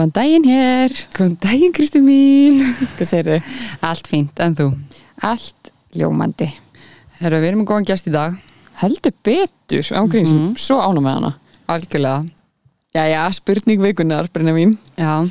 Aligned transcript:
Góðan 0.00 0.14
daginn 0.16 0.44
hér. 0.48 0.92
Góðan 1.12 1.34
daginn 1.42 1.72
Kristi 1.76 2.00
mín 2.00 2.62
Hvað 2.96 3.04
segir 3.10 3.26
þau? 3.28 3.48
Allt 3.84 4.06
fínt, 4.08 4.38
en 4.40 4.54
þú? 4.56 4.68
Allt 5.28 5.68
ljómandi. 5.92 6.46
Herra, 7.18 7.36
við 7.42 7.50
erum 7.50 7.60
með 7.60 7.68
góðan 7.68 7.88
gæst 7.90 8.08
í 8.08 8.12
dag 8.14 8.38
Heldur 8.80 9.12
betur 9.28 9.84
ágríns, 10.00 10.32
Mhm. 10.32 10.54
svo 10.56 10.78
ánum 10.80 11.04
með 11.04 11.18
hana. 11.18 11.34
Algjörlega 11.68 12.30
Jæja, 12.96 13.26
spurning 13.34 13.78
vikunar, 13.84 14.30
Brynja 14.32 14.54
mín. 14.56 14.78
Já, 14.96 15.28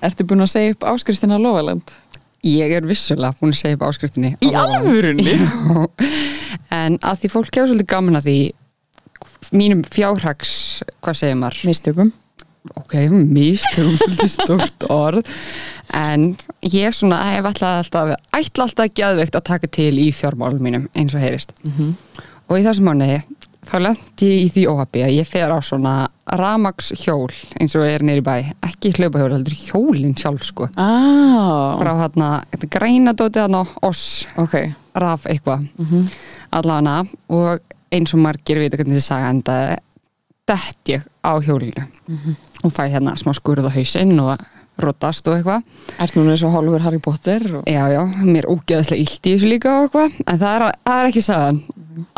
Ertu 0.00 0.22
búin 0.24 0.40
að 0.46 0.52
segja 0.54 0.70
upp 0.76 0.86
áskrifstina 0.86 1.40
Lofaland? 1.42 1.82
ég 2.44 2.70
er 2.76 2.82
vissulega 2.82 3.34
búin 3.40 3.50
að 3.50 3.58
segja 3.58 3.74
upp 3.74 3.88
áskriftinni 3.90 4.36
Í 4.40 4.52
alvörunni? 4.54 5.24
Já, 5.34 5.88
en 6.70 6.98
að 6.98 7.18
því 7.24 7.28
fólk 7.34 7.50
hefur 7.50 7.74
svolítið 7.74 7.86
gaman 7.90 8.16
að 8.22 8.26
því 8.30 8.52
mínum 9.52 9.82
fjárhags, 9.82 10.82
hvað 11.02 11.14
segir 11.18 11.34
maður? 11.42 11.64
Mistökum. 11.66 12.12
Ok, 12.78 12.94
mistökum 13.10 13.96
svolítið 13.98 14.30
stort 14.30 14.84
orð 14.92 15.26
en 15.98 16.28
ég 16.62 16.94
svona 16.94 17.18
hef 17.34 17.44
alltaf, 17.50 17.80
alltaf 17.82 18.12
ætla 18.38 18.66
alltaf 18.68 18.92
geðveikt 18.94 19.34
að 19.38 19.46
taka 19.50 19.66
til 19.78 19.92
í 19.98 20.10
fjármálum 20.14 20.62
mínum 20.62 20.88
eins 20.94 21.14
og 21.14 21.20
heyrist 21.24 21.52
Mhm. 21.66 21.94
og 22.48 22.58
í 22.58 22.62
þessum 22.64 22.86
mánuði 22.92 23.22
þá 23.66 23.74
lendi 23.78 24.28
ég 24.30 24.44
í 24.46 24.48
því 24.54 24.62
óhafi 24.70 25.02
að 25.06 25.16
ég 25.18 25.26
fer 25.26 25.50
á 25.50 25.58
svona 25.62 26.08
ramags 26.38 26.92
hjól 27.02 27.30
eins 27.60 27.74
og 27.78 27.84
er 27.86 28.02
neyri 28.02 28.22
bæ, 28.22 28.54
ekki 28.62 28.92
hlaupahjól 28.96 29.32
heldur 29.36 29.54
hjólinn 29.54 30.14
sjálf 30.18 30.42
sko 30.44 30.66
Á, 30.76 31.78
frá 31.78 31.92
hérna, 32.00 32.30
þetta 32.52 32.70
græna 32.78 33.12
dótið 33.14 33.54
á 33.58 33.62
oss, 33.82 34.26
ok. 34.36 34.74
raf 34.94 35.24
eitthvað 35.26 35.68
Mhm. 35.78 36.08
allana 36.52 37.04
og 37.28 37.60
eins 37.92 38.14
og 38.14 38.20
margir 38.20 38.58
vita 38.58 38.76
hvernig 38.76 38.96
þessi 38.98 39.08
saga 39.08 39.30
endaði 39.30 39.76
dett 40.46 40.84
ég 40.88 41.02
á 41.24 41.38
hjólinu 41.40 41.86
Mhm. 42.08 42.36
Og 42.62 42.74
fæ 42.74 42.86
hérna 42.92 43.14
smá 43.20 43.34
skurð 43.36 43.68
á 43.68 43.72
hausinn 43.74 44.18
og 44.22 44.40
rotast 44.82 45.26
og 45.28 45.36
eitthvað. 45.36 45.66
Ert 46.00 46.16
núna 46.16 46.34
eins 46.34 46.44
og 46.46 46.54
hálfur 46.54 46.82
Harry 46.84 47.00
Potter 47.02 47.44
og... 47.58 47.68
já, 47.68 47.82
já, 47.92 48.02
mér 48.24 48.46
er 48.46 48.50
ógeðslega 48.54 49.02
illt 49.04 49.28
í 49.28 49.34
þessu 49.34 49.50
líka 49.50 49.76
og 49.76 49.86
eitthvað, 49.86 50.18
en 50.26 50.40
það 50.40 50.54
er, 50.54 50.66
það 50.88 51.02
er 51.02 51.10
ekki 51.10 51.24
sagan. 51.26 51.60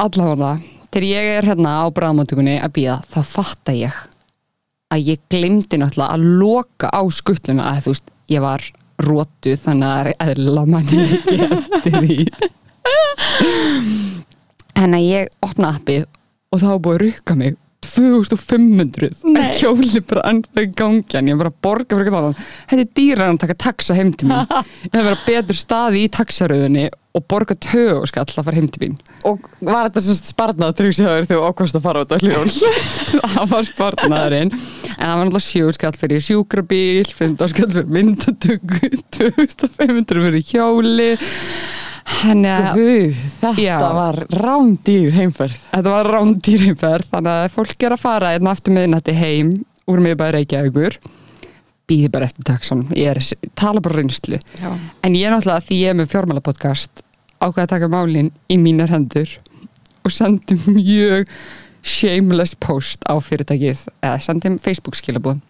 Allavega, 0.05 0.53
þegar 0.89 1.09
ég 1.09 1.31
er 1.35 1.49
hérna 1.51 1.77
á 1.83 1.85
bráðmáttugunni 1.97 2.57
að 2.63 2.75
býða 2.79 2.97
þá 3.11 3.21
fatta 3.27 3.75
ég 3.77 4.01
að 4.95 5.11
ég 5.11 5.23
glemdi 5.33 5.81
náttúrulega 5.81 6.15
að 6.15 6.27
loka 6.39 6.91
á 6.95 7.03
skutluna 7.11 7.71
að 7.73 7.81
þú 7.87 7.95
veist, 7.95 8.13
ég 8.31 8.45
var 8.45 8.67
rótuð 9.05 9.59
þannig 9.65 9.89
að 9.91 10.01
er 10.01 10.11
eðla 10.29 10.67
manni 10.71 11.07
ekki 11.19 11.37
eftir 11.49 11.93
því. 11.99 12.19
En 14.75 14.91
að 14.97 15.05
ég 15.07 15.29
opna 15.45 15.71
appið 15.77 16.03
og 16.51 16.59
þá 16.61 16.71
búið 16.83 16.95
að 16.97 17.03
rukka 17.05 17.35
mig 17.39 17.55
2500 17.95 19.23
Nei. 19.31 19.47
hjóli 19.61 20.03
bara 20.09 20.27
ennþá 20.31 20.65
í 20.67 20.73
gangi 20.77 21.19
en 21.21 21.31
ég 21.31 21.39
var 21.39 21.49
bara 21.49 21.55
að 21.55 21.63
borga 21.67 21.99
fyrir 22.01 22.15
það 22.15 22.43
þetta 22.43 22.83
er 22.83 22.93
dýrar 22.99 23.31
en 23.31 23.39
að 23.39 23.43
taka 23.45 23.57
taxa 23.67 23.97
heim 23.99 24.13
til 24.13 24.29
mín. 24.31 24.45
Ég 24.85 24.93
hef 24.95 25.01
verið 25.01 25.15
að 25.15 25.25
betur 25.29 25.59
staði 25.59 26.05
í 26.05 26.13
taxaröðunni 26.15 26.87
og 27.15 27.27
borga 27.31 27.55
tög 27.63 28.01
og 28.01 28.09
skall 28.11 28.27
að 28.27 28.49
fara 28.49 28.59
heim 28.59 28.67
til 28.75 28.83
mín. 28.83 28.97
Og 29.29 29.45
var 29.63 29.87
þetta 29.87 30.03
svona 30.03 30.31
sparnað 30.33 30.75
tryggsjáður 30.81 31.29
þegar 31.29 31.39
þú 31.39 31.53
ákvæmst 31.53 31.79
að 31.79 31.85
fara 31.85 32.03
út 32.03 32.15
á 32.15 32.19
hljón? 32.19 32.51
það 33.37 33.53
var 33.53 33.69
spartnaðurinn 33.71 34.53
en 34.55 34.59
það 34.99 35.15
var 35.15 35.25
náttúrulega 35.29 35.47
sjóskall 35.47 35.95
fyrir 36.01 36.25
sjúkrabíl 36.27 37.15
15 37.15 37.53
skall 37.55 37.71
fyrir 37.71 37.95
myndatöku 37.95 38.93
2500 39.19 40.27
fyrir 40.27 40.47
hjóli 40.51 41.11
Guð, 42.05 43.21
þetta 43.41 43.61
Já. 43.61 43.77
var 43.81 44.19
rándýr 44.33 45.13
heimferð. 45.17 45.59
Þetta 45.73 45.93
var 45.93 46.11
rándýrheimferð 46.15 47.11
þannig 47.13 47.35
að 47.35 47.53
fólk 47.57 47.87
er 47.87 47.97
að 47.97 48.03
fara 48.05 48.33
einn 48.37 48.49
aftur 48.51 48.77
miðnætti 48.77 49.17
heim 49.17 49.53
úr 49.91 50.01
miðbæði 50.05 50.39
Reykjavíkur 50.39 50.99
býði 51.89 52.11
bara 52.13 52.29
eftir 52.31 52.47
taxan 52.49 52.85
ég 52.97 53.11
er, 53.13 53.21
tala 53.59 53.83
bara 53.85 53.99
reynslu 54.01 54.39
Já. 54.57 54.71
en 55.05 55.17
ég 55.17 55.27
er 55.29 55.35
náttúrulega 55.35 55.67
því 55.67 55.81
ég 55.83 55.93
er 55.93 55.99
með 55.99 56.13
fjármálapodcast 56.15 57.05
ákveða 57.45 57.67
að 57.67 57.73
taka 57.75 57.91
málin 57.93 58.31
í 58.49 58.57
mínar 58.61 58.93
hendur 58.95 59.29
og 60.05 60.15
sendi 60.15 60.57
mjög 60.65 61.29
shameless 61.85 62.57
post 62.57 63.05
á 63.05 63.13
fyrirtækið 63.21 63.85
eða 64.01 64.17
sendi 64.25 64.55
Facebook 64.65 64.97
skilabúð 64.97 65.43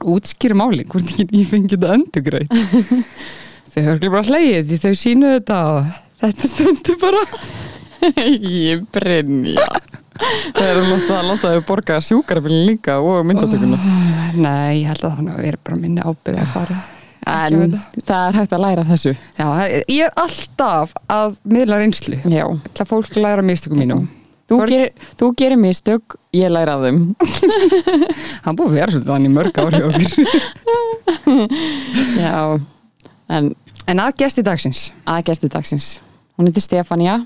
útskýri 0.00 0.56
málin 0.56 0.88
hvort 0.88 1.12
ég 1.20 1.44
fengið 1.50 1.76
þetta 1.76 1.98
endugrætt 1.98 2.56
þau 3.70 3.82
hörglega 3.86 4.14
bara 4.16 4.28
hlegið 4.30 4.64
því 4.70 4.76
þau 4.84 4.94
sínu 5.04 5.26
þetta 5.36 5.56
og 5.70 5.78
þetta 6.24 6.44
stendur 6.54 6.96
bara 7.02 7.22
Ég 8.40 8.78
brynja. 8.94 9.66
Það 10.54 10.64
er 10.64 10.76
að 10.80 10.86
láta, 11.28 11.50
þau 11.52 11.62
borga 11.68 11.98
sjúkarabilin 12.04 12.64
líka 12.70 12.92
og 13.04 13.18
myndatökuna. 13.28 13.76
Nei, 14.40 14.80
ég 14.82 14.86
held 14.88 15.04
að 15.04 15.12
það 15.20 15.44
er 15.50 15.56
bara 15.64 15.76
minni 15.80 16.00
ábyrði 16.04 16.40
að 16.40 16.52
fara 16.54 16.76
En 17.30 17.54
það. 17.60 17.74
það 18.08 18.22
er 18.30 18.34
hægt 18.40 18.54
að 18.56 18.62
læra 18.64 18.84
þessu. 18.88 19.12
Já, 19.36 19.46
ég 19.92 20.00
er 20.06 20.12
alltaf 20.24 20.88
að 21.12 21.28
miðla 21.52 21.76
reynslu 21.82 22.16
Já. 22.24 22.46
til 22.72 22.80
að 22.86 22.90
fólk 22.94 23.12
læra 23.20 23.42
mistökum 23.44 23.78
mínum 23.84 24.02
Þú, 24.50 24.54
Hvor- 24.58 24.70
gerir, 24.72 24.90
þú 25.20 25.26
gerir 25.38 25.60
mistök, 25.62 26.04
ég 26.34 26.48
læra 26.50 26.72
af 26.74 26.80
þeim. 26.88 27.00
Hann 28.48 28.56
búið 28.58 28.70
að 28.72 28.76
vera 28.80 28.90
svolítið 28.96 29.12
þannig 29.12 29.32
mörg 29.36 29.54
ári 29.62 29.78
okkur 29.86 30.04
Já. 32.24 32.34
En 33.30 33.52
En 33.90 33.98
að 34.02 34.12
gesti 34.22 34.42
dagsins 34.46 34.88
að 35.08 35.24
gesti 35.30 35.48
dagsins. 35.50 35.86
Hún 36.38 36.46
heitir 36.50 36.62
Stefania 36.62 37.16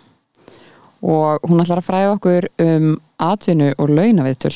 og 1.04 1.42
hún 1.48 1.60
ætlar 1.60 1.80
að 1.82 1.86
fræða 1.88 2.12
okkur 2.16 2.46
um 2.64 2.86
atvinnu 3.20 3.72
og 3.78 3.90
launaviðtöl. 3.92 4.54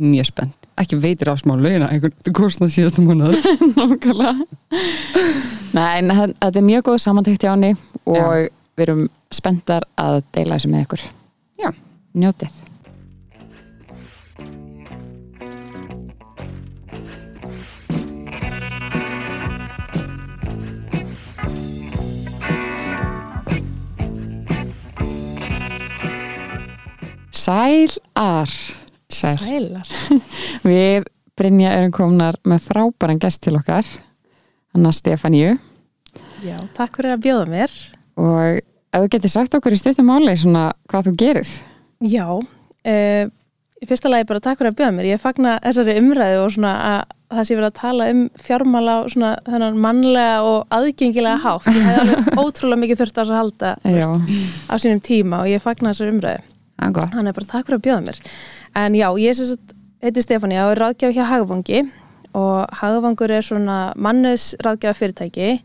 Mjög 0.00 0.28
spennt 0.30 0.56
Ekki 0.80 0.96
veitir 0.96 1.28
á 1.28 1.36
smá 1.36 1.52
launa 1.60 1.90
einhvern 1.92 2.32
kostnað 2.32 2.70
síðastu 2.72 3.02
múnað 3.04 3.34
Nákvæmlega. 3.76 4.46
Nei, 5.76 5.98
en 5.98 6.08
þe- 6.14 6.30
þetta 6.40 6.56
er 6.62 6.64
mjög 6.70 6.86
góð 6.88 6.96
samantækt 7.04 7.44
hjá 7.44 7.50
henni 7.52 7.74
og 8.08 8.16
Já. 8.16 8.48
við 8.78 8.86
erum 8.86 9.02
spenntar 9.34 9.84
að 10.00 10.22
deila 10.32 10.56
þessu 10.56 10.70
með 10.72 10.86
ykkur. 10.86 11.04
Já. 11.60 11.70
Njótið. 12.16 12.54
Sæl 27.50 27.96
ar. 28.14 28.50
Sæl 29.10 29.38
Sælar. 29.42 29.88
Við 30.68 31.08
Brynja 31.34 31.72
erum 31.74 31.90
komnar 31.90 32.36
með 32.46 32.62
frábæran 32.68 33.18
gest 33.18 33.40
til 33.42 33.56
okkar, 33.58 33.86
Hanna 34.74 34.92
Stefáníu 34.94 35.56
Já, 36.44 36.56
takk 36.76 36.94
fyrir 37.00 37.16
að 37.16 37.24
bjóða 37.24 37.48
mér. 37.50 37.74
og 38.20 38.60
ef 38.60 39.02
þú 39.02 39.08
getur 39.16 39.32
sagt 39.32 39.56
okkur 39.58 39.74
í 39.74 39.80
stuttum 39.80 40.06
máli 40.08 40.36
svona 40.38 40.70
hvað 40.90 41.08
þú 41.08 41.14
gerir. 41.24 41.50
Já, 42.06 42.26
uh, 42.38 43.24
í 43.80 43.88
fyrsta 43.88 44.12
lagi 44.12 44.28
bara 44.30 44.42
takk 44.44 44.60
fyrir 44.60 44.70
að 44.70 44.78
bjóða 44.78 44.94
mér. 45.00 45.10
Ég 45.10 45.22
fagna 45.22 45.56
þessari 45.64 45.98
umræðu 46.00 46.38
og 46.44 46.54
svona 46.54 46.76
að 46.92 47.00
það 47.34 47.48
sé 47.48 47.58
verið 47.58 47.68
að 47.70 47.80
tala 47.80 48.08
um 48.14 48.22
fjármála 48.46 48.94
og 49.02 49.10
svona 49.14 49.32
þennan 49.50 49.82
mannlega 49.88 50.38
og 50.46 50.78
aðgengilega 50.78 51.42
hátt. 51.44 51.68
Ég 51.74 51.82
hef 51.88 52.00
alveg 52.04 52.30
ótrúlega 52.44 52.82
mikið 52.84 53.02
þurft 53.02 53.18
á 53.18 53.20
þess 53.20 53.34
að 53.34 53.42
halda 53.42 53.74
veist, 53.84 54.40
á 54.70 54.74
sínum 54.82 55.04
tíma 55.10 55.42
og 55.44 55.50
ég 55.50 55.66
fagna 55.66 55.92
þessari 55.92 56.14
umræðu. 56.14 56.49
Gott 56.96 57.12
Hann 57.14 57.28
er 57.28 57.36
bara 57.36 57.50
takk 57.50 57.68
fyrir 57.68 57.80
að 57.80 57.86
bjóða 57.88 58.06
mér. 58.06 58.22
En 58.80 58.96
já, 58.96 59.08
ég 59.20 59.36
heiti 60.00 60.24
Stefáni 60.24 60.56
og 60.62 60.72
er 60.72 60.80
ráðgjaf 60.80 61.12
hjá 61.12 61.26
Hagvangi 61.28 61.84
og 62.38 62.80
Hagvangur 62.80 63.32
er 63.34 63.44
svona 63.44 63.92
mannes 64.00 64.54
ráðgjafa 64.62 64.96
fyrirtæki 64.96 65.60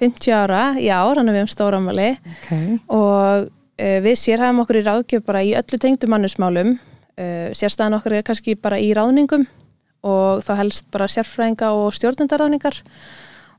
50 0.00 0.32
ára 0.32 0.62
ár, 0.80 1.18
hann 1.20 1.28
er 1.28 1.36
við 1.36 1.44
um 1.44 1.50
stóramali 1.50 2.10
ok. 2.16 2.52
og 2.88 3.46
uh, 3.46 3.98
við 4.04 4.16
sérhæfum 4.18 4.62
okkur 4.64 4.80
í 4.80 4.84
ráðgjöf 4.86 5.24
bara 5.26 5.44
í 5.44 5.54
öllu 5.58 5.80
tengdu 5.80 6.08
mannusmálum 6.10 6.76
uh, 6.76 7.48
sérstæðan 7.56 7.98
okkur 8.00 8.16
er 8.18 8.26
kannski 8.26 8.56
bara 8.56 8.80
í 8.80 8.90
ráðningum 8.96 9.46
og 10.00 10.40
þá 10.46 10.54
helst 10.62 10.88
bara 10.90 11.10
sérfræðinga 11.12 11.74
og 11.76 11.92
stjórnendaráðningar 11.98 12.80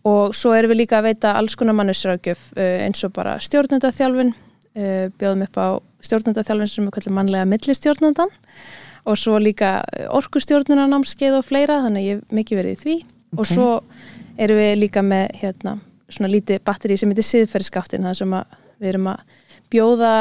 og 0.09 0.33
svo 0.33 0.55
erum 0.57 0.73
við 0.73 0.81
líka 0.81 0.97
að 0.97 1.11
veita 1.11 1.35
alls 1.37 1.55
konar 1.55 1.77
mannusráðgjöf 1.77 2.47
uh, 2.57 2.79
eins 2.87 3.05
og 3.05 3.13
bara 3.15 3.37
stjórnendaþjálfun 3.39 4.33
uh, 4.77 5.07
bjóðum 5.19 5.45
upp 5.47 5.59
á 5.59 5.67
stjórnendaþjálfun 6.05 6.71
sem 6.71 6.87
er 6.87 6.95
kallið 6.95 7.17
mannlega 7.17 7.49
millistjórnendan. 7.49 8.33
Og 9.09 9.17
svo 9.17 9.39
líka 9.41 9.79
orkustjórnunanámskeið 10.13 11.39
og 11.39 11.45
fleira 11.47 11.79
þannig 11.87 12.05
ég 12.05 12.19
hef 12.19 12.35
mikið 12.37 12.59
verið 12.61 12.75
í 12.75 12.81
því. 12.81 12.97
Og 13.33 13.45
Ok. 13.45 13.49
svo 13.53 13.69
erum 14.37 14.59
við 14.61 14.73
líka 14.77 15.01
með 15.01 15.31
hérna, 15.41 15.79
svona 16.11 16.29
lítið 16.31 16.61
batteri 16.67 16.97
sem 16.97 17.09
heitir 17.09 17.25
siðferðskáttin 17.25 18.05
það 18.05 18.19
sem 18.19 18.35
við 18.81 18.89
erum 18.93 19.07
að 19.07 19.19
bjóða 19.71 20.13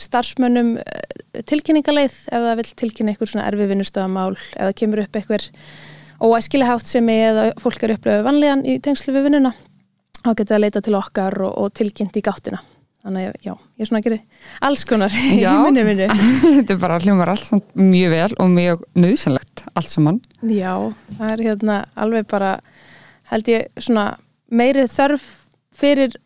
starfsmönnum 0.00 0.74
eh, 0.80 1.42
tilkynningaleið 1.48 2.16
ef 2.30 2.44
það 2.46 2.60
vil 2.60 2.68
tilkynna 2.82 3.12
eitthvað 3.12 3.32
svona 3.32 3.46
erfi 3.50 3.68
vinnustöðamál 3.70 4.34
ef 4.36 4.54
það 4.54 4.76
kemur 4.82 5.02
upp 5.04 5.18
eitthvað 5.20 5.48
óæskilega 6.20 6.74
hátt 6.74 6.88
sem 6.88 7.08
eða 7.12 7.46
fólk 7.60 7.84
er 7.86 7.94
upplöfu 7.96 8.26
vanlíðan 8.26 8.64
í 8.68 8.78
tengslu 8.84 9.14
við 9.16 9.28
vinnuna 9.28 9.54
þá 10.20 10.30
getur 10.32 10.52
það 10.54 10.64
leita 10.64 10.84
til 10.84 10.96
okkar 10.98 11.38
og, 11.46 11.54
og 11.64 11.72
tilkynnt 11.76 12.16
í 12.16 12.24
gáttina 12.24 12.60
þannig 13.04 13.28
að 13.30 13.46
já, 13.46 13.52
ég 13.52 13.84
er 13.84 13.88
svona 13.90 14.00
að 14.00 14.06
gera 14.08 14.18
alls 14.68 14.84
konar. 14.88 15.18
Í 15.34 15.42
minni 15.66 15.84
minni. 15.88 16.08
Þetta 16.58 16.76
er 16.76 16.80
bara 16.82 17.00
hljómar 17.02 17.32
allt 17.34 17.76
mjög 17.78 18.14
vel 18.14 18.30
og 18.36 18.50
mjög 18.54 18.86
nöðsynlegt 18.98 19.64
allt 19.74 19.92
saman. 19.92 20.20
Já, 20.42 20.74
það 21.16 21.34
er 21.34 21.44
hérna 21.48 21.78
alveg 22.00 22.28
bara 22.30 22.56
held 23.30 23.50
ég 23.52 23.68
svona 23.80 24.06
meiri 24.50 24.86
þörf 24.90 25.26
fyrir 25.80 26.16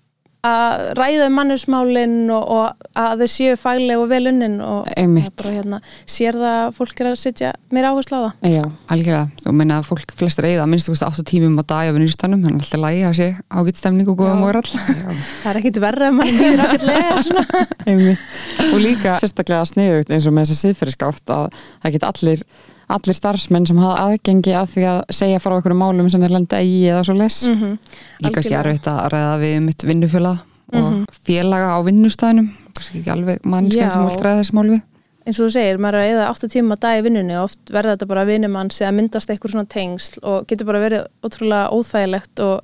að 0.44 0.82
ræða 0.98 1.28
um 1.28 1.36
mannusmálin 1.38 2.16
og, 2.34 2.50
og 2.54 2.88
að 3.00 3.22
þau 3.24 3.30
séu 3.32 3.56
fagleg 3.60 4.00
og 4.00 4.10
vel 4.10 4.28
unnin 4.30 4.58
og 4.64 4.90
er 4.92 5.08
bara 5.38 5.52
hérna 5.54 5.80
sér 6.04 6.36
það 6.36 6.58
að 6.58 6.74
fólk 6.78 7.00
er 7.00 7.10
að 7.10 7.16
setja 7.22 7.52
meira 7.74 7.92
áherslu 7.94 8.18
á 8.18 8.22
það. 8.24 8.50
Já, 8.54 8.64
algjörlega, 8.94 9.22
þú 9.44 9.54
meina 9.60 9.78
að 9.80 9.88
fólk 9.88 10.14
flestur 10.18 10.48
eigða 10.50 10.66
minnst 10.70 10.90
þú 10.90 10.96
veist 10.96 11.06
8 11.08 11.26
tímum 11.30 11.56
á 11.60 11.64
dag 11.64 11.88
á 11.88 11.94
vinnustanum 11.96 12.44
þannig 12.44 12.60
að 12.60 12.66
alltaf 12.66 12.84
lægi 12.84 13.06
að 13.08 13.16
sé 13.20 13.30
ágætt 13.48 13.80
stemning 13.80 14.12
og 14.12 14.20
góða 14.20 14.34
Já. 14.34 14.42
móral 14.42 14.66
það 14.68 15.48
er 15.54 15.60
ekkit 15.62 15.80
verra 15.84 16.10
ef 16.10 16.18
mann 16.18 16.60
ákveðlega 16.64 17.16
svona. 17.30 17.64
Einmitt. 17.88 18.28
Og 18.68 18.78
líka 18.82 19.16
sérstaklega 19.22 19.64
sniðugt 19.72 20.12
eins 20.12 20.28
og 20.28 20.36
með 20.36 20.50
þessa 20.50 20.68
siðferðiskátt 20.68 21.34
að 21.34 21.58
það 21.80 21.96
get 21.96 22.08
allir 22.12 22.46
allir 22.88 23.14
starfsmenn 23.16 23.66
sem 23.66 23.78
hafa 23.78 24.08
aðgengi 24.08 24.52
að 24.54 24.66
því 24.74 24.82
að 24.92 25.02
segja 25.10 25.38
frá 25.42 25.54
einhverjum 25.56 25.78
málum 25.84 26.10
sem 26.10 26.20
þeir 26.20 26.34
lenda 26.36 26.60
í 26.62 26.74
eða 26.90 27.04
svo 27.04 27.14
les 27.18 27.46
mm 27.48 27.54
-hmm. 27.60 27.78
líka 28.20 28.34
kannski 28.34 28.54
Algjörlega. 28.54 28.70
erfitt 28.70 28.86
að 28.86 29.08
ræða 29.12 29.38
við 29.40 29.60
mitt 29.62 29.82
vinnufjöla 29.84 30.32
og 30.74 30.92
Mhm. 30.92 31.04
félaga 31.26 31.68
á 31.76 31.78
vinnustæðinum 31.84 32.48
kannski 32.74 32.98
ekki 32.98 33.10
alveg 33.10 33.38
mannskjæn 33.44 33.90
sem 33.92 34.06
vilt 34.08 34.20
ræða 34.20 34.40
þessi 34.42 34.52
mál 34.54 34.70
við 34.70 34.82
eins 35.26 35.40
og 35.40 35.46
þú 35.48 35.52
segir, 35.52 35.78
maður 35.78 35.94
er 35.94 36.04
að 36.04 36.12
eða 36.12 36.28
8 36.30 36.48
tíma 36.52 36.74
á 36.76 36.80
dag 36.80 36.98
í 36.98 37.02
vinnunni 37.02 37.36
og 37.38 37.44
oft 37.44 37.58
verða 37.72 37.96
þetta 37.96 38.06
bara 38.06 38.24
vinnumanns 38.24 38.80
eða 38.80 38.92
myndast 38.92 39.30
eitthvað 39.30 39.50
svona 39.52 39.66
tengsl 39.68 40.18
og 40.22 40.46
getur 40.46 40.66
bara 40.66 40.80
verið 40.84 41.06
ótrúlega 41.24 41.70
óþægilegt 41.72 42.40
og, 42.40 42.60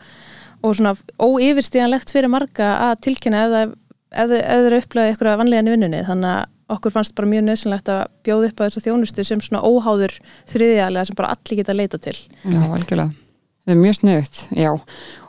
og 0.63 0.75
svona 0.77 0.95
óyfirstíðanlegt 1.19 2.11
fyrir 2.13 2.29
marga 2.29 2.91
að 2.91 3.01
tilkynna 3.07 3.45
ef 3.47 3.51
það 3.53 4.35
eru 4.43 4.81
upplegað 4.83 5.09
eitthvað 5.15 5.39
vanlegan 5.41 5.69
í 5.71 5.71
vinnunni 5.71 6.03
þannig 6.05 6.31
að 6.35 6.45
okkur 6.75 6.95
fannst 6.95 7.15
bara 7.19 7.31
mjög 7.31 7.47
nöðsynlegt 7.49 7.91
að 7.93 8.05
bjóða 8.27 8.51
upp 8.51 8.61
á 8.61 8.65
þessu 8.67 8.85
þjónustu 8.87 9.25
sem 9.27 9.43
svona 9.45 9.63
óháður 9.67 10.15
þriðjalega 10.51 11.09
sem 11.09 11.19
bara 11.19 11.35
allir 11.35 11.61
geta 11.61 11.77
leita 11.77 12.01
til 12.03 12.17
Já, 12.17 12.61
algjörlega 12.69 13.11
Það 13.61 13.75
er 13.75 13.77
mjög 13.77 13.97
sniðut, 13.99 14.39
já. 14.57 14.71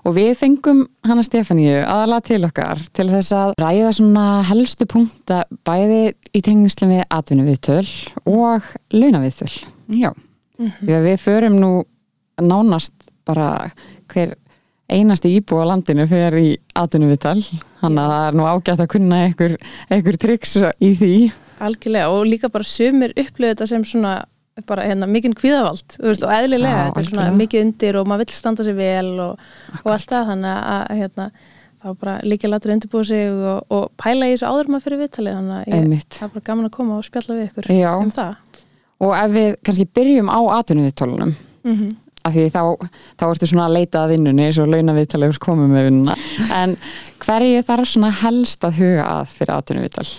Og 0.08 0.14
við 0.16 0.30
fengum 0.40 0.78
hana 1.06 1.24
Stefáníu 1.28 1.82
aðalega 1.84 2.24
til 2.30 2.40
okkar 2.48 2.80
til 2.96 3.06
þess 3.12 3.34
að 3.36 3.52
ræða 3.60 3.90
svona 3.98 4.24
helstu 4.48 4.88
punkta 4.90 5.42
bæði 5.68 6.00
í 6.32 6.42
tengslum 6.42 6.94
við 6.96 7.04
atvinnuviðtöl 7.12 7.84
og 8.32 8.72
launaviðtöl. 8.96 9.52
Já, 10.00 10.14
Því 10.62 10.94
að 10.96 11.08
við 11.10 11.22
förum 11.22 11.58
nú 11.62 11.72
nánast 12.42 12.94
bara 13.28 13.72
hver 14.12 14.36
einasti 14.92 15.32
íbú 15.38 15.60
á 15.62 15.66
landinu 15.72 16.06
fyrir 16.10 16.38
í 16.42 16.50
atvinnuviðtöl. 16.78 17.40
Þannig 17.82 18.02
að 18.04 18.12
það 18.14 18.26
er 18.28 18.38
nú 18.40 18.48
ágætt 18.50 18.84
að 18.84 18.90
kunna 18.96 19.22
einhver, 19.28 19.56
einhver 19.90 20.18
triks 20.22 20.58
í 20.84 20.92
því. 21.00 21.14
algjörlega 21.62 22.10
og 22.12 22.26
líka 22.28 22.50
bara 22.52 22.66
sumir 22.68 23.14
upplöðu 23.16 23.54
þetta 23.56 23.68
sem 23.70 23.84
svona 23.86 24.14
bara 24.68 24.84
hérna 24.86 25.08
mikinn 25.10 25.34
kvíðavald 25.38 25.96
veist, 26.04 26.24
og 26.28 26.32
eðlilega, 26.36 26.76
Já, 26.76 26.86
þetta 26.90 27.02
er 27.02 27.08
svona 27.08 27.24
algjörlega. 27.24 27.38
mikið 27.42 27.64
undir 27.66 27.98
og 28.02 28.08
maður 28.12 28.26
vill 28.26 28.36
standa 28.36 28.66
sig 28.68 28.76
vel 28.78 29.12
og, 29.24 29.40
og 29.86 29.90
allt 29.94 30.12
það 30.12 30.28
þannig 30.32 30.66
að 30.74 31.00
hérna, 31.00 31.28
þá 31.82 31.88
bara 32.04 32.16
líka 32.28 32.50
latur 32.52 32.74
undirbúið 32.76 33.08
sig 33.10 33.32
og, 33.32 33.64
og 33.74 33.88
pæla 34.02 34.28
í 34.28 34.36
þessu 34.36 34.50
áður 34.52 34.70
maður 34.74 34.86
fyrir 34.86 35.02
viðtalið 35.06 35.38
þannig 35.40 35.56
að 35.56 35.72
ég, 35.72 36.04
það 36.18 36.28
er 36.28 36.34
bara 36.36 36.46
gaman 36.52 36.68
að 36.68 36.76
koma 36.76 36.98
og 37.00 37.08
spjalla 37.08 37.38
við 37.40 37.48
ykkur 37.48 37.72
Já. 37.74 37.92
um 37.96 38.12
það 38.20 38.62
Og 39.02 39.16
ef 39.18 39.32
við 39.34 39.48
kannski 39.66 39.88
byrjum 39.98 40.28
á 40.30 40.40
atvinnuviðtölunum, 40.60 41.32
mm 41.66 41.90
af 42.28 42.36
því 42.36 42.48
þá, 42.54 42.62
þá 43.20 43.26
ertu 43.30 43.50
svona 43.50 43.68
að 43.68 43.78
leita 43.80 44.04
að 44.04 44.16
vinnunni 44.16 44.48
eins 44.48 44.60
og 44.62 44.70
launaviðtalegur 44.72 45.42
komið 45.42 45.72
með 45.72 45.88
vinnuna. 45.90 46.18
En 46.58 46.76
hverju 47.24 47.64
þarf 47.70 47.94
svona 47.94 48.12
helst 48.22 48.68
að 48.68 48.78
huga 48.82 49.08
að 49.08 49.34
fyrir 49.38 49.56
atvinnuviðtal? 49.58 50.10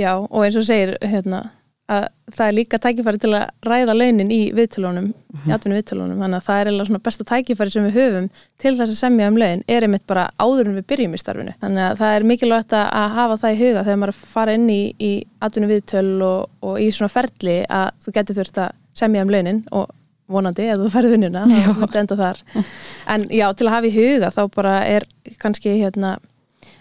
Já, 0.00 0.12
og 0.20 0.44
eins 0.44 0.58
og 0.60 0.66
segir 0.68 0.94
hérna, 1.04 1.48
að 1.90 2.06
það 2.30 2.46
er 2.46 2.54
líka 2.54 2.78
tækifæri 2.78 3.20
til 3.20 3.32
að 3.34 3.48
ræða 3.66 3.94
launin 3.96 4.30
í 4.30 4.38
viðtölunum 4.54 5.08
í 5.10 5.52
atvinnu 5.54 5.78
viðtölunum, 5.80 6.20
þannig 6.22 6.38
að 6.38 6.46
það 6.46 6.60
er 6.60 6.68
eiginlega 6.68 6.88
svona 6.90 7.02
besta 7.08 7.26
tækifæri 7.26 7.74
sem 7.74 7.86
við 7.88 7.96
höfum 7.98 8.28
til 8.62 8.74
þess 8.78 8.94
að 8.94 9.00
semja 9.00 9.30
um 9.30 9.38
laun 9.40 9.64
er 9.66 9.86
einmitt 9.86 10.06
bara 10.10 10.28
áður 10.38 10.70
en 10.70 10.78
við 10.78 10.86
byrjum 10.92 11.16
í 11.16 11.20
starfinu. 11.20 11.54
Þannig 11.62 11.86
að 11.88 12.02
það 12.02 12.16
er 12.16 12.28
mikilvægt 12.30 12.76
að 12.78 13.16
hafa 13.16 13.38
það 13.42 13.56
í 13.56 13.60
huga 13.64 13.84
þegar 13.86 14.02
maður 14.04 14.20
fara 14.34 14.56
inn 14.58 14.68
í, 14.70 14.80
í 14.94 15.12
atvinnu 15.42 15.70
viðtöl 15.72 16.10
og, 16.28 16.50
og 16.62 16.78
í 16.78 16.90
svona 16.94 17.14
ferli 17.16 17.56
að 17.66 17.88
þú 18.04 18.14
getur 18.20 18.38
þurft 18.38 18.62
að 18.66 18.76
semja 19.00 19.24
um 19.26 19.34
launin 19.34 19.64
og 19.74 19.90
vonandi 20.30 20.68
ef 20.70 20.80
þú 20.80 20.90
færði 20.94 21.12
vinnuna 21.14 21.44
en 23.12 23.26
já, 23.28 23.46
til 23.52 23.68
að 23.68 23.74
hafa 23.76 23.90
í 23.90 23.94
huga 23.94 24.32
þá 24.34 24.42
bara 24.54 24.74
er 24.88 25.06
kannski 25.42 25.76
hérna 25.76 26.16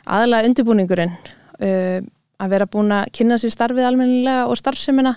aðalega 0.09 0.49
undirbúningurinn 0.49 1.13
uh, 1.15 1.99
að 2.39 2.53
vera 2.53 2.69
búin 2.71 2.95
að 2.95 3.11
kynna 3.15 3.37
sér 3.39 3.53
starfið 3.53 3.87
almennilega 3.89 4.47
og 4.47 4.59
starfsemina. 4.59 5.15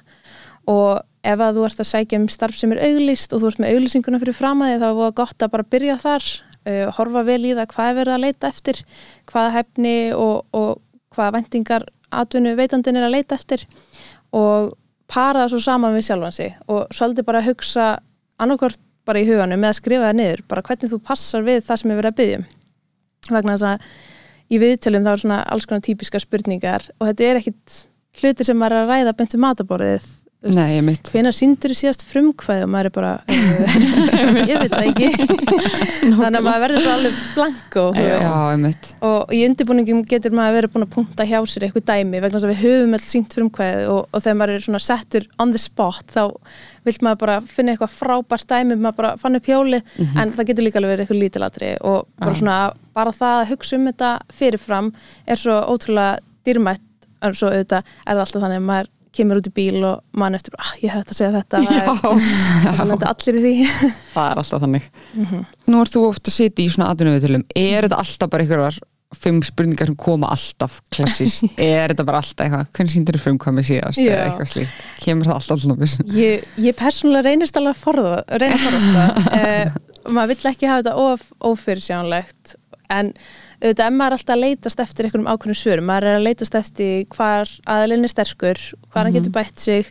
Og 0.70 1.02
ef 1.26 1.42
að 1.42 1.58
þú 1.58 1.66
ert 1.66 1.82
að 1.82 1.88
sækja 1.88 2.18
um 2.20 2.28
starf 2.30 2.58
sem 2.58 2.72
er 2.74 2.82
auglýst 2.88 3.34
og 3.34 3.42
þú 3.42 3.50
ert 3.50 3.62
með 3.62 3.76
auglýsinguna 3.76 4.20
fyrir 4.22 4.36
framæði 4.36 4.78
þá 4.82 4.86
er 4.88 4.96
það 4.98 5.14
gott 5.20 5.44
að 5.44 5.52
bara 5.54 5.68
byrja 5.74 5.96
þar 6.02 6.28
uh, 6.28 6.86
horfa 6.98 7.24
vel 7.26 7.40
í 7.46 7.54
það 7.54 7.68
hvað 7.74 7.90
er 7.90 7.98
verið 8.00 8.14
að 8.16 8.24
leita 8.26 8.50
eftir 8.50 8.82
hvaða 9.30 9.52
hefni 9.56 9.96
og, 10.18 10.46
og 10.54 10.70
hvaða 11.14 11.34
vendingar 11.38 11.86
atvinnu 12.12 12.54
veitandin 12.58 12.98
er 12.98 13.06
að 13.06 13.16
leita 13.16 13.38
eftir 13.38 13.64
og 14.34 14.72
para 15.10 15.44
það 15.44 15.52
svo 15.54 15.62
saman 15.66 15.94
við 15.96 16.08
sjálfan 16.08 16.34
sig 16.34 16.56
og 16.66 16.94
svolítið 16.94 17.28
bara 17.28 17.44
hugsa 17.46 17.86
annarkvort 18.44 18.80
bara 19.08 19.22
í 19.22 19.26
huganum 19.26 19.62
með 19.62 19.72
að 19.72 19.78
skrifa 19.80 20.08
það 20.08 20.18
niður 20.20 20.42
bara 20.50 20.64
hvernig 20.66 20.92
þú 20.92 20.98
passar 21.06 21.46
við 21.46 21.62
það 21.66 21.80
sem 21.80 21.92
er 21.92 22.00
verið 22.00 22.12
að 22.12 22.18
byggja 22.20 22.42
vegna 23.32 23.56
þess 23.56 23.68
að 23.70 23.86
í 24.52 24.60
viðtölum 24.62 25.06
þá 25.06 25.12
er 25.12 25.22
svona 25.22 25.38
alls 25.54 25.68
konar 25.68 25.86
típiska 25.86 26.22
spurningar 26.22 26.88
og 26.98 27.08
þetta 27.08 27.28
er 27.28 27.40
ekkit 27.42 27.78
hlutir 28.20 28.48
sem 28.48 28.58
maður 28.58 28.78
er 28.78 28.84
að 28.84 28.92
ræða 28.92 29.16
beint 29.18 29.38
um 29.38 29.42
mataborðið 29.46 30.10
hvenær 31.12 31.34
síndur 31.36 31.70
síðast 31.78 32.02
frumkvæði 32.08 32.64
og 32.64 32.70
maður 32.72 32.88
er 32.88 32.94
bara 32.96 33.10
ég 34.50 34.58
veit 34.58 34.72
það 34.72 34.88
ekki. 34.88 35.10
Þannig 36.02 36.38
að 36.40 36.46
maður 36.48 36.64
verður 36.64 36.82
svo 36.82 36.94
alveg 36.96 37.20
blanko 37.36 37.84
og 39.06 39.30
í 39.30 39.42
undirbúningum 39.46 40.00
getur 40.10 40.34
maður 40.34 40.56
verið 40.58 40.74
búin 40.74 40.86
að 40.88 40.92
punta 40.96 41.26
hjá 41.30 41.38
sér 41.46 41.68
eitthvað 41.68 41.86
dæmi 41.92 42.22
vegna 42.24 42.40
þess 42.40 42.48
að 42.48 42.54
við 42.56 42.64
höfum 42.64 42.98
alls 42.98 43.08
sínt 43.14 43.36
frumkvæði 43.38 43.86
og, 43.92 44.00
og 44.10 44.24
þegar 44.24 44.38
maður 44.40 44.56
er 44.56 44.66
svona 44.66 44.82
settur 44.82 45.28
on 45.38 45.54
the 45.54 45.62
spot 45.62 46.10
þá 46.10 46.24
vill 46.86 46.96
maður 47.04 47.20
bara 47.22 47.40
finna 47.46 47.74
eitthvað 47.74 47.96
frábært 47.96 48.48
dæmi 48.50 48.76
maður 48.76 48.98
bara 49.00 49.12
fann 49.22 49.38
upp 49.38 49.50
hjólið 49.50 49.98
en 50.18 50.32
það 50.36 50.48
getur 50.50 50.66
líka 50.66 50.80
alveg 50.80 50.94
verið 50.94 51.04
eitthvað 51.04 51.22
lítilatri 51.22 51.74
og 51.88 52.08
bara 52.22 52.38
svona 52.38 52.56
bara 52.94 53.12
það 53.16 53.42
að 53.42 53.52
hugsa 53.52 53.76
um 53.78 53.86
þetta 53.90 54.10
fyrirfram 54.40 54.90
er 55.26 55.42
svo 55.42 55.60
ótrúlega 55.72 56.18
dýrmætt 56.46 56.88
en 57.22 57.38
svo 57.38 57.52
auðvitað 57.52 57.86
er 57.86 58.16
það 58.16 58.24
alltaf 58.26 58.42
þannig 58.42 58.60
að 58.62 58.68
maður 58.72 58.90
kemur 59.12 59.38
út 59.42 59.48
í 59.50 59.52
bíl 59.52 59.82
og 59.84 60.00
mann 60.16 60.34
eftir, 60.36 60.54
ah, 60.56 60.70
ég 60.80 60.92
hef 60.92 61.02
þetta 61.02 61.12
að 61.12 61.18
segja 61.18 61.32
þetta 61.34 61.58
það 62.72 62.86
lenda 62.88 63.10
allir 63.12 63.36
í 63.36 63.42
því. 63.42 63.66
Það 64.14 64.30
er 64.30 64.40
alltaf 64.40 64.62
þannig. 64.62 64.86
Nú 65.68 65.82
ert 65.82 65.92
þú 65.92 66.04
ofta 66.08 66.32
að 66.32 66.36
sitja 66.38 66.64
í 66.64 66.70
svona 66.72 66.88
atvinnuviðtölum. 66.94 67.44
Er 67.52 67.84
þetta 67.86 67.98
alltaf 68.00 68.32
bara 68.32 68.46
einhverjar 68.46 68.78
fimm 69.18 69.42
spurningar 69.44 69.90
sem 69.90 69.96
koma 69.98 70.30
alltaf 70.32 70.80
klassist 70.92 71.46
Er 71.60 71.92
þetta 71.92 72.06
bara 72.08 72.22
alltaf 72.22 72.46
eitthvað? 72.46 72.70
Hvernig 72.76 72.94
síndur 72.94 73.18
þú 73.18 73.22
frumkvæmi 73.26 73.64
síðast 73.66 74.00
Já. 74.00 74.10
eða 74.14 74.24
eitthvað 74.26 74.50
slíkt? 74.52 74.82
Kemur 75.02 75.28
það 75.28 75.38
alltaf 75.38 75.66
alltaf 75.68 76.16
ég, 76.16 76.48
ég 76.66 76.78
persónulega 76.78 77.28
reynist 77.28 77.58
alveg 77.60 77.76
að 77.76 77.82
forða, 77.82 78.18
reyna 78.42 78.58
að 78.58 78.66
forðast 78.66 78.92
það. 78.96 79.30
Eh, 79.42 79.72
maður 80.12 80.32
vill 80.32 80.50
ekki 80.52 80.68
hafa 80.68 80.82
þetta 80.82 81.06
of, 81.06 81.24
ófyrirsjánlegt 81.50 82.54
en 82.92 83.12
auðvitað 83.62 83.86
ef 83.86 83.96
maður 83.96 84.14
er 84.14 84.16
alltaf 84.18 84.34
að 84.34 84.42
leitast 84.42 84.82
eftir 84.82 85.08
einhverjum 85.08 85.28
ákveðnum 85.30 85.58
svörum, 85.58 85.88
maður 85.88 86.08
er 86.10 86.18
að 86.18 86.26
leitast 86.26 86.56
eftir 86.58 87.04
hvar 87.14 87.52
aðalinn 87.70 88.06
er 88.08 88.12
sterkur, 88.12 88.62
hvar 88.90 89.06
hann 89.06 89.16
getur 89.16 89.34
bætt 89.34 89.62
sig. 89.62 89.90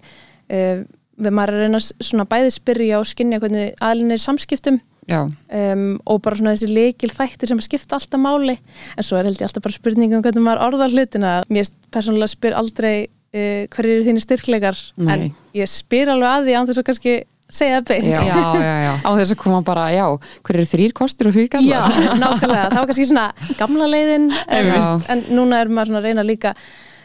Við 0.52 1.34
maður 1.34 1.56
er 1.56 1.62
að 1.62 1.66
reyna 1.66 1.82
svona 1.82 2.28
bæði 2.30 2.54
spyrja 2.58 3.00
og 3.00 3.10
skinja 3.10 3.40
hvernig 3.42 3.74
aðalinn 3.80 4.14
er 4.16 4.22
samskiptum 4.22 4.82
um, 5.20 5.88
og 6.06 6.22
bara 6.26 6.40
svona 6.40 6.54
þessi 6.56 6.70
leikil 6.72 7.12
þættir 7.14 7.52
sem 7.52 7.62
skipta 7.64 7.98
alltaf 7.98 8.22
máli 8.22 8.58
en 8.58 9.08
svo 9.08 9.20
er 9.20 9.28
held 9.30 9.40
ég 9.42 9.48
alltaf 9.50 9.66
bara 9.66 9.78
spurning 9.78 10.16
um 10.18 10.24
hvernig 10.26 10.46
maður 10.46 10.64
orðar 10.70 10.96
hlutina 10.96 11.34
mér 11.52 11.70
persónulega 11.94 12.34
spyr 12.36 12.58
aldrei 12.60 12.94
uh, 13.08 13.68
hverju 13.74 13.98
eru 13.98 14.08
þínir 14.08 14.26
styrkleikar 14.26 14.80
Nei. 14.98 15.12
en 15.14 15.28
ég 15.58 15.72
spyr 15.72 16.14
alveg 16.14 16.32
að 16.32 16.50
því 16.50 16.58
án 16.58 16.70
þess 16.72 16.84
að 16.84 16.88
kannski 16.92 17.16
segja 17.52 17.82
það 17.82 17.88
beint 17.90 18.08
Já. 18.08 18.22
já, 18.24 18.44
já, 18.64 18.76
já. 18.86 18.94
Á 19.08 19.10
þess 19.20 19.34
að 19.36 19.42
koma 19.42 19.60
bara, 19.68 19.90
já, 19.92 20.06
hver 20.48 20.60
eru 20.62 20.70
þrýr 20.70 20.94
kostur 20.96 21.28
og 21.32 21.36
þrýr 21.36 21.50
Já, 21.50 21.82
gallar? 21.82 22.16
nákvæmlega, 22.22 22.70
það 22.72 22.78
var 22.80 22.88
kannski 22.92 23.10
svona 23.10 23.26
gamla 23.60 23.90
leiðin 23.92 24.30
en, 24.56 24.72
en 25.12 25.26
núna 25.36 25.60
er 25.60 25.72
maður 25.74 25.92
svona 25.92 26.02
að 26.04 26.08
reyna 26.08 26.26
líka 26.28 26.54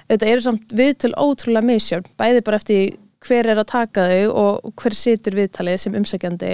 þetta 0.06 0.30
eru 0.30 0.44
samt 0.44 0.76
viðtöl 0.78 1.12
ótrúlega 1.18 1.66
misjörn 1.66 2.06
bæði 2.20 2.44
bara 2.46 2.60
eftir 2.62 2.94
hver 3.26 3.48
er 3.50 3.58
að 3.58 3.70
taka 3.72 4.06
þau 4.06 4.34
og 4.38 4.72
hver 4.78 4.94
situr 4.94 5.34
viðtalið 5.34 5.80
sem 5.82 5.96
umsækjandi 5.98 6.52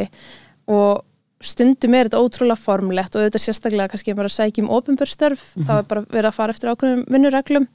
og 0.73 1.02
stundum 1.42 1.94
er 1.99 2.08
þetta 2.08 2.22
ótrúlega 2.22 2.61
formlegt 2.61 3.16
og 3.16 3.26
þetta 3.26 3.40
sérstaklega 3.42 3.90
kannski 3.92 4.14
bara 4.18 4.30
að 4.30 4.37
sækja 4.37 4.64
um 4.64 4.70
ofinbörstörf, 4.76 5.44
þá 5.66 5.72
er 5.78 5.84
bara 5.90 6.04
verið 6.06 6.30
að 6.30 6.38
fara 6.38 6.54
eftir 6.54 6.72
ákveðum 6.72 7.04
vinnureglum. 7.12 7.68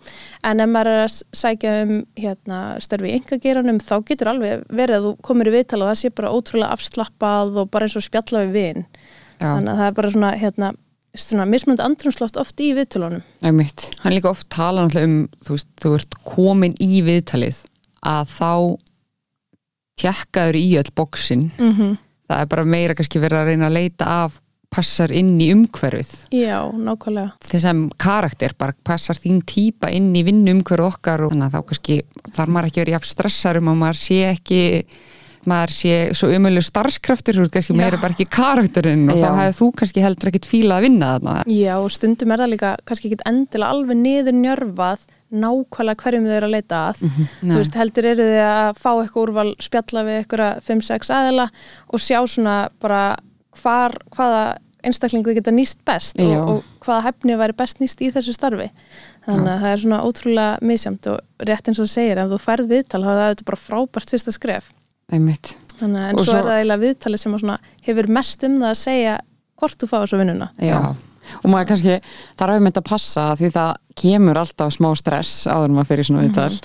En 0.47 0.63
ef 0.63 0.71
maður 0.71 0.91
er 0.93 1.03
að 1.03 1.19
sækja 1.41 1.75
um 1.83 1.93
hérna, 2.17 2.63
störfi 2.83 3.11
í 3.11 3.19
engageranum 3.19 3.79
þá 3.83 3.95
getur 4.07 4.31
alveg 4.33 4.65
verið 4.69 4.97
að 4.97 5.07
þú 5.07 5.13
komir 5.29 5.51
í 5.51 5.55
viðtal 5.57 5.81
og 5.81 5.91
það 5.91 6.01
sé 6.01 6.13
bara 6.17 6.33
ótrúlega 6.33 6.73
afslappað 6.77 7.61
og 7.63 7.71
bara 7.73 7.87
eins 7.87 7.99
og 7.99 8.07
spjalla 8.07 8.45
við 8.47 8.57
vin. 8.57 8.85
Já. 9.37 9.51
þannig 9.53 9.71
að 9.71 9.79
það 9.79 9.87
er 9.87 9.95
bara 9.99 10.11
svona 10.13 10.31
hérna, 10.41 10.71
svona 11.17 11.45
mismunandi 11.49 11.85
andrumsloft 11.85 12.39
oft 12.41 12.63
í 12.63 12.71
viðtölunum. 12.77 13.23
Einmitt, 13.45 13.85
hann 14.01 14.15
líka 14.15 14.31
oft 14.31 14.47
tala 14.53 14.87
um 14.87 15.17
þú 15.45 15.53
veist, 15.53 15.69
þú 15.83 15.93
ert 15.99 16.19
komin 16.25 16.75
í 16.81 17.01
viðtalið 17.05 17.63
að 18.07 18.33
þá 18.33 18.51
tjekkaður 19.97 20.59
í 20.59 20.67
öll 20.77 20.91
bóksin 20.97 21.47
mm 21.57 21.73
-hmm. 21.73 21.97
Það 22.27 22.43
er 22.43 22.51
bara 22.51 22.67
meira 22.67 22.97
kannski 22.97 23.21
verið 23.23 23.41
að 23.41 23.49
reyna 23.51 23.69
að 23.69 23.77
leita 23.79 24.09
af 24.23 24.41
passar 24.73 25.13
inn 25.15 25.35
í 25.39 25.47
umhverfið. 25.55 26.09
Já, 26.35 26.59
nákvæmlega. 26.75 27.37
Þess 27.47 27.67
að 27.69 27.83
karakter 28.03 28.55
bara 28.59 28.75
passar 28.85 29.19
þín 29.19 29.39
típa 29.47 29.91
inn 29.95 30.09
í 30.17 30.25
vinnu 30.27 30.57
umhverfið 30.57 30.89
okkar 30.89 31.23
og 31.23 31.33
þannig 31.33 31.47
að 31.47 31.55
þá 31.55 31.69
kannski 31.69 31.99
þarf 32.35 32.51
maður 32.51 32.69
ekki 32.69 32.81
að 32.81 32.83
vera 32.83 32.97
jafn 32.97 33.11
stressarum 33.13 33.71
og 33.71 33.79
maður 33.79 34.01
sé 34.01 34.19
ekki 34.33 34.61
maður 35.47 35.73
sé 35.75 35.97
svo 36.17 36.29
umölu 36.35 36.61
starfskraftur 36.65 37.37
þú 37.37 37.45
veist 37.45 37.53
kannski 37.55 37.75
meira 37.77 37.99
bara 38.01 38.15
ekki 38.15 38.27
karakterinn 38.31 39.05
og 39.11 39.19
Já. 39.19 39.23
þá 39.25 39.39
hefði 39.41 39.55
þú 39.59 39.67
kannski 39.81 40.03
heldur 40.03 40.31
ekkit 40.31 40.49
fíla 40.49 40.79
að 40.79 40.87
vinna 40.87 41.11
þarna. 41.15 41.35
Já, 41.51 41.73
og 41.77 41.93
stundum 41.93 42.33
er 42.33 42.43
það 42.43 42.53
líka 42.53 42.73
kannski 42.87 43.11
ekki 43.11 43.29
endilega 43.31 43.71
alveg 43.75 44.01
niður 44.01 44.37
njörfað 44.41 45.07
nákvæmlega 45.27 46.03
hverjum 46.03 46.27
þau 46.27 46.35
eru 46.37 46.47
að 46.47 46.55
leita 46.55 46.83
að. 46.89 47.01
Þú 47.01 47.49
Nei. 47.49 47.57
veist, 47.57 47.79
heldur 47.81 48.09
eru 48.13 48.27
þið 48.29 48.45
að 48.45 48.69
fá 48.79 48.91
eitthvað 48.93 49.23
úrval 49.25 49.49
spjalla 49.63 50.05
við 50.07 50.21
eitthvað 50.21 50.63
5-6 50.69 51.11
aðila 51.17 51.49
og 51.91 52.03
sjá 52.03 52.19
svona 52.23 52.55
bara 52.83 53.01
hvar, 53.59 53.97
hvaða 54.15 54.45
einstakling 54.87 55.25
þau 55.25 55.33
geta 55.35 55.51
nýst 55.51 55.81
best 55.87 56.19
og, 56.23 56.35
og 56.37 56.85
hvaða 56.85 57.09
hefni 57.09 57.35
væri 57.39 57.55
best 57.57 57.81
nýst 57.83 58.03
í 58.05 58.11
þessu 58.13 58.35
starfi. 58.35 58.69
Þannig 59.27 59.51
að 59.51 59.63
það 59.65 59.71
er 59.73 59.81
svona 59.83 60.03
ótrúlega 60.07 60.69
misjamt 60.69 61.09
og 61.11 61.47
rétt 61.49 61.67
eins 61.67 61.81
og 61.81 61.89
þú 61.89 61.91
segir, 61.91 62.21
ef 62.21 62.31
þú 62.31 62.39
færð 62.39 62.69
viðtal 62.71 63.01
þá 63.03 63.09
er 63.11 63.23
auðvitað 63.25 63.49
bara 63.49 63.63
frábært 63.65 64.13
fyrsta 64.13 64.35
skref 64.35 64.69
einmitt. 65.13 65.55
Þannig 65.77 66.01
að 66.03 66.09
en 66.09 66.17
svo, 66.17 66.25
svo- 66.31 66.37
er 66.39 66.47
það 66.47 66.57
eiginlega 66.61 66.83
viðtali 66.87 67.17
sem 67.21 67.35
að 67.37 67.43
svona, 67.43 67.59
hefur 67.87 68.07
mest 68.17 68.43
um 68.47 68.57
það 68.61 68.71
að 68.73 68.79
segja 68.81 69.19
hvort 69.57 69.77
þú 69.83 69.91
fáið 69.93 70.09
svo 70.11 70.17
vinnuna. 70.23 70.49
Já. 70.61 70.79
og 71.43 71.49
maður 71.51 71.65
kannski 71.67 71.95
þarf 72.39 72.53
einmitt 72.55 72.77
að 72.79 72.85
passa 72.87 73.23
því 73.35 73.47
það 73.51 73.71
kemur 73.99 74.37
alltaf 74.39 74.69
smá 74.71 74.87
stress 74.95 75.41
áður 75.51 75.73
maður 75.75 75.89
fyrir 75.89 76.07
svona 76.07 76.21
viðtal 76.23 76.59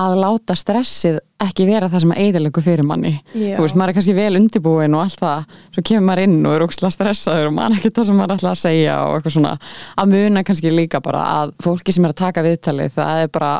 að 0.00 0.14
láta 0.18 0.56
stressið 0.58 1.18
ekki 1.46 1.66
vera 1.68 1.86
það 1.92 2.02
sem 2.02 2.14
að 2.16 2.22
eðilegu 2.24 2.64
fyrir 2.64 2.82
manni. 2.90 3.12
Já. 3.38 3.54
þú 3.54 3.62
veist, 3.62 3.76
maður 3.78 3.92
er 3.92 3.96
kannski 4.00 4.14
vel 4.18 4.34
undirbúin 4.40 4.96
og 4.98 5.04
allt 5.04 5.20
það 5.22 5.44
svo 5.76 5.84
kemur 5.86 6.06
maður 6.08 6.22
inn 6.26 6.36
og 6.42 6.56
er 6.56 6.64
óksla 6.66 6.90
stressaður 6.90 7.46
og 7.52 7.54
maður 7.60 7.78
ekki 7.78 7.92
það 8.00 8.08
sem 8.10 8.18
maður 8.18 8.34
ætla 8.40 8.50
að 8.50 8.60
segja 8.64 8.96
og 9.06 9.14
eitthvað 9.20 9.36
svona. 9.36 9.54
Að 10.02 10.12
muna 10.16 10.42
kannski 10.50 10.74
líka 10.74 11.00
bara 11.06 11.22
að 11.38 11.54
fólki 11.62 11.94
sem 11.94 12.04
er 12.04 12.10
að 12.16 12.20
taka 12.24 12.42
viðtalið 12.50 12.96
það 12.98 13.22
er 13.28 13.28
bara 13.38 13.52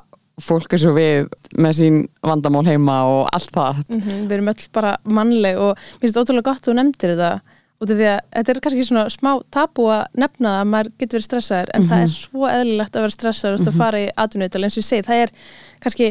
fólk 0.45 0.75
eins 0.77 0.85
og 0.89 0.99
við 0.99 1.31
með 1.61 1.79
sín 1.79 2.03
vandamál 2.27 2.67
heima 2.69 2.99
og 3.09 3.23
allt 3.35 3.55
það. 3.55 3.81
Mhm, 3.89 4.21
við 4.27 4.37
erum 4.39 4.53
öll 4.55 4.69
bara 4.73 4.97
mannleg 5.05 5.59
og 5.61 5.73
mér 5.77 6.05
finnst 6.05 6.21
ótrúlega 6.21 6.49
gott 6.51 6.63
að 6.63 6.71
þú 6.71 6.77
nefndir 6.81 7.15
þetta 7.17 7.33
út 7.81 7.91
af 7.91 7.97
því 7.97 8.09
að 8.11 8.19
þetta 8.37 8.53
er 8.53 8.61
kannski 8.61 8.85
svona 8.85 9.07
smá 9.09 9.31
tabu 9.55 9.87
að 9.89 10.03
nefna 10.21 10.51
að 10.61 10.69
maður 10.69 10.91
getur 11.01 11.17
verið 11.17 11.27
stressaður 11.29 11.71
en 11.75 11.87
það 11.89 12.03
er 12.05 12.13
svo 12.13 12.51
eðlilegt 12.51 12.97
að 12.97 13.07
vera 13.07 13.17
stressaður 13.17 13.63
mm 13.63 13.71
að 13.71 13.79
fara 13.81 14.03
í 14.03 14.11
atvinnuðtal 14.21 14.63
eins 14.67 14.77
og 14.77 14.83
ég 14.83 14.89
segi, 14.91 15.07
það 15.07 15.23
er 15.25 15.33
kannski 15.81 16.09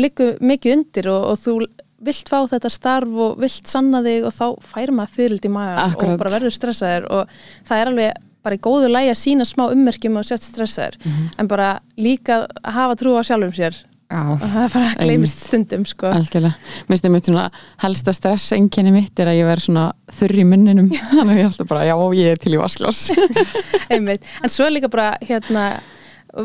líku 0.00 0.30
mikið 0.40 0.76
undir 0.78 1.10
og, 1.12 1.26
og 1.32 1.42
þú 1.42 1.54
vilt 2.00 2.32
fá 2.32 2.38
þetta 2.48 2.70
starf 2.72 3.20
og 3.26 3.36
vilt 3.42 3.68
sanna 3.68 4.00
þig 4.06 4.24
og 4.24 4.32
þá 4.32 4.46
fær 4.64 4.92
maður 4.96 5.14
fyrild 5.18 5.44
í 5.44 5.52
maga 5.52 5.84
Akkurat. 5.84 6.14
og 6.14 6.22
bara 6.22 6.32
verður 6.38 6.56
stressaður 6.56 7.08
og 7.12 7.34
það 7.68 7.82
er 7.82 7.90
alveg 7.92 8.26
bara 8.44 8.56
í 8.56 8.62
góðu 8.64 8.88
lægi 8.90 9.12
að 9.12 9.20
sína 9.20 9.46
smá 9.48 9.66
ummerkjum 9.70 10.18
og 10.20 10.26
sett 10.28 10.44
stressaður 10.46 10.98
en 11.38 11.48
bara 11.50 11.78
líka 12.00 12.42
að 12.62 12.74
hafa 12.78 12.98
trú 13.00 13.14
á 13.16 13.22
sjálfum 13.26 13.54
sér. 13.56 13.78
Já, 14.10 14.24
og 14.26 14.40
það 14.42 14.64
er 14.64 14.72
bara 14.74 14.86
að 14.90 15.02
gleymist 15.04 15.42
stundum 15.46 15.84
sko. 15.86 16.08
Algjörlega, 16.10 16.56
minnst 16.88 17.04
ég 17.06 17.12
mitt 17.14 17.28
svona 17.28 17.44
helsta 17.78 18.14
stress 18.16 18.56
einkenni 18.56 18.90
mitt 18.90 19.20
er 19.22 19.30
að 19.30 19.38
ég 19.38 19.46
verð 19.46 19.66
svona 19.68 19.84
þurr 20.16 20.40
í 20.42 20.46
munninum, 20.50 20.88
þannig 21.12 21.30
að 21.30 21.38
ég 21.38 21.44
er 21.44 21.50
alltaf 21.52 21.68
bara 21.70 21.84
já, 21.86 21.94
ég 22.18 22.32
er 22.32 22.40
til 22.42 22.56
í 22.56 22.58
vasklás 22.58 23.04
Einmitt. 23.94 24.26
En 24.42 24.50
svo 24.50 24.66
er 24.66 24.74
líka 24.74 24.90
bara 24.90 25.12
hérna 25.22 25.68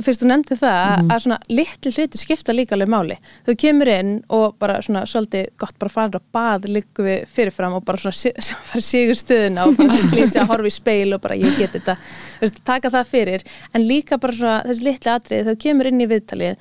fyrst 0.05 0.21
þú 0.23 0.27
nefndi 0.31 0.55
það 0.57 0.83
Mhm. 0.95 1.09
að 1.13 1.19
svona 1.23 1.37
litli 1.49 1.91
hluti 1.95 2.17
skipta 2.17 2.53
líka 2.55 2.75
alveg 2.75 2.89
máli. 2.89 3.17
Þú 3.45 3.55
kemur 3.61 3.87
inn 3.87 4.23
og 4.29 4.55
bara 4.59 4.79
svona 4.81 5.03
svolítið 5.05 5.47
gott 5.57 5.77
bara 5.79 5.89
fara 5.89 6.19
á 6.19 6.21
bað 6.33 6.65
líku 6.69 7.03
við 7.05 7.25
fyrirfram 7.27 7.73
og 7.75 7.85
bara 7.85 7.97
svona 7.97 8.33
fara 8.71 8.81
sigur 8.81 9.15
stöðuna 9.15 9.67
og 9.67 9.77
bara 9.77 9.89
klísi 10.11 10.39
að 10.41 10.47
horfa 10.47 10.65
í 10.67 10.75
speil 10.75 11.13
og 11.13 11.21
bara 11.21 11.35
ég 11.35 11.57
get 11.57 11.71
þetta. 11.77 11.97
Þú 12.39 12.41
veist, 12.47 12.59
taka 12.65 12.89
það 12.89 13.05
fyrir. 13.13 13.43
En 13.73 13.81
líka 13.87 14.17
bara 14.19 14.33
svona 14.33 14.63
þessi 14.65 14.83
litli 14.89 15.11
atrið 15.11 15.45
þú 15.51 15.55
kemur 15.65 15.85
inn 15.91 16.01
í 16.01 16.07
viðtalið 16.07 16.55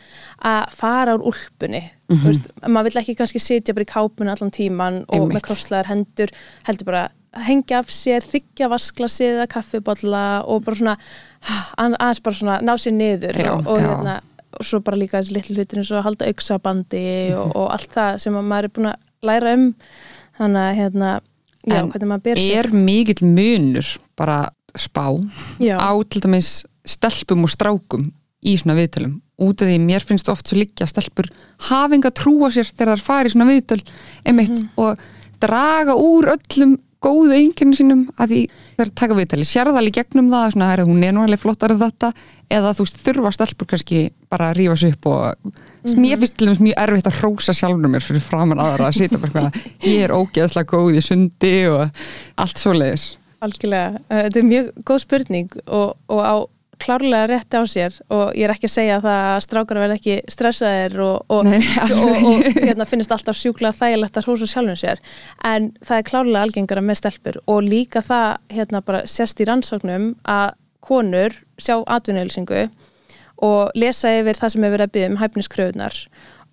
að 0.44 0.70
fara 0.76 1.14
úr 1.16 1.24
úlpunni. 1.32 1.84
Mm 2.12 2.20
veist, 2.20 2.48
maður 2.68 2.90
vill 2.92 3.00
ekki 3.00 3.14
kannski 3.16 3.40
sitja 3.40 3.72
bara 3.74 3.86
í 3.86 3.88
kápunni 3.88 4.30
allan 4.30 4.50
tíman 4.52 5.04
og 5.08 5.14
Einmitt. 5.22 5.38
með 5.38 5.44
krosslaðar 5.46 5.86
hendur 5.88 6.28
heldur 6.66 6.84
bara 6.84 7.08
hengja 7.46 7.78
af 7.82 7.88
sér, 7.90 8.22
þykja 8.22 8.68
vasklasið 8.70 9.32
eða 9.38 9.46
kaffibotla 9.50 10.44
og 10.46 10.64
bara 10.64 10.76
svona 10.76 10.96
að- 11.78 11.96
aðeins 11.98 12.22
bara 12.22 12.36
svona 12.38 12.60
ná 12.62 12.74
sér 12.78 12.92
niður 12.96 13.36
Já, 13.40 13.52
og, 13.52 13.66
og 13.66 13.78
já. 13.80 13.88
hérna 13.88 14.20
og 14.54 14.64
svo 14.64 14.80
bara 14.86 14.96
líka 14.96 15.18
þessi 15.18 15.34
litlu 15.34 15.56
hlutin 15.56 15.78
eins 15.82 15.90
og 15.90 16.04
halda 16.06 16.26
auksabandi 16.30 17.06
og, 17.34 17.56
og 17.56 17.72
allt 17.74 17.90
það 17.96 18.18
sem 18.22 18.36
að 18.38 18.44
maður 18.52 18.64
er 18.68 18.74
búin 18.76 18.90
að 18.92 19.00
læra 19.26 19.54
um. 19.56 19.64
Þannig 20.38 20.62
að 20.62 20.76
hérna 20.78 21.08
já, 21.66 21.78
En 21.80 21.90
hvernig 21.90 22.08
maður 22.12 22.22
ber 22.28 22.36
sig. 22.36 22.54
er 22.60 22.68
mikill 22.72 23.26
munur 23.26 23.88
bara 24.16 24.38
spá 24.78 25.06
á 25.10 25.90
til 26.10 26.20
dæmis 26.22 26.52
stelpum 26.86 27.44
og 27.46 27.50
strákum 27.50 28.12
í 28.44 28.54
svona 28.60 28.76
viðtölum? 28.78 29.20
Út 29.42 29.62
af 29.62 29.66
því 29.66 29.78
mér 29.82 30.04
finnst 30.06 30.28
oft 30.30 30.46
svo 30.46 30.58
að 30.86 30.92
stelpur 30.92 31.26
hafa 31.70 31.94
enga 31.96 32.10
trúa 32.14 32.50
sér 32.54 32.68
þegar 32.70 32.94
það 32.94 33.06
fari 33.08 33.28
í 33.30 33.32
svona 33.34 33.48
viðtöl 33.50 33.80
einmitt 34.26 34.54
Mhm. 34.60 34.68
og 34.78 34.98
draga 35.42 35.94
úr 35.98 36.30
öllum 36.36 36.76
góðu 37.04 37.34
einkennum 37.36 37.76
sínum 37.76 38.02
að 38.16 38.30
því 38.32 38.38
þegar 38.78 38.90
taka 39.00 39.16
viðtali 39.18 39.44
sérða 39.48 39.78
alveg 39.82 39.96
gegnum 39.98 40.30
það 40.32 40.46
svona, 40.54 40.68
herri, 40.72 40.86
hún 40.88 41.04
er 41.04 41.12
nú 41.16 41.24
alveg 41.24 41.42
flottar 41.42 41.74
en 41.74 41.82
þetta 41.82 42.10
eða 42.58 42.72
þú 42.78 42.86
þurfa 43.04 43.32
stelpur 43.36 43.68
kannski 43.74 44.00
bara 44.32 44.50
að 44.52 44.58
rífa 44.62 44.76
sig 44.80 44.94
upp 44.96 45.06
og 45.12 45.52
Mhm. 45.84 46.00
mér 46.00 46.16
finnst 46.22 46.36
til 46.38 46.46
dæmis 46.48 46.62
mjög 46.64 46.78
erfitt 46.80 47.06
að 47.10 47.18
hrósa 47.20 47.52
sjálfur 47.52 47.90
mér 47.92 48.00
fyrir 48.00 48.22
framan 48.24 48.58
aðra 48.64 48.88
að 48.88 48.96
sita 49.02 49.18
bara 49.20 49.50
ég 49.84 50.04
er 50.06 50.14
ógeðslega 50.16 50.70
góð 50.72 50.96
í 50.96 51.02
sundi 51.04 51.52
og 51.68 51.90
allt 52.40 52.56
svoleiðis 52.62 53.04
algjörlega 53.44 54.00
Uh, 54.08 54.22
þetta 54.24 54.38
er 54.40 54.48
mjög 54.48 54.70
góð 54.88 55.00
spurning 55.04 55.50
og, 55.66 55.96
og 56.08 56.20
á 56.24 56.34
klárlega 56.82 57.28
rétt 57.30 57.56
á 57.56 57.62
sér 57.68 57.96
og 58.12 58.34
ég 58.36 58.46
er 58.46 58.54
ekki 58.54 58.68
að 58.68 58.74
segja 58.74 58.98
það 59.04 59.20
að 59.28 59.42
strákar 59.46 59.80
verð 59.82 59.96
ekki 59.96 60.16
stressaðir 60.32 60.96
og, 61.04 61.24
og, 61.32 61.48
Nei, 61.48 61.60
og, 61.84 62.26
og 62.30 62.48
hérna, 62.58 62.86
finnst 62.88 63.14
alltaf 63.14 63.38
sjúklega 63.38 63.76
þægilegt 63.78 64.18
að 64.18 64.28
hrósa 64.28 64.48
sjálfum 64.50 64.80
sér. 64.80 65.02
En 65.46 65.70
það 65.84 66.00
er 66.00 66.08
klárlega 66.10 66.44
algengara 66.48 66.84
með 66.84 67.00
stelpur 67.02 67.40
og 67.44 67.62
líka 67.66 68.04
það 68.04 68.28
hérna 68.56 68.82
bara 68.86 69.04
sérst 69.10 69.42
í 69.42 69.48
rannsóknum 69.48 70.12
að 70.24 70.54
konur 70.84 71.36
sjá 71.60 71.78
atvinnuhelsingu 71.80 72.66
og 73.44 73.74
lesa 73.78 74.12
yfir 74.20 74.38
það 74.38 74.54
sem 74.54 74.66
hefur 74.66 74.76
verið 74.76 74.88
að 74.88 74.94
byggja 74.94 75.10
um 75.10 75.20
hæfniskröfunar 75.22 76.00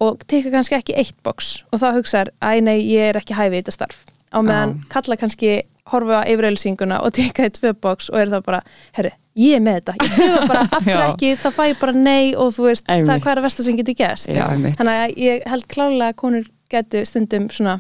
og 0.02 0.24
teka 0.32 0.54
kannski 0.54 0.78
ekki 0.80 0.96
eitt 0.98 1.18
boks 1.26 1.62
og 1.70 1.82
þá 1.82 1.88
hugsaður, 2.00 2.34
æ 2.42 2.64
nei, 2.66 2.80
ég 2.90 3.12
er 3.12 3.20
ekki 3.20 3.38
hæfið 3.38 3.60
í 3.60 3.62
þetta 3.62 3.76
starf. 3.76 4.06
Á 4.32 4.40
meðan 4.42 4.80
kalla 4.90 5.18
kannski 5.20 5.60
horfa 5.92 6.24
yfir 6.30 6.48
auðlýsinguna 6.50 7.02
og 7.06 7.14
teka 7.18 7.50
í 7.50 7.54
tvö 7.54 7.74
boks 7.84 8.10
og 8.14 8.22
er 8.22 8.32
það 8.32 8.46
bara, 8.48 8.62
herru, 8.98 9.12
ég 9.40 9.56
er 9.56 9.62
með 9.64 9.78
þetta. 9.80 9.94
Ég 10.02 10.16
pröfa 10.18 10.48
bara, 10.48 10.64
af 10.72 10.84
hverju 10.84 10.98
Já. 11.02 11.06
ekki, 11.14 11.30
það 11.44 11.54
fæ 11.58 11.62
ég 11.72 11.80
bara 11.80 11.94
nei 11.96 12.26
og 12.36 12.52
þú 12.56 12.66
veist, 12.68 12.86
Einmitt. 12.92 13.24
það 13.24 13.32
er 13.32 13.38
að 13.42 13.46
versta 13.48 13.64
sem 13.68 13.78
getur 13.80 13.96
gæst 14.02 14.28
þannig 14.32 14.98
að 15.06 15.16
ég 15.24 15.48
held 15.54 15.68
klálega 15.72 16.10
að 16.12 16.20
konur 16.24 16.50
getur 16.72 17.06
stundum 17.08 17.48
svona 17.52 17.80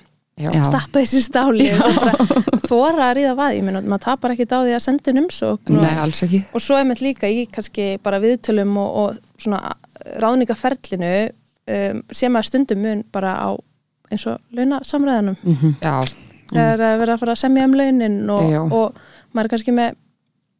stappa 0.65 1.01
þessu 1.03 1.19
stáli 1.21 1.67
þóra 2.65 3.09
að 3.11 3.15
ríða 3.19 3.33
vaði, 3.37 3.57
ég 3.59 3.65
meina, 3.67 3.81
maður 3.83 4.03
tapar 4.07 4.33
ekki 4.33 4.47
á 4.49 4.59
því 4.63 4.73
að 4.77 4.83
senda 4.85 5.11
um 5.11 5.19
umsókn 5.25 5.81
og, 5.81 6.61
svo 6.63 6.77
er 6.79 6.87
með 6.89 7.03
líka 7.05 7.29
í 7.29 7.43
kannski 7.51 7.89
bara 8.03 8.19
viðtölum 8.23 8.71
og, 8.81 8.95
og 9.03 9.41
svona 9.43 9.75
ráðningaferlinu 10.23 11.11
um, 11.27 12.01
sem 12.15 12.39
að 12.39 12.47
stundum 12.47 12.81
mun 12.85 13.03
bara 13.13 13.35
á 13.37 13.49
eins 14.11 14.25
og 14.27 14.39
launasamræðanum 14.55 15.37
Mhm. 15.43 15.75
Já, 15.83 15.99
það 16.51 16.71
er 16.73 16.81
að 16.87 16.97
vera 17.03 17.13
að 17.15 17.21
fara 17.21 17.35
að 17.35 17.41
semja 17.43 17.67
um 17.67 17.75
launin 17.79 18.17
og, 18.29 18.73
og 18.75 18.97
maður 19.35 19.45
er 19.45 19.51
kannski 19.53 19.75
með 19.75 19.93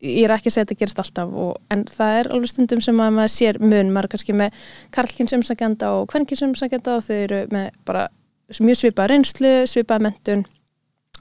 ég 0.02 0.26
er 0.26 0.34
ekki 0.36 0.50
að 0.50 0.56
segja 0.56 0.66
að 0.66 0.72
þetta 0.72 0.80
gerist 0.82 1.02
alltaf 1.04 1.36
og, 1.44 1.52
en 1.74 1.84
það 1.90 2.18
er 2.20 2.32
alveg 2.36 2.52
stundum 2.52 2.82
sem 2.84 3.02
að 3.04 3.14
maður 3.18 3.34
sér 3.36 3.60
mun, 3.62 3.92
maður 3.94 4.08
er 4.08 4.14
kannski 4.16 4.36
með 4.38 4.64
karlkins 4.96 5.36
umsækjanda 5.38 5.92
og 5.98 6.10
kvenkins 6.12 6.44
umsækjanda 6.48 6.98
og 6.98 7.06
þau 7.06 7.16
eru 7.20 7.42
með 7.54 7.70
bara 7.88 8.08
mjög 8.60 8.82
svipað 8.82 9.12
reynslu, 9.14 9.54
svipað 9.70 10.08
mentun 10.08 10.46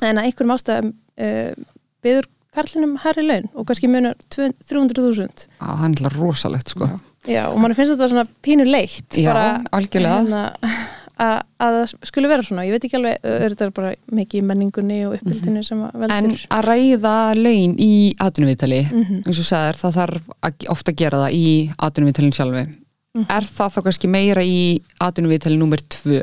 en 0.00 0.18
að 0.18 0.30
einhverjum 0.30 0.54
ástæðum 0.56 0.92
uh, 1.20 1.68
byður 2.04 2.30
karlinum 2.56 2.96
herri 3.04 3.26
laun 3.26 3.46
og 3.54 3.68
kannski 3.68 3.90
munar 3.90 4.16
300.000 4.34 5.46
á, 5.62 5.68
hann 5.84 5.94
er 6.00 6.16
rosalegt 6.18 6.72
sko. 6.72 6.88
Já, 7.28 7.44
og 7.50 7.58
mann 7.60 7.76
finnst 7.76 7.92
þetta 7.94 8.08
svona 8.10 8.24
pínu 8.42 8.64
leitt 8.64 9.18
Já, 9.20 9.28
bara, 9.28 9.44
algjörlega. 9.76 10.22
hérna, 10.24 10.88
að, 11.20 11.40
að 11.60 11.74
það 11.76 11.94
skulle 12.08 12.28
vera 12.32 12.44
svona, 12.46 12.64
ég 12.64 12.72
veit 12.76 12.84
ekki 12.88 12.96
alveg 12.98 13.24
þetta 13.24 13.66
er 13.66 13.72
bara 13.76 13.90
mikið 14.18 14.40
í 14.40 14.44
menningunni 14.50 15.00
og 15.08 15.16
uppbyldinu 15.18 15.62
sem 15.66 15.82
að 15.84 15.96
En 15.96 16.04
veldur 16.04 16.44
að 16.56 16.68
ræða 16.70 17.14
laun 17.36 17.74
í 17.78 17.90
atvinnuviðtali 18.26 18.80
Mhm. 18.90 19.18
eins 19.26 19.40
og 19.42 19.48
sagðir, 19.50 19.80
það 19.82 19.98
þarf 20.00 20.30
ofta 20.74 20.92
að 20.94 20.96
gera 21.02 21.20
það 21.24 21.36
í 21.40 21.46
atvinnuviðtalin 21.78 22.36
sjálfi 22.38 22.66
Mhm. 23.10 23.26
Er 23.28 23.42
það 23.42 23.72
þá 23.74 23.80
kannski 23.82 24.08
meira 24.08 24.42
í 24.46 24.58
atvinnuviðtali 25.02 25.56
númer 25.58 25.80
tvö 25.90 26.20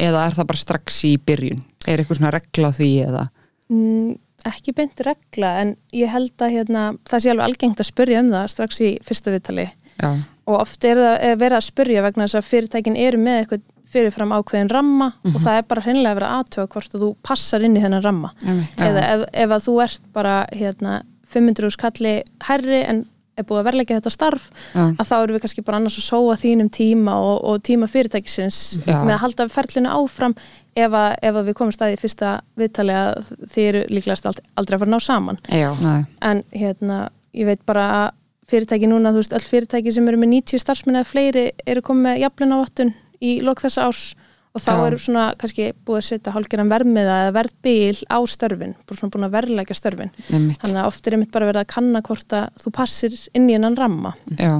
eða 0.00 0.26
er 0.26 0.32
það 0.32 0.46
bara 0.48 0.56
strax 0.62 1.02
í 1.04 1.18
byrjun? 1.20 1.58
Er 1.86 1.98
eitthvað 2.00 2.18
svona 2.22 2.30
regla 2.32 2.70
því 2.72 2.88
eða? 3.06 3.24
Mm, 3.70 4.16
ekki 4.48 4.72
beint 4.74 5.02
regla 5.04 5.50
en 5.60 5.76
ég 5.92 6.08
held 6.08 6.32
að 6.40 6.54
hérna, 6.56 6.86
það 7.04 7.20
sé 7.20 7.30
alveg 7.34 7.44
algengt 7.50 7.82
að 7.84 7.90
spurja 7.92 8.20
um 8.24 8.30
það 8.32 8.48
strax 8.48 8.80
í 8.80 8.90
fyrsta 9.04 9.30
viðtali 9.34 9.66
Já, 10.00 10.08
og 10.48 10.56
oft 10.62 10.84
er 10.88 10.96
það 10.96 11.18
er 11.28 11.36
verið 11.36 11.58
að 11.60 11.66
spurja 11.68 12.02
vegna 12.02 12.24
þess 12.24 12.40
að 12.40 12.48
fyrirtækin 12.48 12.96
eru 12.96 13.18
með 13.18 13.36
eitthvað 13.42 13.62
fyrirfram 13.92 14.32
ákveðin 14.38 14.70
ramma 14.72 15.12
og 15.28 15.38
það 15.42 15.56
er 15.60 15.68
bara 15.68 15.84
hreinlega 15.86 16.12
að 16.14 16.18
vera 16.20 16.32
aðtöða 16.40 16.68
hvort 16.74 16.94
að 16.98 17.04
þú 17.06 17.10
passar 17.28 17.64
inn 17.66 17.76
í 17.76 17.82
þennan 17.84 18.04
ramma. 18.04 18.32
Einmitt. 18.46 18.80
eða 18.88 19.06
ef, 19.14 19.24
ef 19.44 19.56
að 19.58 19.64
þú 19.68 19.78
ert 19.86 20.02
bara 20.12 20.36
hérna, 20.52 21.00
500 21.32 21.70
skalli 21.76 22.14
herri 22.48 22.82
en 22.84 23.04
er 23.40 23.46
búið 23.48 23.62
að 23.62 23.68
verleika 23.70 23.96
þetta 23.96 24.10
starf 24.12 24.50
já, 24.74 24.82
að 24.92 25.06
þá 25.08 25.12
erum 25.22 25.36
við 25.38 25.40
kannski 25.46 25.62
bara 25.64 25.78
annars 25.80 25.94
að 25.96 26.04
sóa 26.04 26.34
þínum 26.36 26.68
tíma 26.68 27.14
og, 27.16 27.38
og 27.48 27.62
tíma 27.64 27.86
fyrirtækisins 27.88 28.58
Já. 28.84 28.98
með 29.06 29.14
að 29.14 29.22
halda 29.22 29.46
ferlinu 29.48 29.88
áfram 29.88 30.34
ef 30.76 30.92
að, 30.92 31.14
ef 31.24 31.38
að 31.40 31.46
við 31.48 31.56
komum 31.56 31.72
staði 31.72 31.96
í 31.96 32.00
fyrsta 32.02 32.34
viðtali 32.60 32.92
að 32.92 33.30
þið 33.54 33.68
eru 33.70 33.80
líklegast 33.88 34.28
ald- 34.28 34.42
aldrei 34.60 34.76
að 34.76 34.82
fara 34.84 34.90
að 34.90 34.92
ná 34.92 35.00
saman. 35.08 35.40
Já, 35.48 35.70
nei, 35.80 36.04
en 36.28 36.42
hérna, 36.52 36.98
ég 37.32 37.48
veit 37.48 37.64
bara 37.72 37.86
að 38.02 38.10
fyrirtæki 38.52 38.90
núna, 38.92 39.14
þú 39.16 39.22
veist, 39.22 39.32
öll 39.40 39.48
fyrirtæki 39.48 39.96
sem 39.96 40.08
eru 40.12 40.20
með 40.20 40.32
90 40.36 40.60
starfsmenn 40.60 41.00
eða 41.00 41.08
fleiri 41.08 41.46
eru 41.72 41.80
komið 41.88 42.04
með 42.10 42.20
jafnlun 42.26 42.52
ávattun 42.58 42.92
í 43.22 43.38
lok 43.44 43.62
þessa 43.64 43.86
árs 43.88 44.04
og 44.52 44.60
þá 44.60 44.72
Já. 44.72 44.82
eru 44.84 44.98
svona 45.00 45.24
kannski 45.40 45.70
búið 45.86 45.98
að 46.00 46.06
setja 46.10 46.34
hálfgerðan 46.34 46.72
vermiða 46.72 47.14
eða 47.22 47.34
verðbíl 47.38 48.02
á 48.12 48.18
störfin, 48.28 48.74
búin 48.84 49.24
að 49.24 49.36
verðlækja 49.38 49.78
störfin. 49.78 50.12
Þannig 50.28 50.80
að 50.82 50.88
oft 50.90 51.08
er 51.08 51.16
einmitt 51.16 51.32
bara 51.32 51.48
verið 51.48 51.62
að 51.62 51.70
kanna 51.72 52.02
hvort 52.04 52.36
að 52.36 52.60
þú 52.60 52.72
passir 52.76 53.16
inn 53.32 53.48
í 53.48 53.56
hennan 53.56 53.78
ramma. 53.80 54.12
Já, 54.36 54.58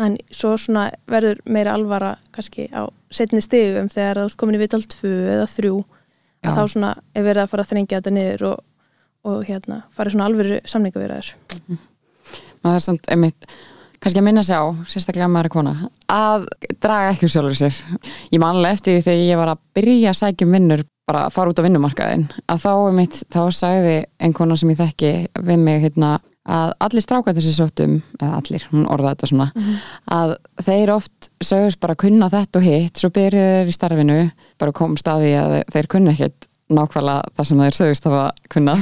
en 0.00 0.16
svo 0.32 0.54
svona 0.56 0.86
verður 1.10 1.42
meira 1.44 1.74
alvara 1.76 2.14
kannski 2.32 2.68
á 2.72 2.88
setni 3.12 3.42
stigum 3.44 3.90
þegar 3.92 4.22
þú 4.22 4.28
ert 4.30 4.38
komin 4.40 4.56
í 4.56 4.62
vital 4.62 4.80
2 4.80 5.10
eða 5.34 5.48
3 5.50 5.72
Já. 5.72 6.48
að 6.48 6.56
þá 6.56 6.62
svona 6.74 6.92
er 7.14 7.26
verið 7.26 7.42
að 7.42 7.50
fara 7.52 7.66
að 7.66 7.72
þrengja 7.72 7.98
þetta 8.00 8.14
niður 8.16 8.46
og, 8.48 8.62
og 9.28 9.42
hérna 9.48 9.82
farið 9.94 10.16
svona 10.16 10.28
alvöru 10.30 10.60
samningavirðar 10.72 11.32
maður 12.62 12.78
er 12.78 12.86
samt 12.86 13.10
einmitt 13.12 13.46
kannski 14.02 14.20
að 14.20 14.26
minna 14.26 14.42
sig 14.46 14.58
á, 14.58 14.64
sérstaklega 14.90 15.28
að 15.28 15.34
maður 15.36 15.48
er 15.48 15.54
kona 15.54 15.74
að 16.10 16.48
draga 16.82 17.12
ekki 17.12 17.28
úr 17.28 17.34
sjálfur 17.36 17.58
sér. 17.60 17.78
Ég 18.32 18.42
manlega 18.42 18.76
eftir 18.76 18.98
því 18.98 19.04
þegar 19.06 19.22
ég 19.28 19.40
var 19.40 19.52
að 19.52 19.62
byrja 19.78 20.10
að 20.10 20.18
sækja 20.18 20.48
um 20.48 20.58
vinnur, 20.58 20.84
bara 21.08 21.24
að 21.28 21.36
fara 21.36 21.52
út 21.52 21.62
á 21.62 21.66
vinnumarkaðin 21.66 22.26
að 22.50 22.60
þá 22.64 22.72
einmitt, 22.74 23.22
þá 23.32 23.40
sagði 23.54 23.96
einn 24.22 24.36
kona 24.36 24.58
sem 24.58 24.70
ég 24.74 24.82
þekki 24.82 25.14
við 25.38 25.64
mig 25.64 25.82
hérna, 25.86 26.12
að 26.42 26.74
allir 26.82 27.04
strákættir 27.04 27.44
sér 27.46 27.58
sóttum 27.58 27.98
eða 28.18 28.38
allir, 28.40 28.68
hún 28.72 28.86
orðaði 28.90 29.14
þetta 29.14 29.30
svona 29.30 29.48
að 30.18 30.36
þeir 30.66 30.94
oft 30.96 31.28
sögust 31.42 31.82
bara 31.82 31.98
kunna 31.98 32.30
þetta 32.32 32.58
og 32.58 32.66
hitt, 32.66 32.98
svo 32.98 33.12
byrjuðu 33.14 33.58
þeir 33.58 33.70
í 33.70 33.76
starfinu 33.76 34.16
bara 34.62 34.74
kom 34.74 34.96
staði 34.98 35.36
að 35.38 35.60
þeir 35.74 35.90
kunna 35.94 36.14
ekkert 36.14 36.48
nákvæmlega 36.76 37.32
það 37.36 37.48
sem 37.48 37.62
þeir 37.62 37.76
sögust 37.78 38.08
hafa 38.08 38.22
kunna 38.52 38.74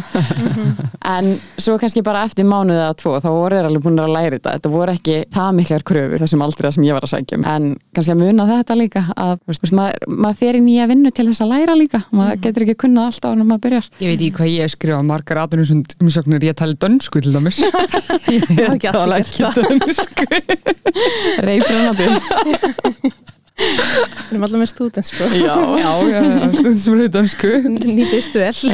en 1.14 1.30
svo 1.60 1.76
kannski 1.80 2.02
bara 2.06 2.24
eftir 2.28 2.46
mánuðið 2.48 2.82
eða 2.84 2.96
tvo 3.00 3.14
þá 3.22 3.28
voru 3.30 3.58
þeir 3.58 3.68
alveg 3.70 3.84
búin 3.84 4.02
að 4.02 4.12
læra 4.14 4.36
þetta. 4.36 4.54
Þetta 4.56 4.72
voru 4.74 4.94
ekki 4.94 5.16
það 5.34 5.50
miklar 5.58 5.84
kröfur 5.90 6.24
þessum 6.24 6.44
aldrei 6.46 6.70
sem 6.76 6.86
ég 6.86 6.96
var 6.96 7.06
að 7.06 7.12
sækja 7.14 7.38
um. 7.38 7.46
En 7.50 7.68
kannski 7.96 8.14
að 8.14 8.22
muna 8.22 8.46
þetta 8.50 8.78
líka 8.78 9.04
að 9.14 9.34
þú 9.40 9.54
veist, 9.54 9.74
maður, 9.80 10.12
maður 10.26 10.40
fer 10.42 10.58
í 10.58 10.62
nýja 10.66 10.88
vinnu 10.90 11.14
til 11.14 11.26
þess 11.30 11.44
að 11.44 11.52
læra 11.54 11.76
líka. 11.78 12.02
Maður 12.16 12.42
getur 12.46 12.66
ekki 12.66 12.78
kunnað 12.84 13.10
alltaf 13.10 13.36
en 13.36 13.46
maður 13.48 13.64
byrjar. 13.66 13.90
Ég 14.00 14.12
veit 14.12 14.20
ekki 14.20 14.36
hvað 14.38 14.52
ég 14.54 14.66
hef 14.66 14.74
skrifað 14.76 15.08
margar 15.10 15.42
aðunisund 15.44 15.96
umsóknir 16.00 16.48
ég 16.50 16.58
tali 16.58 16.78
dönsku 16.80 17.24
til 17.24 17.34
dæmis. 17.34 17.62
Ég 18.30 18.46
ekki 18.46 18.78
gert. 18.84 18.98
það. 19.00 19.60
dönsku 19.70 20.24
reybrunandi 21.46 22.06
við 23.60 24.30
erum 24.30 24.46
allar 24.46 24.62
með 24.62 24.70
stúdens 24.72 25.10
sko. 25.12 25.28
já, 25.36 25.54
já, 25.80 25.92
já, 26.10 26.22
stundum 26.54 26.78
sem 26.80 26.96
er 26.96 27.12
dönsku 27.16 27.52
nýtist 27.76 28.38
vel. 28.40 28.72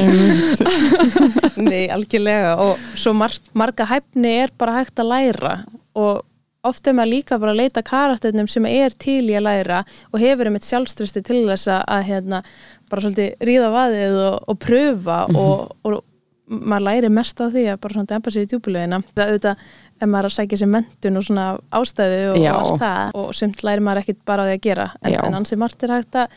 Nei, 1.69 1.85
algjörlega. 1.93 2.55
Og 2.63 2.87
svo 2.95 3.15
mar 3.17 3.35
marga 3.57 3.89
hæfni 3.91 4.33
er 4.45 4.55
bara 4.59 4.81
hægt 4.81 5.03
að 5.03 5.13
læra. 5.13 5.55
Og 5.97 6.23
oft 6.67 6.89
er 6.89 6.97
maður 6.97 7.13
líka 7.15 7.39
bara 7.43 7.55
að 7.55 7.63
leita 7.63 7.85
karakternum 7.87 8.49
sem 8.51 8.67
er 8.69 8.95
til 8.99 9.23
í 9.29 9.37
að 9.39 9.47
læra 9.47 9.85
og 10.11 10.21
hefur 10.23 10.51
einmitt 10.51 10.67
sjálfströsti 10.67 11.23
til 11.27 11.45
þess 11.47 11.71
að, 11.77 12.03
hérna, 12.09 12.43
bara 12.91 13.05
svolítið 13.05 13.47
ríða 13.47 13.71
vaðið 13.75 14.21
og, 14.25 14.37
og 14.51 14.61
pröfa 14.63 15.19
og, 15.31 15.73
og 15.87 16.03
maður 16.47 16.87
læri 16.87 17.11
mest 17.11 17.41
á 17.43 17.47
því 17.51 17.65
að 17.73 17.81
bara 17.83 17.97
svona 17.97 18.11
dempa 18.13 18.33
sér 18.33 18.47
í 18.47 18.51
djúbulegina 18.51 19.01
það 19.17 19.31
auðvitað 19.31 19.65
ef 20.01 20.09
maður 20.09 20.27
er 20.27 20.31
að 20.31 20.37
sækja 20.37 20.59
sér 20.61 20.71
mentun 20.73 21.17
og 21.17 21.25
svona 21.25 21.47
ástæðu 21.81 22.19
og, 22.33 22.37
og 22.37 22.59
allt 22.61 22.81
það 22.83 23.15
og 23.23 23.31
sumt 23.35 23.63
læri 23.65 23.81
maður 23.87 24.03
ekkit 24.05 24.19
bara 24.29 24.43
á 24.43 24.47
því 24.51 24.57
að 24.59 24.65
gera 24.69 24.87
en, 25.03 25.15
en 25.25 25.35
ansi 25.41 25.57
margt 25.57 25.83
er 25.87 25.95
hægt 25.97 26.15
að 26.21 26.29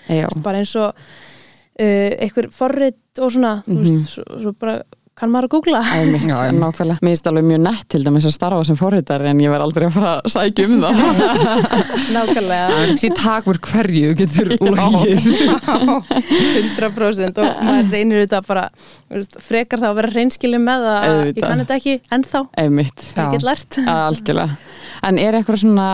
bara 0.45 0.57
eins 0.63 0.75
og 0.79 0.89
uh, 0.89 2.11
einhver 2.23 2.49
forrit 2.55 3.19
og 3.19 3.31
svona 3.35 3.53
mm 3.65 3.73
Mhm. 3.75 3.83
veist, 3.83 4.09
svo, 4.15 4.23
svo 4.41 4.53
bara 4.59 4.77
kann 5.19 5.31
maður 5.33 5.47
að 5.47 5.53
googla 5.55 5.79
Já, 5.83 6.37
nákvæmlega. 6.55 6.97
Mér 7.03 7.11
finnst 7.13 7.27
alveg 7.29 7.45
mjög 7.49 7.61
nett 7.65 7.85
til 7.91 8.01
dæmis 8.05 8.27
að 8.29 8.33
starfa 8.35 8.63
sem 8.69 8.77
forritar 8.79 9.25
en 9.29 9.41
ég 9.43 9.51
verð 9.53 9.65
aldrei 9.67 9.85
að 9.89 9.95
fara 9.97 10.13
að 10.19 10.31
sækja 10.33 10.67
um 10.69 10.77
það. 10.83 11.01
nákvæmlega 12.15 12.69
það 12.71 12.93
ekki 12.93 13.11
takmur 13.19 13.59
hverju 13.69 14.13
getur 14.19 14.53
logið 14.63 15.29
100% 16.09 17.41
og 17.43 17.61
maður 17.65 17.91
reynir 17.93 18.23
þetta 18.23 18.41
bara 18.47 18.63
veist, 19.11 19.37
frekar 19.43 19.81
þá 19.83 19.89
að 19.91 19.97
vera 20.01 20.13
reynskilin 20.15 20.63
með 20.65 20.85
það 20.87 20.95
að 20.95 21.05
ég 21.09 21.19
Auðvitað. 21.19 21.49
kann 21.49 21.63
þetta 21.63 21.77
ekki 21.79 21.95
ennþá 22.17 22.41
Einmitt, 22.63 23.05
Já. 23.09 23.19
ég 23.23 23.35
get 23.35 23.45
lært 23.47 23.79
algjörlega. 23.89 24.57
En 25.09 25.19
er 25.21 25.37
eitthvað 25.39 25.61
svona, 25.63 25.87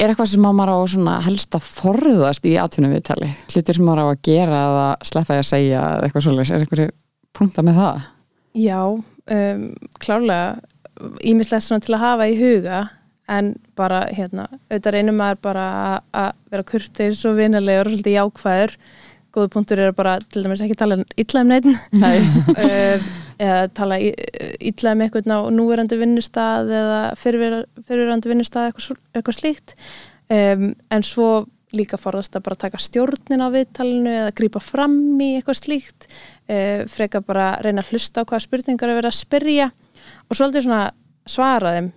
er 0.00 0.12
eitthvað 0.12 0.30
sem 0.32 0.46
maður 0.46 0.72
á 0.74 0.78
svona 0.94 1.16
helst 1.26 1.56
að 1.58 1.66
forðast 1.80 2.46
í 2.48 2.54
atvinnum 2.60 2.94
viðtali? 2.96 3.28
Hlutir 3.52 3.78
sem 3.78 3.86
maður 3.86 4.02
á 4.02 4.06
að 4.14 4.22
gera 4.30 4.62
eða 4.68 4.86
sleppa 5.10 5.34
því 5.36 5.42
að 5.44 5.50
segja 5.50 5.82
eða 5.96 6.08
eitthvað 6.08 6.26
svolítið, 6.26 6.54
er 6.56 6.64
eitthvað 6.66 6.96
punkta 7.40 7.66
með 7.66 7.80
það? 7.84 8.00
Já, 8.54 8.80
um, 8.86 9.66
klárlega 10.02 10.60
ímislegt 11.24 11.64
svona 11.64 11.80
til 11.84 11.94
að 11.96 12.02
hafa 12.04 12.26
í 12.28 12.34
huga 12.40 12.80
en 13.30 13.52
bara 13.78 14.02
hérna 14.10 14.48
auðvitað 14.68 14.94
reynir 14.96 15.14
maður 15.16 15.38
bara 15.46 15.66
að- 16.12 16.34
vera 16.50 16.66
kurteis 16.66 17.22
og 17.24 17.36
vinalegur 17.38 17.86
og 17.86 17.94
svolítið 17.94 18.16
jákvæður. 18.18 18.74
Góðu 19.30 19.48
punktur 19.54 19.78
er 19.78 19.92
bara 19.94 20.16
til 20.18 20.42
dæmis 20.42 20.60
ekki 20.64 20.74
tala 20.76 20.96
illa 21.16 21.40
um 21.44 21.48
neitt 21.52 21.68
Nei. 21.94 22.18
uh, 22.18 23.04
eða 23.38 23.68
tala 23.72 24.00
illa 24.02 24.92
um 24.96 25.04
eitthvað 25.06 25.30
á 25.30 25.38
núverandi 25.54 26.00
vinnustað 26.00 26.72
eða 26.74 26.98
fyrirver- 27.16 27.68
fyrirverandi 27.86 28.32
vinnustað 28.32 28.72
eitthvað, 28.72 28.98
eitthvað 29.14 29.38
slíkt. 29.38 29.76
Um, 30.30 30.74
en 30.90 31.02
svo 31.06 31.46
líka 31.70 31.94
forðast 32.02 32.34
að 32.34 32.42
bara 32.48 32.58
taka 32.66 32.78
stjórnin 32.82 33.38
á 33.46 33.48
viðtalinu 33.54 34.10
eða 34.24 34.34
grípa 34.34 34.58
fram 34.58 34.98
í 35.22 35.36
eitthvað 35.38 35.60
slíkt 35.62 36.08
uh, 36.50 36.82
freka 36.90 37.22
bara 37.24 37.52
reyna 37.64 37.84
að 37.84 37.94
hlusta 37.94 38.24
á 38.24 38.28
hvaða 38.28 38.44
spurningar 38.46 38.90
er 38.90 39.00
verið 39.00 39.12
að 39.12 39.20
spyrja 39.20 39.70
og 39.70 40.36
svolítið 40.36 40.66
svona 40.66 40.82
svara 41.28 41.76
þeim. 41.76 41.90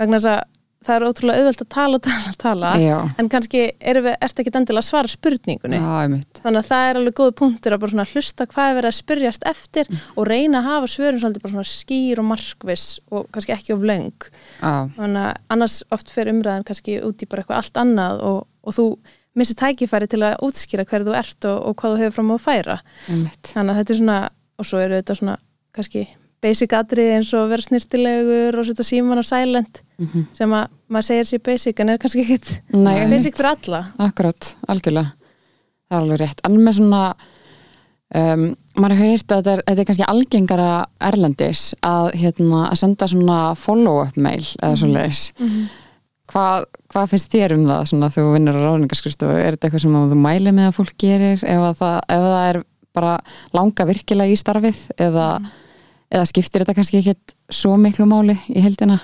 Vegna 0.00 0.20
þess 0.20 0.32
að 0.32 0.48
það 0.80 0.94
er 0.94 1.04
ótrúlega 1.04 1.40
auðvelt 1.40 1.62
að 1.62 1.68
tala, 1.74 1.98
tala, 2.00 2.30
tala 2.40 2.70
Já, 2.80 2.96
en 3.20 3.28
kannski 3.32 3.62
erum 3.92 4.06
við, 4.06 4.14
ertu 4.24 4.42
ekki 4.42 4.52
endilega 4.56 4.80
að 4.80 4.86
svara 4.88 5.12
spurningunni. 5.12 5.80
Já, 5.80 6.22
þannig 6.40 6.60
að 6.62 6.70
það 6.70 6.84
er 6.86 7.00
alveg 7.00 7.16
góð 7.20 7.32
punktur 7.40 7.76
að 7.76 7.82
bara 7.82 7.94
svona 7.94 8.06
hlusta 8.08 8.46
hvað 8.48 8.70
er 8.70 8.78
verið 8.78 8.90
að 8.90 8.96
spyrjast 8.96 9.46
eftir 9.50 9.90
og 10.14 10.28
reyna 10.30 10.62
að 10.62 10.70
hafa 10.70 10.90
svörum 10.94 11.20
svolítið 11.20 11.44
bara 11.44 11.54
svona 11.54 11.72
skýr 11.74 12.22
og 12.22 12.28
markviss 12.30 12.86
og 13.12 13.28
kannski 13.34 13.56
ekki 13.56 13.76
of 13.76 13.84
Já, 13.90 14.72
þannig 14.96 15.22
að 15.26 15.32
annars 15.52 15.76
oft 15.92 16.14
fer 16.14 16.32
umræðan 16.32 16.66
kannski 16.68 16.96
út 17.04 17.20
í 17.20 17.28
bara 17.28 17.44
eitthvað 17.44 17.60
allt 17.60 17.82
annað 17.84 18.24
og, 18.30 18.40
og 18.64 18.76
þú 18.76 18.86
missir 19.38 19.54
tækifæri 19.60 20.08
til 20.10 20.22
að 20.26 20.40
útskýra 20.42 20.84
hverju 20.88 21.06
þú 21.10 21.14
ert 21.18 21.44
og, 21.50 21.58
og 21.70 21.76
hvað 21.76 21.92
þú 21.94 22.00
hefur 22.02 22.16
fram 22.18 22.30
á 22.30 22.34
að 22.34 22.44
færa 22.46 22.78
einmitt. 23.08 23.52
þannig 23.54 23.70
að 23.74 23.78
þetta 23.80 23.92
er 23.94 24.00
svona, 24.00 24.18
og 24.58 24.66
svo 24.66 24.78
eru 24.82 24.98
þetta 25.00 25.16
svona 25.20 25.36
kannski 25.76 26.06
basic 26.40 26.72
atrið 26.72 27.10
eins 27.18 27.30
og 27.36 27.50
vera 27.52 27.62
snirtilegur 27.62 28.58
og 28.58 28.64
setja 28.66 28.86
síman 28.88 29.20
á 29.20 29.24
silent 29.28 29.82
Mhm. 30.00 30.22
sem 30.32 30.50
að 30.56 30.68
maður 30.88 31.04
segir 31.10 31.26
sér 31.28 31.42
basic 31.44 31.80
en 31.80 31.88
er 31.90 31.98
kannski 32.00 32.22
ekkit 32.24 32.60
Nei, 32.72 33.04
basic 33.10 33.36
fyrir 33.36 33.50
alla 33.52 33.80
Akkurat, 33.98 34.54
algjörlega. 34.66 35.12
Það 35.90 35.96
er 35.96 36.00
alveg 36.00 36.18
rétt. 36.22 36.40
En 36.48 36.56
með 36.64 36.76
svona, 36.78 37.14
um, 38.14 38.44
maður 38.80 38.96
hefur 38.96 39.10
hýrt 39.12 39.34
að 39.34 39.40
þetta 39.42 39.52
er, 39.52 39.62
þetta 39.68 39.82
er 39.84 39.88
kannski 39.90 40.06
algengara 40.08 40.70
erlendis 41.10 41.62
að, 41.82 42.08
hérna, 42.22 42.62
að 42.70 42.78
senda 42.80 43.08
svona 43.12 43.38
follow-up 43.60 44.16
mail 44.16 44.40
eða 44.62 44.76
svo 44.80 44.88
leiðis. 44.88 45.22
Hvað, 46.30 46.66
hvað 46.92 47.08
finnst 47.10 47.32
þér 47.32 47.54
um 47.56 47.64
það 47.66 47.86
svona 47.90 48.10
þú 48.14 48.26
vinnur 48.34 48.58
á 48.58 48.62
ráðningarskristofu? 48.62 49.38
Er 49.38 49.56
þetta 49.56 49.66
eitthvað 49.68 49.82
sem 49.84 49.96
þú 50.12 50.18
mæli 50.20 50.52
með 50.54 50.68
að 50.68 50.76
fólk 50.76 50.94
gerir 51.02 51.40
ef, 51.42 51.64
að 51.70 51.74
það, 51.80 51.96
ef 52.16 52.26
það 52.26 52.44
er 52.50 52.60
bara 52.94 53.16
langa 53.56 53.86
virkilega 53.90 54.34
í 54.34 54.38
starfið 54.38 54.80
eða, 54.98 55.26
eða 56.10 56.28
skiptir 56.30 56.62
þetta 56.64 56.76
kannski 56.78 57.00
ekkit 57.02 57.34
svo 57.50 57.76
miklu 57.80 58.06
máli 58.10 58.38
í 58.50 58.62
heldina? 58.62 59.00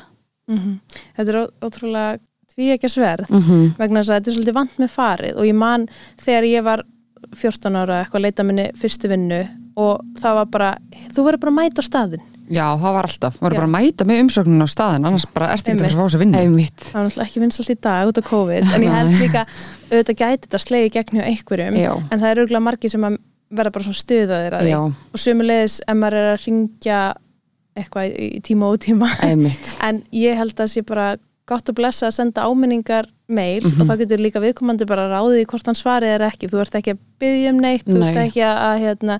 mm 0.50 0.78
Þetta 1.16 1.32
er 1.32 1.38
ótrúlega 1.66 2.18
tví 2.54 2.70
ekki 2.72 2.88
sverð 2.88 3.30
Mm 3.30 3.42
-hmm. 3.42 3.64
vegna 3.78 4.00
þess 4.00 4.10
að 4.10 4.16
þetta 4.16 4.30
er 4.30 4.36
svolítið 4.36 4.54
vant 4.54 4.78
með 4.78 4.90
farið 4.90 5.36
og 5.36 5.44
ég 5.46 5.54
man 5.54 5.88
þegar 6.18 6.44
ég 6.44 6.62
var 6.64 6.82
14 7.34 7.76
ára 7.76 8.00
eitthvað 8.00 8.20
að 8.20 8.22
leita 8.22 8.44
minni 8.44 8.70
fyrstu 8.76 9.08
vinnu 9.08 9.48
og 9.76 10.00
það 10.20 10.34
var 10.34 10.46
bara, 10.46 10.70
þú 11.12 11.24
verður 11.24 11.40
bara 11.40 11.52
að 11.52 11.58
mæta 11.58 11.82
á 11.82 11.88
staðin 11.88 12.22
já, 12.48 12.66
það 12.78 12.92
var 12.96 13.08
alltaf. 13.08 13.34
Það 13.36 13.42
var 13.46 13.52
Já. 13.52 13.56
bara 13.60 13.66
að 13.66 13.74
mæta 13.76 14.04
með 14.06 14.20
umsöknun 14.24 14.64
á 14.64 14.68
staðin, 14.70 15.06
annars 15.08 15.26
bara 15.34 15.48
ertu 15.54 15.70
ekki 15.72 15.78
til 15.82 15.86
að 15.90 15.96
fá 15.96 16.02
þess 16.06 16.16
að 16.18 16.22
vinna. 16.24 16.38
Einmitt. 16.44 16.80
það 16.86 16.94
var 16.98 17.06
náttúrulega 17.06 17.26
ekki 17.28 17.40
vinsalt 17.44 17.70
í 17.70 17.78
dag 17.86 18.08
út 18.12 18.18
af 18.22 18.24
COVID 18.30 18.72
en 18.76 18.82
ég 18.86 18.96
held 18.98 19.16
líka 19.20 19.46
auðvitað 19.90 20.18
gæti 20.22 20.46
þetta 20.46 20.58
slegi 20.62 20.90
gegn 20.96 21.16
hjá 21.20 21.24
einhverjum 21.30 21.76
Já. 21.80 21.92
en 22.10 22.20
það 22.20 22.30
er 22.30 22.40
auðvitað 22.42 22.66
margi 22.68 22.88
sem 22.92 23.04
að 23.08 23.18
verða 23.56 23.72
bara 23.76 23.84
svona 23.86 24.00
stuðaðir 24.02 24.56
að 24.58 24.64
því 24.66 24.70
já, 24.74 24.80
og 25.14 25.20
sömulegis 25.22 25.76
ef 25.86 25.96
maður 26.00 26.16
er 26.22 26.32
að 26.32 26.44
ringja 26.46 27.00
eitthvað 27.76 28.14
í, 28.16 28.28
tíma 28.42 28.70
og 28.72 28.80
tíma 28.82 29.10
einmitt 29.22 29.68
en 29.86 30.00
ég 30.16 30.38
held 30.40 30.58
að 30.64 30.70
sé 30.72 30.82
bara 30.86 31.10
gott 31.46 31.68
að 31.70 31.76
blessa 31.78 32.08
að 32.08 32.16
senda 32.16 32.46
áminningar 32.48 33.06
mail 33.30 33.62
Mhm. 33.62 33.80
og 33.82 33.86
þá 33.90 33.94
getur 34.02 34.20
líka 34.22 34.40
viðkomandi 34.42 34.86
bara 34.86 35.04
ráðið 35.10 35.42
í 35.42 35.46
hvort 35.50 35.66
hann 35.66 35.78
svarið 35.78 36.14
er 36.16 36.24
ekki 36.28 36.48
þú 36.50 36.60
ert 36.62 36.74
ekki 36.78 36.94
að 36.94 37.00
byggja 37.22 37.50
um 37.54 37.60
neitt 37.62 37.86
þú 37.86 37.96
ert 38.02 38.14
Nei. 38.18 38.26
ekki 38.28 38.42
að 38.46 38.76
hérna, 38.84 39.16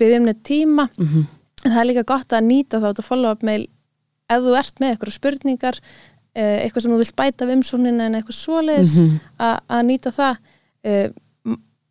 byggja 0.00 0.20
um 0.20 0.24
neitt 0.28 0.42
tíma 0.44 0.86
Mhm. 0.98 1.26
En 1.64 1.72
það 1.72 1.80
er 1.82 1.88
líka 1.90 2.04
gott 2.08 2.28
að 2.32 2.46
nýta 2.48 2.80
þá 2.80 2.86
þetta 2.92 3.06
follow-up 3.08 3.42
mail 3.42 3.66
ef 4.30 4.42
þú 4.46 4.54
ert 4.58 4.80
með 4.80 4.94
eitthvað 4.94 5.16
spurningar 5.18 5.80
eh, 6.34 6.64
eitthvað 6.64 6.82
sem 6.86 6.92
þú 6.94 7.00
vilt 7.02 7.16
bæta 7.16 7.46
við 7.48 7.56
umsóknina 7.58 8.06
en 8.06 8.14
eitthvað 8.20 8.38
svoleiðis 8.38 9.00
Mhm. 9.00 9.18
að 9.38 9.58
að 9.68 9.82
nýta 9.90 10.12
það 10.14 10.36
eh, 10.84 11.08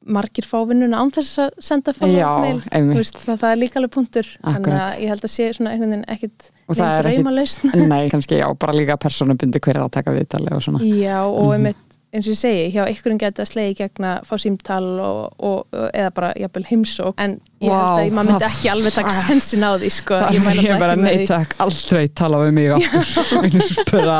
margir 0.10 0.46
fá 0.48 0.58
vinnuna 0.66 0.98
án 1.04 1.12
þess 1.14 1.38
að 1.44 1.50
senda 1.62 1.94
follow-up 1.94 2.40
mail 2.42 2.62
einmitt 2.72 2.98
veist, 2.98 3.18
það, 3.28 3.44
er 3.52 3.60
líka 3.60 3.78
alveg 3.82 3.92
punktur 3.94 4.26
þannig 4.40 4.56
Akkurat. 4.56 4.80
að 4.96 5.02
ég 5.04 5.12
held 5.12 5.26
að 5.28 5.34
sé 5.36 5.50
svona 5.54 5.74
einhvern 5.76 5.92
veginn 5.92 6.06
ekkit 6.16 6.48
ekkit- 6.70 7.04
draumalausn 7.04 7.74
Nei, 7.92 8.10
kannski 8.10 8.40
já, 8.40 8.48
bara 8.58 8.74
líka 8.74 8.96
persónubundi 8.98 9.60
hver 9.60 9.76
er 9.76 9.84
að 9.84 9.92
taka 9.92 10.16
viðtali 10.16 10.52
og 10.56 10.64
svona 10.66 10.80
Já, 10.88 11.20
og 11.28 11.46
Mhm. 11.46 11.54
einmitt 11.60 11.88
eins 12.10 12.26
og 12.26 12.34
ég 12.34 12.38
segi, 12.39 12.62
hjá 12.74 12.84
ykkurinn 12.89 13.19
geta 13.22 13.43
slegið 13.45 13.76
gegn 13.84 14.06
að 14.10 14.24
fá 14.26 14.32
símtal 14.41 14.86
og, 15.04 15.19
og, 15.45 15.60
og 15.78 15.84
eða 15.93 16.10
bara 16.15 16.30
jafnvel 16.41 16.63
heimsók, 16.72 17.13
en 17.22 17.36
ég 17.62 17.69
held 17.69 17.84
að 17.84 18.15
maður 18.17 18.32
myndi 18.32 18.48
ekki 18.48 18.72
alveg 18.74 18.95
taka 18.95 19.13
sensin 19.19 19.65
á 19.67 19.72
því 19.78 19.91
sko, 19.93 20.17
Það 20.24 20.38
ég 20.39 20.48
ég 20.65 20.80
bara 20.82 20.95
ekki 20.95 21.04
með 21.04 21.06
nei 21.06 21.19
því. 21.19 21.28
takk, 21.30 21.54
aldrei 21.65 22.04
tala 22.22 22.39
við 22.41 22.52
mig 22.58 22.74
aftur. 22.80 23.93
Bara 23.93 24.19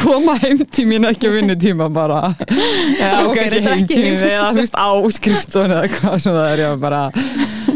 koma 0.00 0.34
heim 0.42 0.64
til 0.66 0.86
mín 0.90 1.06
ekki 1.12 1.30
á 1.30 1.32
vinnutíma 1.36 1.88
bara. 1.94 2.20
Eða 2.50 3.22
Ok, 3.22 3.30
ok, 3.30 3.38
ekki 3.38 3.50
reyndar 3.54 3.76
heim 3.76 3.84
ekki 3.86 4.00
heim. 4.02 4.20
eða 4.32 4.50
þú 4.50 4.62
veist 4.64 4.78
á 4.82 4.88
skrifstofun 5.20 5.76
eða 5.78 5.90
hvað 5.94 6.18
sem 6.26 6.38
það 6.40 6.48
er 6.56 6.64
já 6.64 6.70
bara. 6.86 7.02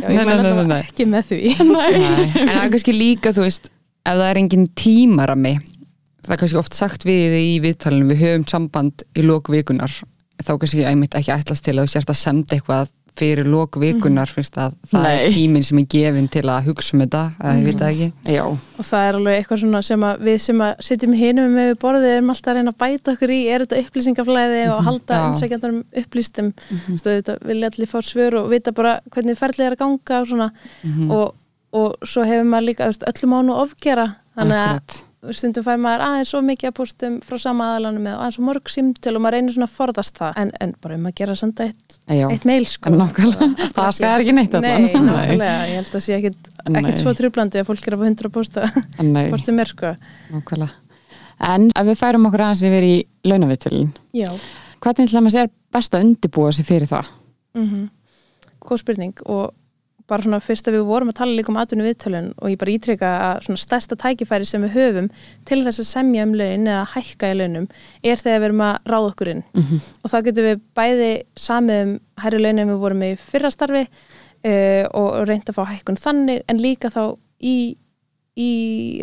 Já, 0.01 0.07
ég 0.11 0.67
nei. 0.71 0.81
ekki 0.81 1.07
með 1.11 1.31
því. 1.31 1.41
Nei, 1.71 1.91
en 2.01 2.49
það 2.51 2.65
er 2.65 2.71
kannski 2.75 2.95
líka, 2.99 3.35
þú 3.37 3.47
veist, 3.47 3.71
ef 4.03 4.17
það 4.17 4.27
er 4.33 4.41
engin 4.43 4.67
tímarami, 4.81 5.55
það 6.25 6.37
er 6.37 6.41
kannski 6.45 6.61
oft 6.61 6.79
sagt 6.79 7.05
við 7.09 7.37
í 7.41 7.51
viðtalinu, 7.65 8.09
við 8.13 8.25
höfum 8.25 8.47
samband 8.51 9.05
í 9.17 9.27
lókvikunar, 9.27 10.01
þá 10.41 10.55
kannski 10.57 10.87
einmitt 10.89 11.17
ekki 11.19 11.35
ætlast 11.35 11.67
til 11.67 11.77
að 11.77 11.87
þú 11.87 11.95
sért 11.97 12.15
að 12.15 12.21
senda 12.23 12.57
eitthvað 12.57 12.91
fyrir 13.21 13.49
lókvikunar, 13.51 14.31
finnst 14.31 14.57
að 14.61 14.77
það 14.91 15.05
Nei. 15.05 15.11
er 15.13 15.35
tíminn 15.35 15.65
sem 15.67 15.81
er 15.81 15.87
gefin 15.91 16.29
til 16.33 16.45
að 16.49 16.69
hugsa 16.71 16.95
um 16.95 17.03
þetta, 17.03 17.23
eða 17.41 17.55
ég 17.59 17.67
veit 17.67 17.81
það 17.81 17.91
ekki. 17.91 18.37
Já, 18.37 18.45
og 18.47 18.87
það 18.87 19.09
er 19.09 19.19
alveg 19.19 19.41
eitthvað 19.41 19.61
svona 19.65 19.83
sem 19.89 20.07
að 20.07 20.23
við 20.29 20.39
sem 20.47 20.63
að 20.65 20.85
sitjum 20.87 21.17
hinum 21.19 21.57
með 21.57 21.69
við 21.71 21.77
borðið 21.83 22.15
erum 22.15 22.33
alltaf 22.35 22.53
að 22.53 22.59
reyna 22.61 22.75
að 22.75 22.79
bæta 22.85 23.15
okkur 23.15 23.35
í 23.35 23.41
er 23.51 23.65
þetta 23.67 23.83
upplýsingaflæði 23.85 24.63
og 24.71 24.81
halda 24.87 25.19
Já. 25.19 25.27
umsækjandarum 25.27 25.83
upplýstum. 26.05 26.55
Mm 26.71 27.03
þetta 27.11 27.37
vilja 27.45 27.71
allir 27.73 27.91
fá 27.91 27.99
svör 28.07 28.39
og 28.41 28.51
vita 28.53 28.73
bara 28.73 28.97
hvernig 29.11 29.39
ferlið 29.39 29.67
er 29.67 29.77
að 29.77 29.83
ganga 29.83 30.21
og 30.21 30.31
svona. 30.31 30.51
Og, 31.11 31.37
og 31.77 32.09
svo 32.09 32.25
hefur 32.29 32.49
maður 32.49 32.69
líka 32.71 32.91
öllum 33.11 33.37
á 33.37 33.41
nú 33.43 33.57
ofgera 33.59 34.07
þannig 34.39 34.63
að 34.63 35.01
stundum 35.37 35.65
fær 35.67 35.79
maður 35.81 36.03
aðeins 36.07 36.31
svo 36.33 36.41
mikið 36.45 36.71
að 36.71 36.75
postum 36.79 37.17
frá 37.27 37.37
sama 37.43 37.67
aðalanum 37.75 38.07
og 38.09 38.23
aðeins 38.23 38.39
svo 38.39 38.45
mörg 38.47 38.73
símtöl 38.73 39.13
og 39.13 39.23
maður 39.25 39.37
reynir 39.37 39.55
svona 39.57 39.69
að 39.69 39.75
forðast 39.77 40.21
það. 40.21 40.39
En, 40.41 40.53
en 40.65 40.73
bara 40.81 40.97
um 40.97 41.09
að 41.11 41.15
gera 41.21 41.35
að 41.35 41.41
senda 41.43 41.67
eitt, 41.69 41.99
eitt 42.09 42.47
mail 42.49 42.65
sko. 42.71 42.93
Nákvæmlega, 42.95 43.51
það 43.77 43.91
skar 43.99 44.25
ekki 44.25 44.35
neitt 44.39 44.57
allan. 44.57 44.87
Nei, 44.87 44.97
nákvæmlega, 44.97 45.61
ég 45.69 45.81
held 45.81 45.99
að 46.01 46.05
sé 46.07 46.17
ekkit, 46.17 46.51
ekkit 46.73 47.05
svo 47.05 47.15
trublandi 47.21 47.61
að 47.61 47.69
fólk 47.69 47.91
er 47.91 47.99
að 47.99 48.07
hundra 48.09 48.33
posta 48.33 48.67
Nei, 49.05 49.23
hvort 49.29 49.47
sem 49.47 49.61
er 49.61 49.73
sko. 49.75 49.95
Nákvæmlega. 50.33 50.73
En 51.51 51.71
ef 51.73 51.87
við 51.89 52.01
færum 52.01 52.29
okkur 52.29 52.47
aðeins 52.47 52.67
yfir 52.69 52.85
í 52.85 52.97
launavitulin 53.25 53.95
Já, 54.17 54.29
Hvernig 54.81 55.09
til 55.09 55.17
að 55.17 55.25
maður 55.25 55.37
sér 55.39 55.49
best 55.73 55.95
að 55.97 56.05
undirbúa 56.05 56.53
sig 56.53 56.69
fyrir 56.69 56.89
það? 56.91 57.09
mm 57.57 57.89
góð 58.61 58.83
spurning 58.83 59.23
og 59.25 59.55
bara 60.11 60.25
svona 60.27 60.41
fyrst 60.45 60.69
að 60.71 60.77
við 60.79 60.85
vorum 60.91 61.11
að 61.13 61.17
tala 61.21 61.37
líka 61.39 61.53
um 61.53 61.59
atvinnu 61.63 61.87
viðtölun 61.87 62.29
og 62.37 62.51
ég 62.53 62.59
bara 62.61 62.75
ítreka 62.75 63.11
að 63.31 63.43
svona 63.47 63.63
stærsta 63.63 63.97
tækifæri 64.03 64.49
sem 64.51 64.65
við 64.67 64.75
höfum 64.77 65.09
til 65.49 65.61
þess 65.67 65.83
að 65.85 65.89
semja 65.91 66.27
um 66.29 66.35
laun 66.41 66.67
eða 66.71 66.85
hækka 66.95 67.31
í 67.33 67.37
launum 67.41 67.69
er 68.03 68.21
þegar 68.23 68.41
við 68.43 68.49
erum 68.51 68.65
að 68.69 68.91
ráða 68.95 69.11
okkur 69.13 69.33
inn 69.35 69.43
Mhm. 69.55 69.81
og 70.05 70.11
þá 70.15 70.17
getum 70.29 70.49
við 70.51 70.61
bæði 70.81 71.11
samið 71.49 71.83
um 71.87 71.93
hærri 72.25 72.43
laun 72.45 72.59
en 72.65 72.73
við 72.75 72.81
vorum 72.85 73.07
í 73.07 73.13
fyrra 73.19 73.51
starfi 73.55 73.85
uh, 73.87 74.85
og, 74.93 75.09
og 75.21 75.29
reynd 75.31 75.49
að 75.53 75.59
fá 75.61 75.65
hækkun 75.75 76.01
þannig 76.01 76.43
en 76.49 76.63
líka 76.63 76.91
þá 76.93 77.03
í, 77.41 77.57
í 78.37 78.51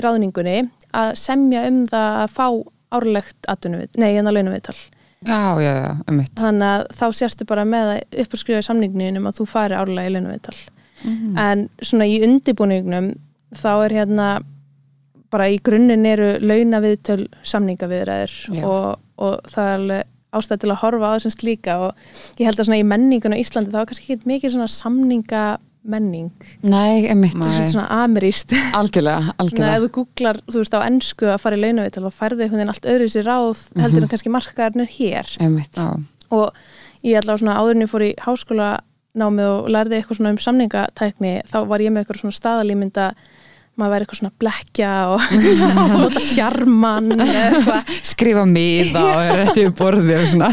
ráðningunni 0.03 0.59
að 0.97 1.13
semja 1.19 1.65
um 1.69 1.81
það 1.89 2.21
að 2.23 2.35
fá 2.37 2.47
árlegt 2.97 3.49
atvinnu 3.51 3.81
við, 3.83 3.97
nei, 3.99 4.13
en 4.19 4.29
að 4.29 4.37
launaviðtal 4.39 4.77
Já, 5.27 5.57
já, 5.59 5.71
já, 5.73 5.91
einmitt. 6.07 6.33
þannig 6.37 6.67
að 6.69 6.83
þá 6.93 7.05
sérstu 7.17 7.45
bara 7.49 7.63
með 7.67 7.87
að 7.95 8.19
upp 8.23 8.35
að 8.35 8.41
skrifa 8.43 8.61
í 8.61 8.65
samningninum 8.67 9.25
að 9.27 9.39
þú 9.39 9.47
fari 9.49 9.75
árlega 9.75 10.11
í 10.11 10.13
launaviðtal 11.05 11.38
en 11.38 11.69
svona 11.81 12.05
í 12.10 12.21
undibúningnum 12.25 13.13
þá 13.55 13.86
er 13.86 13.97
hérna 14.01 14.27
bara 15.29 15.49
í 15.51 15.60
grunninn 15.63 16.05
eru 16.07 16.38
launaviðtöl 16.39 17.27
samningaviðræður 17.43 18.36
Já. 18.55 18.63
og, 18.65 18.99
og 19.19 19.39
það 19.51 19.67
er 19.67 19.77
alveg 19.79 20.03
ástæð 20.38 20.60
til 20.63 20.71
að 20.71 20.81
horfa 20.83 21.07
á 21.07 21.15
þessum 21.17 21.33
slíka 21.36 21.77
og 21.88 21.95
ég 22.39 22.47
held 22.47 22.60
að 22.60 22.67
svona 22.67 22.81
í 22.81 22.88
menningun 22.88 23.36
á 23.36 23.41
Íslandi 23.41 23.73
þá 23.73 23.79
er 23.81 23.88
kannski 23.89 24.13
ekki 24.13 24.27
mikið 24.27 24.53
svona 24.53 24.67
samningamenning. 24.71 26.31
Nei, 26.67 27.07
einmitt. 27.07 27.38
Nei. 27.38 27.47
þetta 27.47 27.63
er 27.63 27.71
svona 27.73 28.01
ameríst 28.03 28.53
Algjörlega, 28.75 29.21
Svona 29.21 29.31
ef 29.31 29.39
algjörlega 29.43 29.83
þú 29.86 29.91
googlar, 29.97 30.41
þú 30.47 30.63
veist, 30.63 30.75
á 30.75 30.88
ennsku 30.88 31.31
að 31.31 31.39
fara 31.43 31.60
í 31.60 31.63
launaviðtal 31.63 32.03
þá 32.07 32.19
færðu 32.19 32.43
einhvern 32.43 32.62
veginn 32.62 32.73
allt 32.75 32.89
öðru 32.93 33.07
í 33.07 33.13
sér 33.15 33.27
ráð 33.27 33.63
heldur 33.79 34.03
en 34.03 34.12
kannski 34.12 34.33
markaðarnir 34.36 34.91
hér. 34.97 35.31
Einmitt, 35.39 35.79
Já, 35.79 35.88
og 36.36 36.51
ég 37.07 37.19
allavega 37.21 37.41
svona 37.43 37.57
áðurinn 37.62 37.88
ég 37.88 37.91
fór 37.91 38.05
í 38.05 38.13
háskóla 38.19 38.71
námið 39.17 39.49
og 39.49 39.73
lærði 39.73 39.99
eitthvað 39.99 40.21
svona 40.21 40.36
um 40.36 40.39
samningatækni 40.45 41.34
þá 41.49 41.60
var 41.69 41.84
ég 41.84 41.93
með 41.93 42.06
eitthvað 42.06 42.23
svona 42.23 42.38
staðalímynda 42.38 43.12
maður 43.77 43.93
væri 43.93 44.06
eitthvað 44.06 44.19
svona 44.19 44.36
blekja 44.41 44.91
og 45.13 45.25
nota 46.01 46.21
sjarman 46.23 47.12
eða 47.13 47.41
eitthvað, 47.43 47.91
skrifa 48.10 48.45
miða 48.49 49.03
og 49.06 49.19
er 49.21 49.36
rétti 49.41 49.65
við 49.67 49.75
borði 49.77 50.15
og 50.17 50.32
svona. 50.32 50.49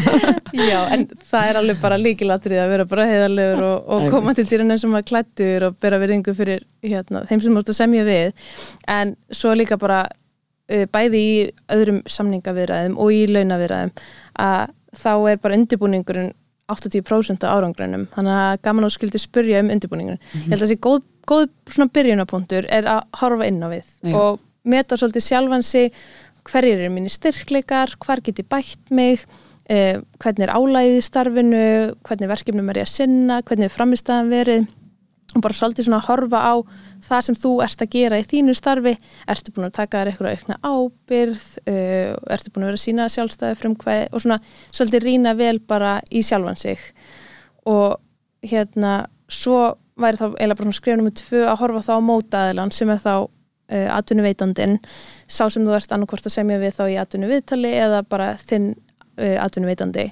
já, 0.53 0.77
en 0.93 1.07
það 1.31 1.49
er 1.49 1.59
alveg 1.61 1.79
bara 1.81 1.99
líkilatrið 2.01 2.61
að 2.61 2.73
vera 2.75 2.87
bara 2.91 3.07
heiðarlegur 3.09 3.65
og, 3.65 3.89
og 3.95 4.05
koma 4.13 4.35
til 4.37 4.45
dýrinn 4.49 4.77
sem 4.81 4.93
að 4.97 5.07
klættur 5.09 5.67
og 5.69 5.79
bera 5.81 5.99
virðingu 6.01 6.37
fyrir 6.37 6.61
hérna, 6.85 7.25
þeim 7.29 7.41
sem 7.41 7.57
múst 7.57 7.73
að 7.73 7.79
semja 7.79 8.05
við. 8.05 8.47
En 8.93 9.15
svo 9.33 9.55
líka 9.57 9.79
bara 9.81 10.03
uh, 10.05 10.85
bæði 10.93 11.25
í 11.25 11.35
öðrum 11.73 12.03
samningaviðræðum 12.05 12.99
og 13.01 13.13
í 13.15 13.25
launaviðræðum 13.31 13.95
að 14.45 14.73
þá 14.95 15.13
er 15.31 15.41
bara 15.41 15.57
undirbúningurinn 15.57 16.33
80% 16.71 17.45
af 17.45 17.57
árangrunum 17.59 18.05
þannig 18.13 18.37
að 18.41 18.61
gaman 18.65 18.87
og 18.87 18.93
skildi 18.93 19.21
spurja 19.21 19.61
um 19.63 19.71
undirbúningurinn. 19.73 20.21
Ég 20.33 20.47
held 20.49 20.57
að 20.57 20.63
þessi 20.65 20.79
góð, 20.81 21.01
góð 21.29 21.47
svona 21.73 21.93
byrjunapunktur 21.97 22.69
er 22.73 22.87
að 22.89 23.01
horfa 23.21 23.49
inn 23.49 23.61
á 23.61 23.67
við 23.69 23.91
Já. 24.01 24.15
og 24.19 24.39
meta 24.65 24.97
svolítið 24.97 25.27
sjálfan 25.27 25.65
sig. 25.65 25.91
Hverjir 26.45 26.81
eru 26.81 26.93
mínir 26.93 27.13
styrkleikar? 27.13 27.95
Hvar 28.01 28.21
get 28.25 28.41
ég 28.41 28.49
bætt 28.49 28.91
mig? 28.93 29.21
Eh, 29.69 30.01
hvernig 30.21 30.45
er 30.45 30.53
álæðið 30.53 31.05
starfinu? 31.05 31.61
Hvernig 32.05 32.29
verkefnum 32.29 32.69
er 32.69 32.81
ég 32.81 32.89
að 32.89 32.93
sinna? 32.93 33.39
Hvernig 33.45 33.69
er 33.69 33.73
framistæðan 33.73 34.33
verið 34.33 34.67
og 35.35 35.43
bara 35.43 35.57
svolítið 35.57 35.87
svona 35.89 35.99
að 36.01 36.07
horfa 36.09 36.41
á 36.41 36.53
það 37.05 37.23
sem 37.27 37.37
þú 37.41 37.51
ert 37.65 37.83
að 37.83 37.91
gera 37.95 38.19
í 38.21 38.25
þínu 38.29 38.55
starfi. 38.55 38.95
Ertu 39.31 39.53
búin 39.55 39.67
að 39.67 39.77
taka 39.77 40.01
þér 40.01 40.11
eitthvað 40.11 40.35
aukna 40.35 40.57
ábyrð 40.63 41.45
uh, 41.67 42.11
ertu 42.37 42.53
búin 42.53 42.65
að 42.65 42.71
vera 42.71 42.79
að 42.79 42.85
sína 42.85 43.07
sjálfstæði 43.11 43.59
frumkvæði? 43.61 44.07
Og 44.11 44.23
svona 44.23 44.39
svolítið 44.69 45.07
rýna 45.09 45.35
vel 45.37 45.57
bara 45.59 45.97
í 46.09 46.23
sjálfan 46.25 46.59
sig. 46.59 46.87
Og 47.67 47.97
hérna 48.45 48.95
svo 49.31 49.75
væri 49.99 50.19
þá 50.19 50.25
eiginlega 50.29 50.57
bara 50.59 50.67
svona 50.69 50.79
skrifunum 50.79 51.09
með 51.09 51.19
tvö 51.21 51.45
að 51.49 51.61
horfa 51.61 51.85
þá 51.85 51.93
á 51.95 52.07
mótaðilan 52.09 52.73
sem 52.75 52.91
er 52.91 53.03
þá 53.03 53.13
uh, 53.25 53.87
atvinnuveitandinn. 53.99 54.79
Sá 55.27 55.45
sem 55.49 55.65
þú 55.65 55.77
ert 55.77 55.93
annarkvort 55.95 56.27
að 56.27 56.37
semja 56.39 56.59
við 56.61 56.75
þá 56.79 56.83
í 56.87 56.99
atvinnuviðtali 57.03 57.71
eða 57.83 58.03
bara 58.07 58.33
þinn 58.39 58.73
uh, 58.75 59.37
atvinnuveitandi. 59.43 60.09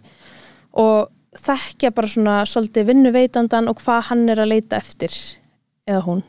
Og 0.84 1.12
þekkja 1.39 1.93
bara 1.96 2.10
svona 2.10 2.36
svolítið 2.50 2.89
vinnuveitandan 2.91 3.69
og 3.72 3.82
hvað 3.82 4.10
hann 4.10 4.28
er 4.32 4.43
að 4.43 4.54
leita 4.54 4.80
eftir 4.82 5.15
eða 5.84 6.00
hún, 6.06 6.22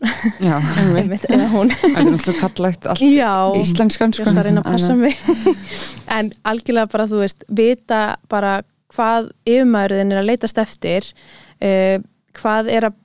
Já, 0.43 0.57
einmitt, 0.99 1.27
eða 1.31 1.47
hún. 1.53 1.71
Það 1.83 1.99
er 2.01 2.09
náttúrulega 2.11 2.41
kallegt 2.41 2.89
allt 2.91 3.05
já, 3.07 3.35
íslenskan 3.61 4.11
ég 4.11 4.17
sko. 4.19 4.27
ætla 4.27 4.43
að 4.43 4.49
reyna 4.49 4.65
að 4.65 4.71
passa 4.73 4.97
mig. 4.99 5.21
En 6.17 6.33
algjörlega 6.51 6.91
bara 6.91 7.07
þú 7.11 7.21
veist 7.23 7.47
vita 7.49 8.01
bara 8.31 8.57
hvað 8.95 9.31
yfirmaðurðin 9.47 10.13
er 10.15 10.23
að 10.23 10.29
leitast 10.33 10.59
eftir 10.63 11.07
uh, 11.63 12.03
hvað 12.35 12.71
er 12.75 12.89
að 12.91 12.99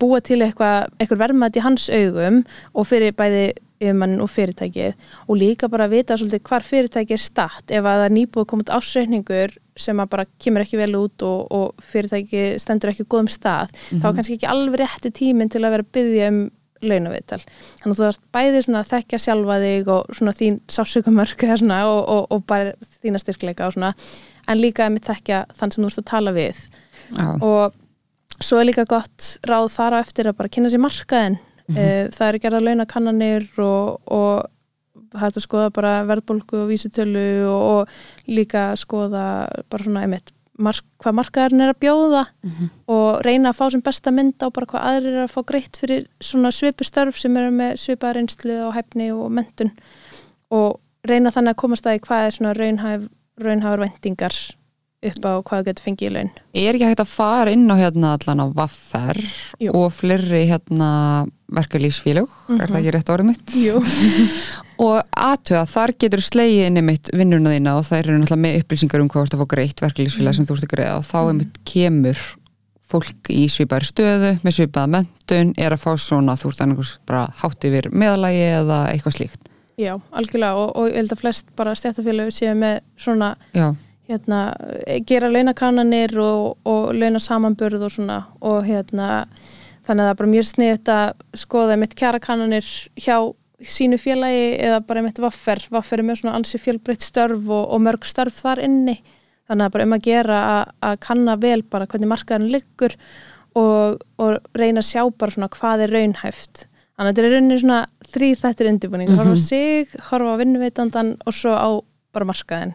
búa 0.00 0.18
til 0.24 0.40
eitthvað, 0.42 0.90
verðmætt 1.14 1.60
í 1.60 1.62
hans 1.62 1.86
augum 1.94 2.42
og 2.74 2.88
fyrir 2.90 3.14
bæði 3.14 3.44
yfirmannin 3.80 4.22
og 4.24 4.30
fyrirtækið 4.32 5.08
og 5.26 5.38
líka 5.40 5.70
bara 5.72 5.86
að 5.86 5.96
vita 5.96 6.16
svolítið 6.16 6.44
hvar 6.48 6.66
fyrirtækið 6.66 7.16
er 7.16 7.22
statt. 7.22 7.64
Ef 7.70 7.80
að 7.84 8.00
það 8.00 8.04
er 8.06 8.14
nýbúið 8.16 8.50
komið 8.52 8.74
ásreikningur 8.76 9.56
sem 9.76 10.00
að 10.00 10.12
bara 10.12 10.26
kemur 10.42 10.64
ekki 10.64 10.80
vel 10.80 10.92
út 10.98 11.24
og, 11.26 11.40
og 11.52 11.88
fyrirtækið 11.92 12.60
stendur 12.62 12.92
ekki 12.92 13.08
góðum 13.08 13.32
stað 13.32 13.74
þá 13.90 14.06
er 14.08 14.14
kannski 14.18 14.38
ekki 14.38 14.52
alveg 14.52 14.80
réttu 14.82 15.12
tíminn 15.14 15.52
til 15.52 15.64
að 15.64 15.76
vera 15.76 15.86
að 15.86 15.92
byggja 15.98 16.30
um 16.32 16.44
launaviðtal. 16.86 17.40
Þannig 17.80 17.92
að 17.92 17.98
þú 17.98 18.04
þarf 18.04 18.20
bæði 18.36 18.62
svona 18.66 18.82
að 18.82 18.90
þekkja 18.90 19.20
sjálfa 19.22 19.56
þig 19.62 19.90
og 19.94 20.18
svona 20.18 20.34
þín 20.36 20.58
sásökumörk 20.72 21.44
eða 21.46 21.58
svona 21.62 21.80
og, 21.88 22.00
og, 22.12 22.22
og 22.36 22.44
bara 22.48 22.74
þína 23.00 23.22
styrkleika 23.22 23.70
en 24.46 24.60
líka 24.60 24.86
að 24.86 24.92
mitt 24.94 25.08
þekkja 25.08 25.42
þann 25.56 25.72
sem 25.74 25.82
þú 25.82 25.90
ert 25.90 26.02
að 26.02 26.08
tala 26.12 26.34
við. 26.36 26.60
Já, 27.16 27.26
og 27.42 28.42
svo 28.44 28.60
er 28.60 28.68
líka 28.68 28.86
gott 28.88 29.32
ráð 29.48 29.70
þar 29.74 29.98
á 29.98 30.02
eftir 30.02 30.28
að 30.28 30.38
bara 30.38 30.52
kynna 30.52 30.70
sér 30.72 30.84
markaðin 30.84 31.38
mm 31.68 32.12
það 32.16 32.28
eru 32.28 32.38
gerða 32.44 32.60
launakannanir 32.62 33.46
og, 33.58 33.98
og 34.06 35.16
hægt 35.18 35.38
að 35.40 35.44
skoða 35.44 35.72
bara 35.74 35.92
verðbólgu 36.06 36.62
og 36.62 36.70
vísitölu 36.70 37.26
og, 37.50 37.60
og 37.72 38.30
líka 38.30 38.68
skoða 38.78 39.26
bara 39.70 39.86
svona 39.86 40.04
einmitt 40.06 40.30
mark, 40.58 40.84
hvað 41.02 41.16
markaðurinn 41.20 41.64
er 41.66 41.72
að 41.72 41.80
bjóða 41.84 42.22
og 42.92 43.08
reyna 43.26 43.52
að 43.52 43.58
fá 43.58 43.64
sem 43.72 43.82
besta 43.84 44.12
mynd 44.14 44.40
á 44.40 44.48
bara 44.48 44.68
hvað 44.70 44.86
aðrir 44.90 45.16
er 45.16 45.24
að 45.26 45.34
fá 45.34 45.40
greitt 45.50 45.76
fyrir 45.80 46.06
svona 46.20 46.52
svipustörf 46.54 47.18
sem 47.20 47.36
eru 47.36 47.52
með 47.54 47.76
svipaðarinslu 47.82 48.60
og 48.68 48.76
hæfni 48.76 49.10
og 49.12 49.30
mentun 49.36 49.72
og 50.54 50.78
reyna 51.06 51.32
þannig 51.34 51.54
að 51.54 51.62
komast 51.62 51.86
að 51.86 51.96
því 51.96 52.04
hvað 52.06 52.26
er 52.26 52.36
svona 52.38 52.54
raunhæf, 52.56 53.08
raunhæfur 53.42 53.84
vendingar 53.84 54.38
upp 55.06 55.28
á 55.28 55.32
hvað 55.46 55.66
getur 55.68 55.84
fengið 55.86 56.08
í 56.08 56.12
laun. 56.14 56.30
Er 56.56 56.74
ekki 56.74 56.88
hægt 56.88 57.02
að 57.04 57.12
fara 57.12 57.52
inn 57.52 57.68
á 57.68 57.76
hérna 57.76 58.14
allan 58.16 58.42
á 58.42 58.46
Vaffer 58.56 59.20
Jú. 59.62 59.74
og 59.76 59.92
fleiri 59.94 60.46
hérna 60.48 60.90
verkalýsfélög, 61.52 62.30
er 62.56 62.70
það 62.70 62.78
ekki 62.80 62.94
rétt 62.96 63.10
orðið 63.14 63.28
mitt? 63.30 63.52
Jú. 63.60 63.82
Og 64.86 64.98
aðtöða, 65.16 65.62
þar 65.70 65.92
getur 66.02 66.22
slegið 66.24 66.66
inn 66.66 66.80
einmitt 66.82 67.08
vinnuna 67.16 67.54
þína 67.54 67.76
og 67.78 67.86
það 67.86 68.00
eru 68.02 68.16
náttúrulega 68.16 68.42
með 68.42 68.58
upplýsingar 68.60 69.04
um 69.04 69.08
hvað 69.08 69.22
þú 69.22 69.26
ert 69.26 69.36
að 69.36 69.40
fá 69.40 69.52
greitt 69.54 69.84
verkalýsfélag 69.84 70.36
sem 70.36 70.48
þú 70.48 70.56
ert 70.56 70.66
að 70.66 70.72
greiða. 70.74 70.98
Og 70.98 71.06
þá 71.06 71.16
einmitt 71.22 71.60
kemur 71.70 72.24
fólk 72.86 73.30
í 73.32 73.46
svipaðri 73.50 73.88
stöðu 73.88 74.34
með 74.44 74.56
svipaða 74.58 74.92
mentun, 74.98 75.54
er 75.56 75.74
að 75.74 75.82
fá 75.86 75.90
svona 76.02 76.36
þú 76.36 76.52
ert 76.52 76.62
annars 76.66 76.92
bara 77.08 77.24
hátt 77.40 77.66
yfir 77.66 77.88
meðalagi 77.94 78.44
eða 78.60 78.82
eitthvað 78.92 79.16
slíkt. 79.16 79.50
Já, 79.80 79.94
algjörlega. 80.16 80.60
Og, 80.60 80.70
og 80.76 80.90
ég 80.90 81.00
held 81.00 81.16
að 81.16 81.22
flest 81.24 81.50
bara 81.56 81.74
stjættafélög 81.76 82.32
séu 82.36 82.54
með 82.56 82.78
svona 83.00 83.34
Já, 83.56 83.70
hérna, 84.10 84.40
gera 85.08 85.30
launakannanir 85.32 86.14
og, 86.22 86.56
og 86.68 86.92
launasamanburð 86.96 87.88
og 87.88 87.92
svona. 87.92 88.20
Og 88.44 88.64
hérna 88.68 89.26
þannig 89.86 90.02
að 90.02 90.06
það 90.06 90.12
er 90.12 90.20
bara 90.20 90.32
mjög 90.34 90.46
sniðt 90.50 90.92
að 90.92 91.24
skoða 91.42 91.78
mitt 91.80 91.94
kjarakannanir 91.98 92.70
hjá 92.98 93.16
sínu 93.66 93.98
félagi 94.00 94.48
eða 94.66 94.82
bara 94.84 95.04
mitt 95.06 95.20
vaffer. 95.22 95.62
Vaffer 95.72 96.02
er 96.02 96.08
mjög 96.08 96.20
svona 96.20 96.36
ansi 96.36 96.60
fjölbreytt 96.60 97.06
störf 97.06 97.46
og, 97.46 97.64
og 97.72 97.82
mörg 97.86 98.04
störf 98.08 98.42
þar 98.42 98.62
inni. 98.66 98.98
Þannig 99.46 99.68
að 99.68 99.74
bara 99.76 99.86
um 99.86 99.96
að 99.96 100.06
gera 100.08 100.38
að, 100.50 100.62
að 100.90 101.00
kanna 101.06 101.36
vel 101.40 101.60
bara 101.70 101.86
hvernig 101.88 102.10
markaðan 102.10 102.48
liggur 102.52 102.96
og, 103.56 104.02
og 104.20 104.38
reyna 104.58 104.82
að 104.82 104.90
sjá 104.90 105.02
bara 105.14 105.36
svona 105.36 105.50
hvað 105.54 105.86
er 105.86 105.94
raunhæft. 105.94 106.66
Þannig 106.96 107.10
að 107.10 107.12
þetta 107.12 107.26
er 107.28 107.34
rauninni 107.36 107.60
svona 107.60 107.82
þrý 108.12 108.30
þettir 108.40 108.70
undirbúning, 108.72 109.12
horfa 109.18 109.36
á 109.36 109.40
sig, 109.40 109.96
horfa 110.10 110.34
á 110.36 110.40
vinnuveitandan 110.40 111.12
og 111.22 111.36
svo 111.36 111.52
á 111.52 111.70
bara 112.16 112.28
markaðin 112.28 112.74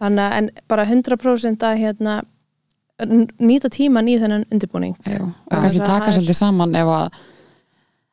þannig 0.00 0.22
að 0.24 0.36
en 0.38 0.48
bara 0.70 0.86
100% 0.88 1.66
að 1.68 1.82
hérna, 1.82 2.16
nýta 3.04 3.68
tíman 3.72 4.08
í 4.08 4.16
þennan 4.20 4.46
undirbúning. 4.52 4.94
Já, 5.04 5.20
og 5.20 5.50
kannski 5.52 5.82
taka 5.84 6.08
er- 6.10 6.16
svolítið 6.16 6.38
saman 6.38 6.74
ef 6.74 6.86
að 6.86 7.10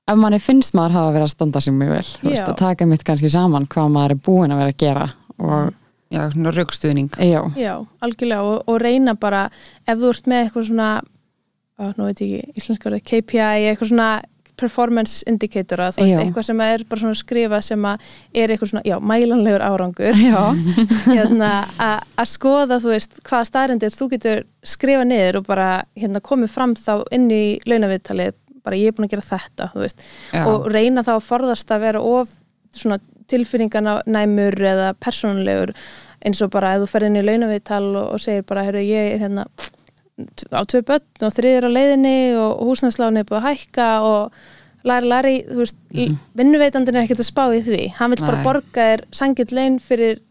ef 0.07 0.17
manni 0.19 0.39
finnst 0.43 0.73
maður 0.75 0.91
hafa 0.97 1.13
verið 1.15 1.23
að 1.27 1.31
standa 1.31 1.61
sig 1.61 1.73
mjög 1.73 1.89
vel 1.95 2.03
þú 2.03 2.29
veist, 2.29 2.47
að 2.51 2.57
taka 2.59 2.85
mitt 2.85 3.03
kannski 3.07 3.29
saman 3.31 3.67
hvað 3.67 3.93
maður 3.93 4.11
er 4.11 4.15
búin 4.25 4.51
að 4.51 4.57
vera 4.59 4.73
að 4.73 4.77
gera 4.83 5.05
og 5.39 5.73
já, 6.11 6.29
svona 6.33 6.51
raukstuðning. 6.51 7.09
já, 7.15 7.39
já, 7.55 7.85
algjörlega 8.01 8.43
og, 8.43 8.63
og 8.67 8.81
reyna 8.81 9.15
bara 9.15 9.49
ef 9.87 9.97
þú 9.97 10.09
ert 10.09 10.27
með 10.27 10.43
eitthvað 10.43 10.67
svona 10.67 10.89
á, 11.79 11.83
nú 11.97 12.05
veit 12.09 12.19
ég 12.21 12.33
ekki, 12.43 12.53
íslenska 12.59 12.89
orðið 12.89 13.03
KPI 13.07 13.39
eitthvað 13.71 13.87
svona 13.93 14.09
performance 14.59 15.23
indicator 15.29 15.81
að 15.81 15.97
þú 15.97 16.05
veist, 16.05 16.19
eitthvað 16.21 16.47
sem 16.49 16.61
er 16.65 16.83
bara 16.89 17.01
svona 17.03 17.19
skrifað 17.19 17.65
sem 17.67 17.87
að 17.89 18.11
er 18.43 18.53
eitthvað 18.53 18.71
svona, 18.73 18.83
já, 18.87 18.95
mælanlegur 19.11 19.65
árangur. 19.65 20.19
Hérna, 21.17 21.51
að 21.81 21.95
að 22.23 22.29
skoða, 22.33 22.79
þú 22.83 22.93
veist, 22.93 23.17
hvaða 23.25 23.49
staðrendir 23.49 23.95
þú 23.95 24.09
getur 24.13 24.45
skrifa 24.73 25.07
niður 25.07 25.41
og 25.41 25.49
bara 25.49 25.69
hérna, 25.99 26.21
komið 26.23 26.53
fram 26.53 26.77
þá 26.79 26.93
inn 27.15 27.27
í 27.33 27.43
launaviðtalið, 27.67 28.37
bara 28.63 28.79
ég 28.79 28.91
er 28.91 28.97
búin 28.97 29.09
að 29.09 29.15
gera 29.17 29.27
þetta, 29.33 29.71
þú 29.73 29.83
veist, 29.83 30.07
Já, 30.31 30.45
og 30.47 30.69
reyna 30.71 31.03
þá 31.03 31.13
að 31.17 31.27
forðast 31.27 31.73
að 31.73 31.85
vera 31.87 32.05
of 32.13 32.31
svona 32.73 32.99
tilfinninganæmur 33.29 34.57
eða 34.67 34.93
persónulegur 35.01 35.73
eins 36.23 36.41
og 36.43 36.51
bara 36.53 36.75
ef 36.75 36.83
þú 36.83 36.89
ferð 36.91 37.09
inn 37.09 37.19
í 37.19 37.25
launaviðtal 37.25 37.85
og, 37.91 38.05
og 38.15 38.21
segir 38.23 38.45
bara, 38.47 38.63
heyrðu, 38.67 38.83
ég 38.87 39.15
er 39.15 39.23
hérna 39.25 39.47
á 40.53 40.61
tvö 40.69 40.83
börn 40.89 41.25
og 41.27 41.33
þriðir 41.37 41.67
á 41.67 41.75
leiðinni 41.77 42.17
og 42.39 42.65
húsnæðsláni 42.69 43.23
er 43.23 43.29
búið 43.29 43.39
að 43.39 43.47
hækka 43.49 43.87
og 44.07 44.37
læri, 44.83 45.09
læri, 45.09 45.33
þú 45.49 45.63
veist, 45.63 45.79
mm 45.93 46.19
vinnuveitandinn 46.33 46.97
er 46.97 47.05
ekkert 47.05 47.21
að 47.21 47.29
spá 47.29 47.43
í 47.53 47.59
því, 47.63 47.81
hann 47.99 48.13
vil 48.13 48.23
bara 48.23 48.43
borga 48.43 48.85
þér 48.89 49.03
sangill 49.13 49.51
laun 49.53 49.75
fyrir 49.83 50.21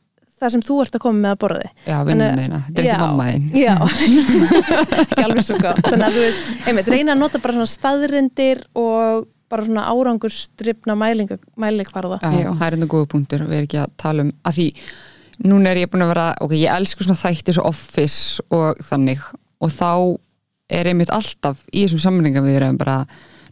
það 0.43 0.55
sem 0.57 0.65
þú 0.67 0.79
ert 0.83 0.97
að 0.99 1.03
koma 1.05 1.21
með 1.23 1.35
að 1.35 1.39
borða 1.45 1.61
þig 1.63 1.93
já 1.93 1.99
vinnuna 2.09 2.41
þína, 2.41 2.59
þetta 2.67 2.83
er 2.83 2.89
ekki 2.89 3.05
mamma 3.05 3.27
þín. 3.29 3.45
Já, 3.63 3.77
ekki 5.05 5.27
alveg 5.27 5.47
svo 5.47 5.61
gott. 5.63 5.85
Þannig 5.87 6.07
að 6.09 6.17
þú 6.17 6.25
veist, 6.25 6.51
einmitt, 6.67 6.91
reyna 6.91 7.15
að 7.15 7.23
nota 7.23 7.43
bara 7.45 7.57
svona 7.59 7.71
staðrindir 7.71 8.65
og 8.83 9.29
bara 9.53 9.67
svona 9.69 9.87
árangurstripna 9.93 10.97
mælikvarða. 10.99 12.19
Já, 12.25 12.51
það 12.51 12.67
er 12.67 12.79
enda 12.79 12.91
góða 12.91 13.11
punktur 13.15 13.47
við 13.47 13.61
erum 13.61 13.69
ekki 13.69 13.83
að 13.85 13.97
tala 14.03 14.27
um 14.27 14.35
að 14.49 14.59
því 14.59 14.69
núna 15.47 15.73
er 15.73 15.83
ég 15.83 15.93
búin 15.93 16.05
að 16.05 16.13
vera, 16.15 16.27
ok, 16.43 16.57
ég 16.59 16.75
elsku 16.75 17.07
svona 17.07 17.21
þætti 17.23 17.55
svo 17.57 17.67
office 17.71 18.45
og 18.55 18.83
þannig 18.89 19.23
og 19.63 19.73
þá 19.73 19.93
er 20.73 20.91
einmitt 20.91 21.13
alltaf 21.13 21.63
í 21.71 21.85
þessum 21.85 22.03
sammenningar 22.07 22.45
við 22.47 22.61
erum 22.61 22.81
bara 22.81 23.03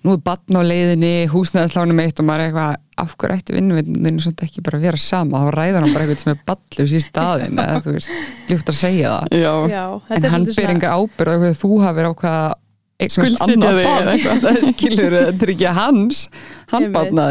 nú 0.00 0.14
er 0.14 0.22
batn 0.24 0.56
á 0.56 0.62
leiðinni, 0.64 1.28
húsnæðaslánum 1.28 2.00
eitt 2.00 2.20
og 2.22 2.26
maður 2.28 2.46
er 2.46 2.50
eitthvað, 2.50 2.78
af 3.02 3.12
hverju 3.20 3.36
ætti 3.36 3.56
vinnuvindinu 3.56 4.24
svona 4.24 4.46
ekki 4.46 4.64
bara 4.64 4.78
að 4.80 4.86
vera 4.88 5.00
sama, 5.00 5.42
þá 5.44 5.50
ræður 5.56 5.84
hann 5.84 5.92
bara 5.92 6.06
eitthvað 6.06 6.22
sem 6.22 6.32
er 6.32 6.40
ballur 6.48 6.94
í 6.96 7.02
staðin 7.04 7.60
eða 7.60 7.82
þú 7.84 7.94
veist, 7.98 8.14
ljúft 8.48 8.72
að 8.72 8.78
segja 8.80 9.12
það. 9.12 9.36
Já, 9.36 9.52
Já, 9.74 9.84
en 9.84 10.14
þetta 10.14 10.30
er 10.30 10.34
hann 10.34 10.48
ber 10.48 10.56
svona 10.56 10.74
enga 10.76 10.94
ábyrð 10.96 11.46
þú 11.60 11.72
hafir 11.84 12.08
á 12.08 12.12
annað 13.46 13.78
þig 13.80 13.86
eða 13.90 14.12
eitthvað. 14.14 14.40
það 14.44 14.66
skilur, 14.70 15.16
þetta 15.20 15.46
er 15.46 15.52
ekki 15.54 15.72
hans. 15.78 16.20
Hann 16.70 16.86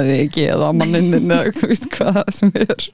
þig 0.10 0.24
ekki 0.26 0.46
eða 0.56 0.70
manninn 0.76 1.14
eða 1.20 1.54
þú 1.60 1.70
veist 1.72 1.88
hvað 1.94 2.18
það 2.20 2.32
sem 2.40 2.52
er. 2.64 2.88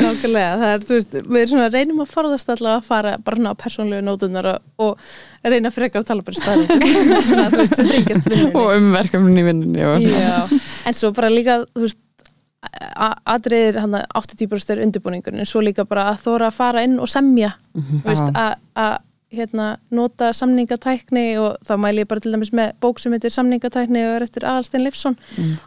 Nákvæmlega, 0.00 0.52
það 0.60 0.74
er, 0.74 0.84
þú 0.90 0.98
veist, 0.98 1.16
við 1.20 1.40
erum 1.40 1.52
svona 1.54 1.70
reynum 1.74 2.04
að 2.04 2.12
forðast 2.14 2.52
allavega 2.54 2.82
að 2.82 2.90
fara 2.90 3.14
bara 3.24 3.40
svona 3.40 3.54
á 3.56 3.60
persónlegu 3.64 4.06
nótunar 4.06 4.50
og, 4.52 4.68
og 4.86 5.50
reyna 5.50 5.72
frekar 5.74 6.04
að 6.04 6.10
tala 6.12 6.26
bara 6.26 6.38
þú 7.56 7.58
veist, 7.62 7.80
vinnunni. 7.80 8.44
Og 8.52 8.70
um 8.76 8.92
verkefni 8.94 9.42
í 9.42 9.48
vinnunni 9.48 9.88
og 9.88 10.06
Já, 10.06 10.44
en 10.86 10.96
svo 11.00 11.10
bara 11.16 11.32
líka, 11.32 11.62
þú 11.74 11.86
veist 11.88 12.00
a- 13.00 13.16
atriðir 13.34 13.78
hann 13.80 13.94
að 13.96 14.04
80% 14.20 14.74
er 14.74 14.82
undirbúningur 14.84 15.36
en 15.40 15.48
svo 15.48 15.62
líka 15.64 15.86
bara 15.88 16.10
að 16.12 16.20
þóra 16.26 16.50
að 16.50 16.58
fara 16.58 16.82
inn 16.86 16.98
og 17.00 17.08
semja 17.10 17.54
þú 17.72 18.02
veist, 18.04 18.26
Já. 18.28 18.34
að, 18.44 18.58
að 18.84 18.98
hérna, 19.30 19.76
nota 19.94 20.32
samningatækni 20.34 21.24
og 21.38 21.60
þá 21.66 21.74
mæli 21.78 22.02
ég 22.02 22.08
bara 22.10 22.22
til 22.22 22.32
dæmis 22.34 22.50
með 22.56 22.72
bók 22.82 22.98
sem 22.98 23.12
heitir 23.14 23.30
samningatækni 23.30 24.02
og 24.08 24.14
er 24.16 24.24
eftir 24.26 24.46
Aðalstein 24.48 24.82
Leifsson 24.82 25.16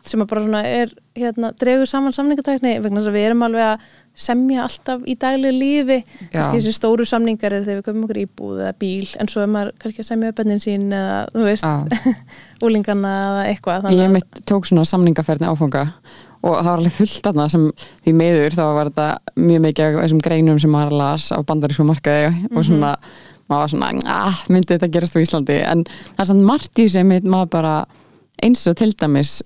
sem 0.03 0.23
að 0.23 0.29
bara 0.33 0.43
svona 0.43 0.63
er 0.67 0.91
hérna, 1.15 1.53
dregur 1.61 1.87
saman 1.87 2.15
samningatækni 2.15 2.73
vegna 2.83 2.99
þess 2.99 3.11
að 3.11 3.15
við 3.15 3.27
erum 3.29 3.45
alveg 3.47 3.69
að 3.69 3.85
semja 4.23 4.65
alltaf 4.65 5.05
í 5.09 5.15
daglegu 5.17 5.55
lífi. 5.55 5.97
Kannski 6.33 6.59
þessi 6.59 6.73
stóru 6.75 7.05
samningar 7.07 7.55
er 7.55 7.63
þegar 7.63 7.79
við 7.79 7.87
komum 7.87 8.03
okkur 8.05 8.21
íbúð 8.25 8.59
eða 8.65 8.75
bíl 8.83 9.07
en 9.21 9.31
svo 9.31 9.45
er 9.45 9.49
maður 9.55 9.73
kannski 9.81 10.03
að 10.03 10.09
semja 10.11 10.33
upp 10.33 10.41
bennin 10.41 10.61
sín 10.61 10.85
eða 10.93 11.23
þú 11.31 11.47
veist, 11.47 11.65
Já, 11.65 12.13
úlingana 12.67 13.15
eða 13.29 13.47
eitthvað 13.53 13.89
ég 13.95 14.13
mitt 14.13 14.43
tók 14.49 14.67
svona 14.69 14.85
samningaferðni 14.89 15.49
áfanga 15.49 15.87
og 16.43 16.57
það 16.57 16.67
var 16.67 16.81
alveg 16.81 16.95
fullt 16.97 17.27
aðna 17.29 17.45
sem 17.51 17.67
því 18.03 18.13
meður 18.19 18.57
þá 18.57 18.63
var 18.75 18.89
þetta 18.89 19.35
mjög 19.39 19.61
mikið 19.63 19.85
af 19.85 20.01
þessum 20.01 20.23
greinum 20.25 20.59
sem 20.59 20.73
maður 20.75 20.97
las 20.99 21.29
á 21.31 21.39
bandarísku 21.39 21.85
markaði 21.87 22.33
og 22.51 22.65
svona 22.67 22.97
maður 23.53 23.63
var 23.63 23.73
svona, 23.75 24.17
ah, 24.17 24.43
myndi 24.51 24.73
þetta 24.73 24.91
gerast 24.97 25.17
á 25.17 25.23
Íslandi? 25.23 25.57
En 25.63 25.87
það 25.87 26.23
er 26.25 26.29
svona 26.33 26.51
margt 26.51 26.83
í 26.83 26.89
sem 26.91 27.17
maður 27.23 27.51
bara 27.53 27.73
eins 28.43 28.65
og 28.67 28.77
til 28.79 28.91
dæmis 28.97 29.39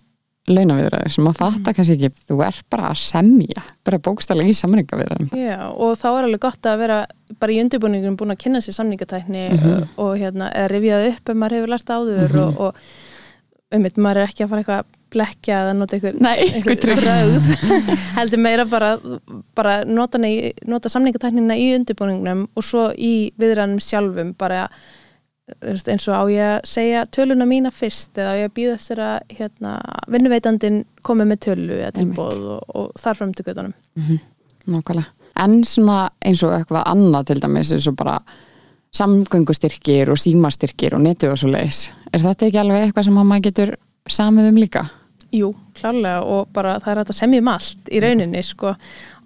launaviðræður 0.47 1.11
sem 1.11 1.25
maður 1.27 1.39
fattar 1.41 1.75
kannski 1.75 1.95
ekki 1.97 2.25
þú 2.29 2.37
er 2.45 2.59
bara 2.71 2.91
að 2.93 3.01
semja 3.01 3.63
bara 3.87 3.99
bókstælega 4.03 4.51
í 4.51 4.55
samningaviðræðum. 4.55 5.31
Já, 5.35 5.57
og 5.75 5.97
þá 5.99 6.07
er 6.13 6.27
alveg 6.27 6.43
gott 6.45 6.69
að 6.71 6.83
vera 6.83 6.99
bara 7.41 7.55
í 7.55 7.59
undirbúningunum 7.65 8.15
búin 8.19 8.31
að 8.31 8.41
kynna 8.45 8.61
sér 8.63 8.77
samningatækni 8.77 9.43
og, 9.57 9.89
og 10.05 10.13
hérna, 10.21 10.47
eða 10.55 10.71
rifjaði 10.71 11.11
upp 11.11 11.33
ef 11.33 11.39
maður 11.41 11.57
hefur 11.57 11.73
lært 11.73 11.91
áður 11.91 12.37
og, 12.45 12.61
og 12.67 13.75
um 13.75 13.83
mitt, 13.83 13.99
maður 13.99 14.23
er 14.23 14.31
ekki 14.31 14.45
að 14.45 14.53
fara 14.53 14.63
eitthvað 14.63 14.85
að 14.85 14.96
blekja 15.17 15.63
eða 15.65 15.73
nota 15.79 15.97
einhver, 15.97 16.21
Nei, 16.21 16.37
tricks. 16.77 17.01
brögð 17.01 17.49
heldur 18.19 18.43
meira 18.45 18.67
bara, 18.69 18.93
bara 19.57 19.79
nota, 19.89 20.21
nota 20.69 20.93
samningatæknina 20.93 21.57
í 21.57 21.73
undirbúningunum 21.79 22.47
og 22.53 22.65
svo 22.69 22.87
í 22.93 23.33
viðræðanum 23.41 23.83
sjálfum 23.83 24.31
bara 24.39 24.67
eins 25.63 26.07
og 26.11 26.15
á 26.15 26.23
ég 26.27 26.45
að 26.57 26.65
segja 26.67 27.05
töluna 27.15 27.45
mína 27.47 27.69
fyrst 27.71 28.17
eða 28.19 28.33
á 28.35 28.39
ég 28.41 28.49
að 28.49 28.55
býða 28.57 28.73
eftir 28.75 28.99
að 28.99 29.35
hérna, 29.37 29.75
vinnuveitandin 30.11 30.81
komi 31.07 31.27
með 31.29 31.39
tölu 31.45 31.77
eða 31.77 31.93
tilbóð 31.95 32.41
og, 32.57 32.65
og 32.75 32.89
þar 32.99 33.21
fram 33.21 33.31
til 33.35 33.45
göttunum 33.47 34.17
Nákvæmlega. 34.67 35.07
En 35.39 35.61
svona 35.63 36.09
eins 36.25 36.41
og 36.43 36.51
eitthvað 36.57 36.89
annað 36.91 37.29
til 37.29 37.39
dæmis 37.39 37.71
eins 37.71 37.87
og 37.87 37.95
bara 37.95 38.17
samgöngustyrkir 38.97 40.11
og 40.11 40.19
símastyrkir 40.19 40.95
og 40.97 41.03
netið 41.05 41.33
og 41.33 41.39
svo 41.39 41.51
leiðis. 41.53 41.81
Er 42.11 42.23
þetta 42.23 42.47
ekki 42.49 42.61
alveg 42.61 42.87
eitthvað 42.87 43.07
sem 43.07 43.19
að 43.21 43.29
maður 43.29 43.45
getur 43.47 43.73
samið 44.17 44.49
um 44.51 44.59
líka? 44.59 44.83
Jú, 45.35 45.51
klálega 45.75 46.21
og 46.23 46.51
bara 46.55 46.77
það 46.79 46.91
er 46.91 47.01
hægt 47.01 47.13
að 47.13 47.19
semja 47.19 47.43
um 47.43 47.51
allt 47.51 47.91
í 47.91 48.01
rauninni 48.03 48.43
sko. 48.45 48.73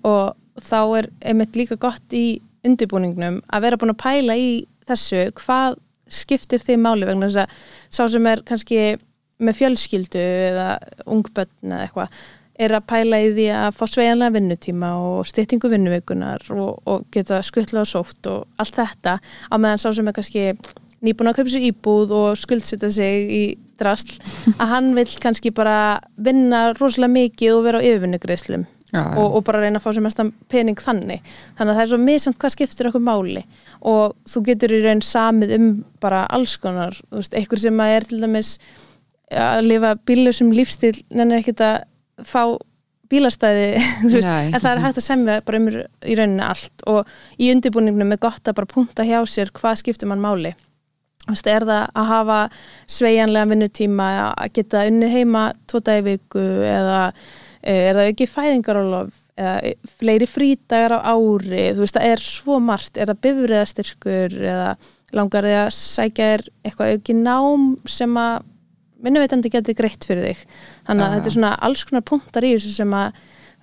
Og 0.08 0.62
þá 0.62 0.80
er 1.00 1.10
einmitt 1.32 1.58
líka 1.60 1.78
gott 1.80 2.16
í 2.16 2.42
undirbúningnum 2.68 3.40
að 3.50 3.64
vera 3.66 3.80
búin 3.80 3.94
að 3.94 4.02
pæla 4.04 4.36
í 4.38 4.52
þessu 4.90 5.30
hvað 5.40 5.80
skiptir 6.12 6.62
því 6.62 6.78
máli 6.82 7.08
vegna 7.08 7.30
þess 7.30 7.46
að 7.46 7.56
sá 7.96 8.04
sem 8.12 8.28
er 8.28 8.44
kannski 8.48 8.82
með 9.42 9.58
fjölskyldu 9.58 10.22
eða 10.52 10.68
ungbönn 11.10 11.72
eða 11.72 11.86
eitthvað 11.86 12.22
er 12.62 12.76
að 12.78 12.88
pæla 12.92 13.22
í 13.24 13.32
því 13.34 13.48
að 13.58 13.78
fá 13.78 13.84
sveianlega 13.90 14.36
vinnutíma 14.36 14.92
og 15.02 15.26
styttingu 15.30 15.72
vinnuveikunar 15.72 16.44
og, 16.54 16.82
og 16.86 17.08
geta 17.14 17.40
skuttla 17.46 17.86
og 17.86 17.90
sótt 17.90 18.30
og 18.30 18.62
allt 18.62 18.78
þetta 18.78 19.18
á 19.18 19.56
meðan 19.56 19.82
sá 19.82 19.90
sem 19.96 20.12
er 20.12 20.18
kannski 20.18 20.46
nýbúin 21.02 21.32
að 21.32 21.40
kaupa 21.40 21.54
sér 21.56 21.68
íbúð 21.72 22.14
og 22.20 22.38
skuldsetja 22.38 22.92
sig 22.94 23.32
í 23.34 23.44
drasl 23.82 24.14
að 24.58 24.68
hann 24.76 24.94
vil 24.98 25.10
kannski 25.24 25.54
bara 25.56 25.80
vinna 26.16 26.70
rosalega 26.78 27.16
mikið 27.18 27.58
og 27.58 27.66
vera 27.68 27.82
á 27.82 27.86
yfirvinnugreislum 27.88 28.68
og, 29.00 29.36
og 29.38 29.44
bara 29.48 29.62
reyna 29.64 29.80
að 29.80 29.86
fá 29.86 29.94
sér 29.96 30.06
mestan 30.06 30.32
pening 30.52 30.80
þannig. 30.80 31.22
Þannig 31.58 31.74
að 31.74 31.78
það 31.78 31.84
er 31.84 31.92
svo 31.92 32.00
misamt 32.02 32.40
hvað 32.42 32.56
skiptir 32.56 32.90
okkur 32.90 33.04
máli. 33.06 33.44
Og 33.88 34.18
þú 34.30 34.44
getur 34.50 34.76
í 34.76 34.82
raun 34.86 35.04
samið 35.06 35.54
um 35.58 35.70
bara 36.04 36.26
alls 36.34 36.58
konar 36.62 36.98
einhver 37.12 37.62
sem 37.62 37.84
að 37.84 37.94
er 37.98 38.10
til 38.10 38.20
dæmis 38.24 38.58
að 39.32 39.64
lifa 39.70 39.94
bílur 40.08 40.36
sem 40.36 40.52
lífstíl 40.52 40.98
nennir 41.10 41.40
ekkert 41.40 41.64
að 41.64 41.78
fá 42.28 42.44
bílastæði 43.12 43.70
veist, 44.12 44.28
en 44.28 44.60
það 44.60 44.72
er 44.72 44.84
hægt 44.86 45.00
að 45.00 45.08
semja 45.08 45.38
bara 45.48 45.62
um 45.62 45.70
í 45.72 46.18
rauninni 46.20 46.48
allt. 46.48 46.76
Og 46.92 47.08
í 47.40 47.52
undirbúningnum 47.54 48.16
er 48.16 48.22
gott 48.28 48.44
að 48.44 48.60
bara 48.60 48.74
punta 48.76 49.08
hjá 49.08 49.20
sér 49.28 49.54
hvað 49.56 49.82
skiptir 49.84 50.12
mann 50.12 50.24
máli 50.24 50.54
er 51.30 51.66
það 51.68 51.88
að 51.94 52.12
hafa 52.12 52.38
sveigjanlega 52.90 53.50
vinnutíma 53.52 54.12
að 54.32 54.54
geta 54.58 54.86
unnið 54.90 55.16
heima 55.16 55.48
tvo 55.70 55.82
dagi 55.86 56.02
í 56.02 56.08
viku 56.10 56.46
eða 56.66 57.02
eh, 57.62 57.90
er 57.90 58.00
það 58.00 58.12
ekki 58.12 58.30
fæðingarólof 58.32 59.18
eða 59.42 59.74
fleiri 60.00 60.28
frítagar 60.30 60.98
á 60.98 61.14
ári? 61.14 61.68
Þú 61.74 61.84
veist, 61.84 61.98
það 61.98 62.08
er 62.12 62.24
svo 62.26 62.58
margt. 62.64 62.98
Er 62.98 63.12
það 63.12 63.22
bifriðastyrkur 63.26 64.38
eða 64.42 64.72
langar 65.16 65.48
þið 65.48 65.60
að 65.60 65.70
sækja 65.78 66.32
er 66.38 66.46
eitthvað 66.66 66.96
auki 66.96 67.18
nám 67.18 67.68
sem 67.90 68.18
að 68.20 68.48
vinnuveitandi 69.02 69.52
geti 69.54 69.76
greitt 69.78 70.08
fyrir 70.08 70.32
þig? 70.32 70.44
Þannig 70.90 71.06
að 71.06 71.12
Já. 71.12 71.16
þetta 71.16 71.32
er 71.32 71.38
svona 71.38 71.54
alls 71.68 71.86
konar 71.90 72.08
punktar 72.08 72.48
í 72.48 72.56
þessu 72.56 72.74
sem 72.76 72.98
að 72.98 73.22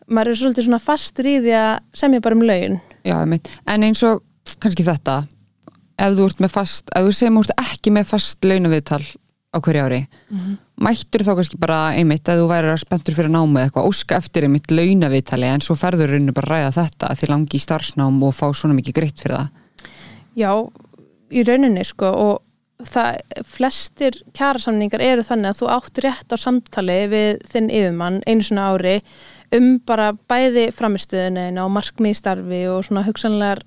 maður 0.08 0.32
er 0.32 0.40
svolítið 0.40 0.68
svona 0.68 0.82
fastur 0.82 1.28
í 1.28 1.34
því 1.44 1.56
að 1.58 1.72
semja 2.00 2.24
bara 2.24 2.38
um 2.38 2.46
laun. 2.48 2.78
Já, 3.06 3.16
en 3.22 3.88
eins 3.88 4.04
og 4.08 4.22
kannski 4.62 4.86
þetta 4.86 5.20
ef 5.98 6.14
þú 6.18 6.28
ert 6.30 6.42
með 6.44 6.54
fast, 6.54 6.92
ef 6.94 7.06
þú 7.06 7.16
segir 7.18 7.34
múrt 7.34 7.54
ekki 7.58 7.94
með 7.94 8.10
fast 8.12 8.46
launaviðtal 8.46 9.02
á 9.48 9.58
hverju 9.64 9.84
ári 9.84 10.00
mættur 10.78 11.24
þá 11.26 11.32
kannski 11.38 11.58
bara 11.60 11.78
einmitt 11.98 12.28
að 12.28 12.42
þú 12.42 12.48
væri 12.52 12.72
að 12.72 12.82
spenntur 12.82 13.16
fyrir 13.16 13.32
námi 13.32 13.62
eitthvað 13.62 13.88
óska 13.90 14.18
eftir 14.20 14.46
einmitt 14.46 14.70
launaviðtali 14.70 15.48
en 15.48 15.64
svo 15.64 15.74
ferður 15.78 16.12
reynu 16.14 16.34
bara 16.36 16.48
að 16.48 16.52
ræða 16.54 16.74
þetta 16.82 17.14
þið 17.20 17.32
langi 17.32 17.58
í 17.58 17.62
starfsnám 17.62 18.20
og 18.28 18.36
fá 18.36 18.46
svona 18.52 18.76
mikið 18.78 18.98
greitt 19.00 19.22
fyrir 19.22 19.40
það. 19.40 19.48
Já, 20.38 20.52
í 21.34 21.42
rauninni 21.48 21.86
sko 21.88 22.12
og 22.12 22.86
það, 22.86 23.18
flestir 23.48 24.20
kjærasamningar 24.38 25.02
eru 25.02 25.26
þannig 25.26 25.50
að 25.50 25.62
þú 25.62 25.72
átt 25.74 26.02
rétt 26.04 26.34
á 26.34 26.36
samtali 26.38 27.00
við 27.10 27.42
þinn 27.50 27.72
yfirmann 27.72 28.22
einu 28.28 28.46
svona 28.46 28.70
ári 28.70 28.96
um 29.56 29.78
bara 29.88 30.12
bæði 30.30 30.68
framistöðunina 30.76 31.64
og 31.64 31.74
markmið 31.74 32.14
í 32.14 32.20
starfi 32.20 32.62
og 32.70 32.84
svona 32.86 33.06
hugsanlegar 33.08 33.64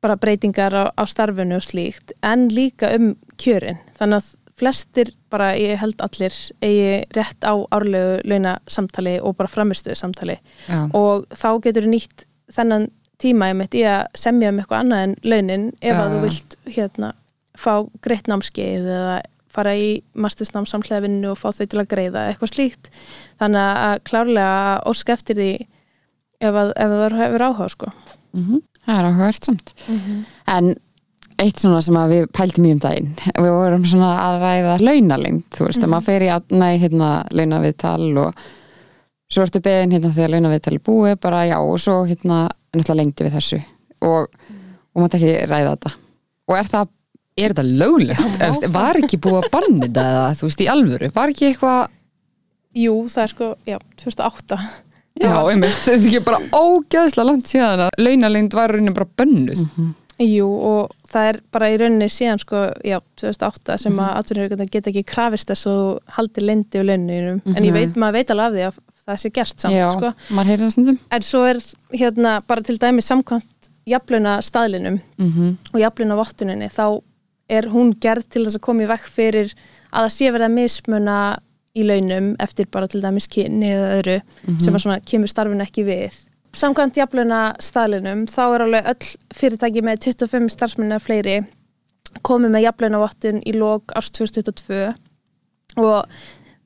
bara 0.00 0.16
breytingar 0.16 0.74
á, 0.74 0.84
á 0.96 1.04
starfinu 1.08 1.58
og 1.58 1.64
slíkt 1.64 2.14
en 2.24 2.48
líka 2.48 2.94
um 2.96 3.14
kjörin. 3.40 3.80
Þannig 3.98 4.20
að 4.20 4.30
flestir 4.60 5.12
bara, 5.32 5.52
ég 5.56 5.78
held 5.80 6.00
allir 6.04 6.34
eigi 6.60 7.02
rétt 7.16 7.46
á 7.46 7.54
árlegu 7.72 8.20
launasamtali 8.28 9.18
og 9.24 9.36
bara 9.38 9.50
framistöðu 9.50 9.96
samtali 9.96 10.36
Já, 10.68 10.84
og 10.96 11.26
þá 11.32 11.48
getur 11.64 11.86
þú 11.86 11.94
nýtt 11.94 12.26
þennan 12.52 12.88
tíma 13.20 13.50
ég 13.52 13.58
mitt 13.60 13.76
í 13.76 13.84
að 13.88 14.06
semja 14.18 14.52
um 14.52 14.60
eitthvað 14.60 14.84
annað 14.84 15.04
en 15.06 15.16
launin 15.24 15.66
ef 15.80 15.94
Já, 15.94 16.00
að 16.02 16.14
þú 16.14 16.22
vilt 16.26 16.56
hérna 16.76 17.12
fá 17.60 17.72
greitt 18.04 18.30
námskeið 18.30 18.92
eða 18.98 19.18
fara 19.50 19.74
í 19.74 19.88
mastersnám 20.14 20.68
samhlega 20.68 21.04
vinnu 21.06 21.32
og 21.32 21.40
fá 21.40 21.50
þau 21.50 21.66
til 21.66 21.80
að 21.82 21.90
greiða 21.90 22.28
eitthvað 22.30 22.52
slíkt. 22.52 22.92
Þannig 23.40 23.80
að 23.88 23.96
klárlega 24.06 24.60
að 24.68 24.84
óska 24.92 25.16
eftir 25.16 25.40
því 25.40 25.50
ef, 25.58 26.54
að, 26.54 26.70
ef 26.76 26.94
það 26.94 27.20
hefur 27.24 27.46
áhuga 27.48 27.70
sko 27.74 27.92
mm 28.36 28.60
Það 28.80 28.96
er 28.96 29.06
áhugavert 29.10 29.44
samt. 29.44 29.74
En 30.48 30.70
eitt 31.40 31.60
svona 31.60 31.80
sem 31.84 31.96
að 32.00 32.14
við 32.14 32.22
pæltum 32.32 32.64
í 32.64 32.72
um 32.74 32.80
daginn, 32.80 33.10
við 33.36 33.50
vorum 33.52 33.84
svona 33.88 34.08
að 34.24 34.38
ræða 34.40 34.76
launalind, 34.80 35.44
þú 35.52 35.66
veist, 35.66 35.84
að 35.84 35.92
maður 35.92 36.06
fer 36.06 36.24
í 36.24 36.30
að, 36.32 36.54
nei, 36.56 36.78
hérna, 36.80 37.10
launaviðtal 37.30 38.08
og 38.24 38.40
svo 39.30 39.44
ertu 39.44 39.60
beðin 39.64 39.92
hérna 39.94 40.12
þegar 40.16 40.34
launaviðtal 40.34 40.74
er 40.74 40.82
búið, 40.88 41.18
bara 41.20 41.44
já, 41.48 41.58
og 41.60 41.76
svo 41.80 41.98
hérna, 42.08 42.40
náttúrulega 42.72 42.98
lengdi 43.02 43.28
við 43.28 43.36
þessu 43.36 43.60
og, 44.00 44.40
og 44.96 45.04
maður 45.04 45.20
ekki 45.20 45.36
ræða 45.52 45.76
þetta. 45.76 45.94
Og 46.50 46.58
er 46.58 46.72
það, 46.72 46.96
Er 47.40 47.54
þetta 47.54 47.62
löglegt? 47.62 48.64
Var 48.74 48.98
ekki 49.00 49.18
búið 49.22 49.36
að 49.38 49.50
banni 49.54 49.86
þetta 49.86 50.02
eða 50.12 50.24
þú 50.36 50.48
veist 50.48 50.60
í 50.60 50.66
alvöru? 50.68 51.08
Var 51.14 51.32
ekki 51.32 51.46
eitthvað 51.46 51.80
Jú, 52.76 52.94
það 53.08 53.22
er 53.22 53.30
sko, 53.32 53.46
já, 53.66 53.76
2008 54.02 54.58
Já, 55.20 55.34
einmitt, 55.50 55.78
þetta 55.84 55.96
er 55.96 56.06
ekki 56.10 56.22
bara 56.26 56.42
ógæðslega 56.56 57.26
langt 57.28 57.50
síðan 57.50 57.86
að 57.86 57.98
launalind 58.00 58.54
var 58.56 58.72
raunin 58.74 58.96
bara 58.96 59.08
bönnuð. 59.20 59.64
Jú, 60.20 60.46
og 60.52 60.90
það 61.08 61.26
er 61.30 61.36
bara 61.52 61.68
í 61.72 61.76
rauninni 61.80 62.08
síðan 62.12 62.40
sko, 62.42 62.66
já, 62.84 62.98
2008 63.22 63.76
sem 63.80 64.00
að 64.04 64.10
atvinnurögundar 64.18 64.68
geta 64.74 64.90
ekki 64.92 65.02
krafist 65.08 65.48
þess 65.48 65.68
að 65.70 65.78
þú 65.78 66.14
haldir 66.18 66.44
lendi 66.44 66.80
við 66.82 66.88
launinum, 66.90 67.38
en 67.56 67.64
ég 67.64 67.72
veit, 67.72 67.96
maður 67.96 68.18
veit 68.18 68.32
alveg 68.34 68.44
af 68.44 68.52
því 68.52 68.66
að 68.66 68.80
það 69.10 69.20
sé 69.22 69.30
gerst 69.38 69.64
samt, 69.64 69.74
já, 69.78 69.86
sko. 69.94 70.10
en 71.16 71.24
svo 71.24 71.40
er 71.48 71.62
hérna 71.96 72.34
bara 72.46 72.60
til 72.68 72.76
dæmi 72.78 73.00
samkvæmt 73.02 73.70
jafluna 73.88 74.36
staðlinum 74.44 75.00
Mm 75.16 75.56
og 75.72 75.80
jafluna 75.80 76.16
vottuninni, 76.20 76.68
þá 76.68 77.00
er 77.50 77.66
hún 77.72 77.94
gerð 77.98 78.28
til 78.30 78.44
þess 78.44 78.60
að 78.60 78.66
koma 78.68 78.84
í 78.84 78.90
vekk 78.92 79.08
fyrir 79.10 79.54
að 79.90 80.04
það 80.04 80.12
sé 80.18 80.30
verið 80.36 80.46
að 80.50 80.56
mismuna 80.60 81.16
í 81.78 81.84
launum 81.86 82.32
eftir 82.42 82.66
bara 82.72 82.88
til 82.90 83.02
dæmis 83.02 83.28
kynni 83.30 83.70
eða 83.70 83.92
öðru 84.00 84.16
sem 84.62 84.74
að 84.74 84.82
svona 84.84 84.98
kemur 85.06 85.30
starfinu 85.30 85.62
ekki 85.62 85.84
við. 85.86 86.18
Samkvæmt 86.56 86.98
jafluna 86.98 87.40
staðlinum 87.62 88.26
þá 88.26 88.42
er 88.48 88.64
alveg 88.64 88.90
öll 88.90 89.10
fyrirtæki 89.38 89.84
með 89.86 90.00
25 90.08 90.50
starfsmennar 90.50 91.02
fleiri 91.04 91.36
komið 92.26 92.50
með 92.56 92.64
jafluna 92.66 92.98
vottun 92.98 93.42
í 93.46 93.54
lók 93.54 93.94
árs 93.94 94.10
2022 94.10 94.80
og 95.78 96.06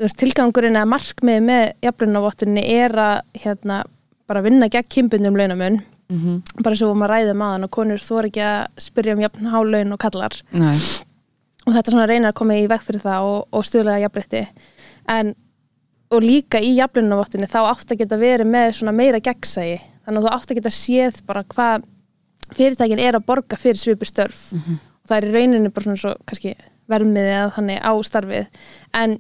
veist, 0.01 0.17
tilgangurinn 0.17 0.79
eða 0.79 0.89
markmið 0.89 1.43
með 1.45 1.65
jafluna 1.85 2.23
vottunni 2.25 2.65
er 2.65 2.95
að 2.97 3.19
hérna, 3.43 3.83
bara 4.27 4.41
vinna 4.45 4.71
gegn 4.73 4.89
kynbundum 4.89 5.37
launamun. 5.37 5.83
Bara 6.63 6.77
svo 6.77 6.95
maður 6.95 7.11
ræði 7.15 7.35
maðan 7.35 7.65
og 7.65 7.71
konur 7.71 7.99
þóra 7.99 8.29
ekki 8.29 8.41
að 8.45 8.67
spyrja 8.79 9.15
um 9.17 9.21
jafn 9.25 9.47
há 9.53 9.59
laun 9.65 9.93
og 9.93 9.99
kallar 9.99 10.35
Nei, 10.53 10.77
og 11.67 11.73
þetta 11.73 11.91
svona 11.91 12.07
reynar 12.07 12.33
að 12.33 12.39
koma 12.41 12.57
í 12.61 12.67
veg 12.69 12.83
fyrir 12.85 13.01
það 13.01 13.29
og, 13.29 13.39
og 13.51 13.65
stuðlega 13.65 14.05
jafnrétti 14.05 14.43
en 15.11 15.35
og 16.15 16.23
líka 16.23 16.61
í 16.63 16.75
jafnlunavottinni 16.77 17.49
þá 17.51 17.61
átt 17.73 17.91
að 17.91 18.05
geta 18.05 18.21
verið 18.21 18.51
með 18.51 18.71
svona 18.79 18.95
meira 18.95 19.21
gegnsægi 19.25 19.81
þannig 20.05 20.21
að 20.21 20.27
þú 20.27 20.33
átt 20.37 20.51
að 20.53 20.59
geta 20.61 20.73
séð 20.75 21.21
bara 21.29 21.45
hvað 21.55 21.87
fyrirtækin 22.55 23.03
er 23.03 23.19
að 23.19 23.27
borga 23.29 23.59
fyrir 23.61 23.81
svipu 23.81 24.09
störf. 24.09 24.51
Og 24.55 25.09
það 25.09 25.17
er 25.17 25.29
í 25.29 25.35
rauninu 25.35 25.71
bara 25.75 25.87
svona 25.89 26.01
svo 26.01 26.15
kannski 26.29 26.55
vermiði 26.91 27.37
að 27.41 27.53
þannig 27.59 27.81
á 27.81 27.93
starfið. 28.05 28.67
En 29.01 29.17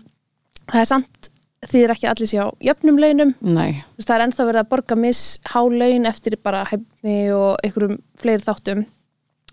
það 0.70 0.80
er 0.80 0.90
samt 0.90 1.30
þýðir 1.64 1.94
ekki 1.94 2.08
allir 2.10 2.28
sé 2.28 2.44
á 2.44 2.48
jöfnum 2.60 3.00
launum. 3.00 3.32
Nei, 3.40 3.80
það 3.96 4.14
er 4.16 4.24
ennþá 4.26 4.48
verið 4.50 4.62
að 4.62 4.70
borga 4.74 4.98
mishá 5.00 5.62
laun 5.64 6.10
eftir 6.10 6.36
bara 6.44 6.66
hefni 6.68 7.18
og 7.32 7.64
einhverjum 7.64 7.98
fleiri 8.20 8.44
þáttum 8.44 8.84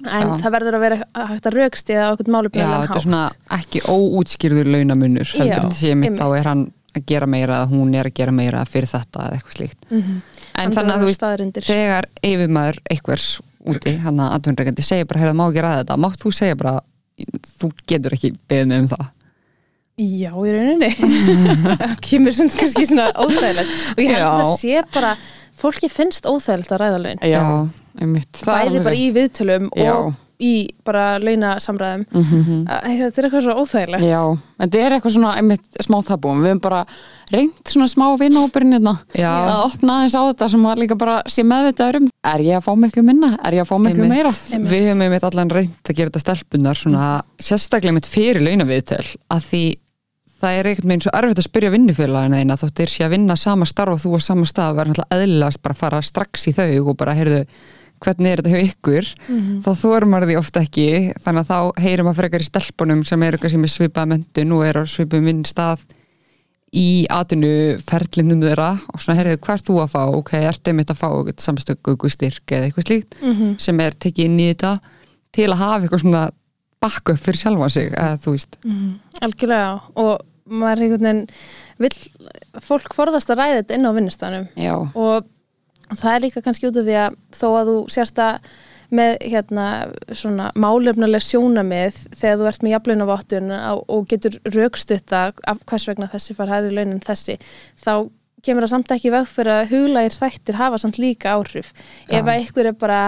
en 0.08 0.28
Já. 0.28 0.36
það 0.44 0.54
verður 0.56 0.78
að 0.78 0.84
vera 0.86 1.00
hægt 1.32 1.48
að 1.50 1.58
raukst 1.58 1.92
eða 1.94 2.10
okkur 2.16 2.28
já, 2.28 2.34
málefnilegan 2.36 2.86
þetta 2.86 3.00
er 3.00 3.06
svona 3.06 3.24
ekki 3.58 3.84
óútskýrður 3.86 4.72
launamunur 4.76 5.34
heldur 5.36 5.52
Já, 5.52 5.62
þetta 5.62 5.80
sé 5.82 5.96
mitt, 6.00 6.18
þá 6.20 6.28
er 6.40 6.50
hann 6.52 6.66
að 6.92 7.06
gera 7.08 7.30
meira 7.30 7.62
að 7.64 7.76
hún 7.76 7.94
er 7.96 8.10
að 8.10 8.18
gera 8.20 8.36
meira 8.36 8.66
fyrir 8.68 8.90
þetta 8.92 9.28
eða 9.28 9.38
eitthvað 9.38 9.58
slíkt. 9.58 9.80
Mhm. 9.90 10.22
en 10.62 10.76
þannig 10.76 10.94
að 10.94 11.02
þú 11.02 11.10
veist, 11.12 11.68
þegar 11.70 12.08
yfirmaður 12.28 12.82
einhvers 12.92 13.28
úti, 13.72 13.96
hann 14.04 14.20
að 14.20 14.36
atvinnreikandi 14.38 14.84
segir 14.86 15.08
bara, 15.08 15.22
heyrða, 15.22 15.38
má 15.38 15.46
ekki 15.48 15.64
ræða 15.64 15.82
þetta, 15.84 15.98
mátt 16.02 16.20
þú 16.22 16.34
segja 16.36 16.58
bara 16.60 16.80
þú 17.62 17.72
getur 17.90 18.16
ekki 18.18 18.34
beðið 18.50 18.72
mig 18.72 18.84
um 18.84 18.90
það. 18.92 19.10
Já, 20.02 20.32
í 20.32 20.54
rauninni. 20.56 20.90
Það 21.82 21.94
kemur 22.08 22.34
sem 22.34 22.50
kannski 22.50 22.88
svona 22.90 23.10
óþægilegt. 23.22 23.74
Og 23.94 24.02
ég 24.02 24.14
held 24.16 24.24
Já. 24.24 24.30
að 24.32 24.54
sé 24.58 24.84
bara 24.96 25.12
fólki 25.62 25.90
finnst 25.92 26.26
óþægilegt 26.26 26.74
að 26.74 26.82
ræða 26.82 27.02
laun. 27.04 27.22
Já, 27.28 27.44
einmitt. 28.00 28.32
Það 28.42 28.54
bæði 28.56 28.68
alveg 28.68 28.84
bara 28.90 29.00
í 29.00 29.08
viðtölum 29.16 29.72
Já. 29.76 29.94
og 29.96 30.14
í 30.42 30.52
bara 30.86 31.20
launasamræðum 31.22 32.06
Mm 32.12 32.24
-hmm. 32.24 32.62
Þetta 32.82 33.20
er 33.22 33.26
eitthvað 33.28 33.44
svo 33.46 33.54
óþægilegt 33.62 34.04
Já, 34.10 34.22
þetta 34.60 34.78
er 34.80 34.92
eitthvað 34.96 35.14
svona 35.14 35.36
einmitt 35.38 35.66
smá 35.86 35.98
tabúum, 36.06 36.42
við 36.42 36.50
höfum 36.50 36.62
bara 36.62 36.86
reynt 37.32 37.68
svona 37.68 37.88
smá 37.88 38.18
vinnahópurinn 38.18 38.74
hérna 38.74 38.98
að 39.14 39.66
opna 39.66 39.94
aðeins 40.00 40.16
á 40.18 40.22
þetta 40.30 40.50
sem 40.50 40.66
að 40.66 40.80
líka 40.80 40.96
bara 40.98 41.22
sé 41.28 41.44
meðvitaður 41.44 41.96
um, 42.02 42.10
er 42.26 42.40
ég 42.42 42.58
að 42.58 42.66
fá 42.66 42.76
miklu 42.76 43.04
minna 43.04 43.38
er 43.46 43.54
ég 43.54 43.62
að 43.62 43.70
fá 43.70 43.78
miklu 43.78 44.04
Einmitt. 44.04 44.10
meira 44.10 44.32
Einmitt. 44.54 44.72
við 44.72 44.88
höfum 44.90 45.02
einmitt 45.02 45.24
allan 45.24 45.50
reynd 45.50 45.90
að 45.90 45.96
gera 45.96 46.10
þetta 46.10 46.20
stelpunar 46.20 46.76
svona 46.76 47.22
sérstaklega 47.40 47.94
mitt 47.94 48.06
fyrir 48.10 48.42
launaviðtel 48.42 49.06
að 49.30 49.42
því 49.46 49.64
það 50.42 50.58
er 50.58 50.66
einhvern 50.72 50.90
veginn 50.90 51.02
svo 51.06 51.12
erfitt 51.14 51.38
að 51.38 51.46
spyrja 51.46 51.70
vinnufélagina 51.76 52.38
þeina 52.42 52.58
þótt 52.58 52.76
þeir 52.82 52.90
sé 52.90 53.04
að 53.06 53.14
vinna 53.14 53.36
sama 53.38 53.66
starf 53.66 53.94
og 53.94 54.02
þú 54.02 54.18
á 54.18 54.20
sama 54.26 54.46
stað 54.50 54.76
verður 54.76 54.98
náttúrulega 54.98 55.22
eðlilegast 55.22 55.62
bara 55.62 55.74
að 55.74 55.82
fara 55.84 56.02
strax 56.02 56.48
í 56.48 56.54
þau 56.58 56.90
og 56.90 56.98
bara 56.98 57.14
heyrðu 57.14 57.46
hvernig 58.02 58.32
er 58.32 58.42
þetta 58.42 58.52
hjá 58.56 58.68
ykkur 58.72 59.10
þá 59.66 59.70
þórum 59.84 60.10
maður 60.16 60.30
því 60.32 60.38
ofta 60.42 60.62
ekki 60.66 60.86
þannig 61.22 61.42
að 61.44 61.50
þá 61.52 61.82
heyrum 61.86 62.08
maður 62.10 62.20
frekar 62.24 62.42
í 62.46 62.48
stelpunum 62.50 63.04
sem 63.08 63.24
eru 63.28 63.38
kannski 63.42 63.62
með 63.62 63.74
svipaða 63.76 64.12
mentun 64.16 64.56
og 64.58 64.64
eru 64.66 64.84
á 64.84 64.86
svipum 64.90 65.24
minn 65.28 65.44
stað 65.46 65.84
í 66.72 67.06
atvinnu 67.12 67.52
ferlinum 67.84 68.40
þeirra 68.46 68.70
og 68.94 69.02
svona 69.04 69.18
heyrðu 69.20 69.40
hvert 69.44 69.66
þú 69.68 69.78
að 69.84 69.90
fá? 69.92 70.02
Ok, 70.16 70.32
ertu 70.40 70.72
einmitt 70.72 70.94
að 70.94 71.02
fá 71.02 71.10
samstöku 71.44 72.10
styrk 72.10 72.54
eða 72.56 72.70
eitthvað 72.70 72.88
slíkt 72.88 73.16
Mhm. 73.22 73.60
sem 73.60 73.80
er 73.80 73.92
tekið 73.92 74.26
inn 74.26 74.40
í 74.40 74.54
þetta 74.54 74.80
til 75.34 75.50
að 75.52 75.58
hafa 75.60 75.82
eitthvað 75.86 76.02
svona 76.06 76.30
bakku 76.82 77.12
upp 77.14 77.20
fyrir 77.20 77.38
sjálfa 77.42 77.70
sig 77.70 77.92
eða 77.92 78.18
þú 78.24 78.32
veist. 78.34 78.58
Algjörlega. 79.22 79.82
Og 79.96 80.22
maður 80.50 80.82
einhvern 80.82 81.06
veginn 81.06 81.28
vill, 81.78 81.98
fólk 82.60 82.96
forðast 82.96 83.30
að 83.30 83.38
ræða 83.38 83.60
þetta 83.62 83.76
inn 83.78 83.86
á 83.86 83.92
vinnustanum 83.94 84.48
og 84.96 85.26
það 85.98 86.14
er 86.14 86.24
líka 86.26 86.44
kannski 86.46 86.70
út 86.70 86.80
af 86.82 86.88
því 86.88 87.00
að 87.06 87.18
þó 87.38 87.48
að 87.50 87.72
þú 87.72 87.78
sérst 87.96 88.22
að 88.22 88.52
með 88.92 89.14
hérna 89.32 89.66
svona 90.20 90.50
málefnuleg 90.60 91.24
sjónamið 91.24 92.00
þegar 92.12 92.40
þú 92.42 92.48
ert 92.50 92.66
með 92.66 92.74
jafnlaunavottun 92.76 93.54
og 93.80 94.02
getur 94.12 94.36
raukstutta 94.52 95.22
af 95.32 95.62
hvers 95.70 95.88
vegna 95.88 96.10
þessi 96.12 96.36
far 96.36 96.52
hærri 96.52 96.74
laun 96.76 96.98
en 96.98 97.06
þessi 97.06 97.38
þá 97.80 98.10
kemur 98.44 98.66
það 98.66 98.74
samt 98.74 98.92
ekki 98.98 99.14
veg 99.14 99.30
fyrir 99.30 99.54
að 99.54 99.72
huglægir 99.72 100.18
þættir 100.18 100.60
hafa 100.60 100.82
samt 100.82 101.00
líka 101.00 101.38
áhrif. 101.38 101.72
Ef 102.10 102.26
að 102.26 102.44
ykkur 102.44 102.72
er 102.72 102.78
bara 102.82 103.02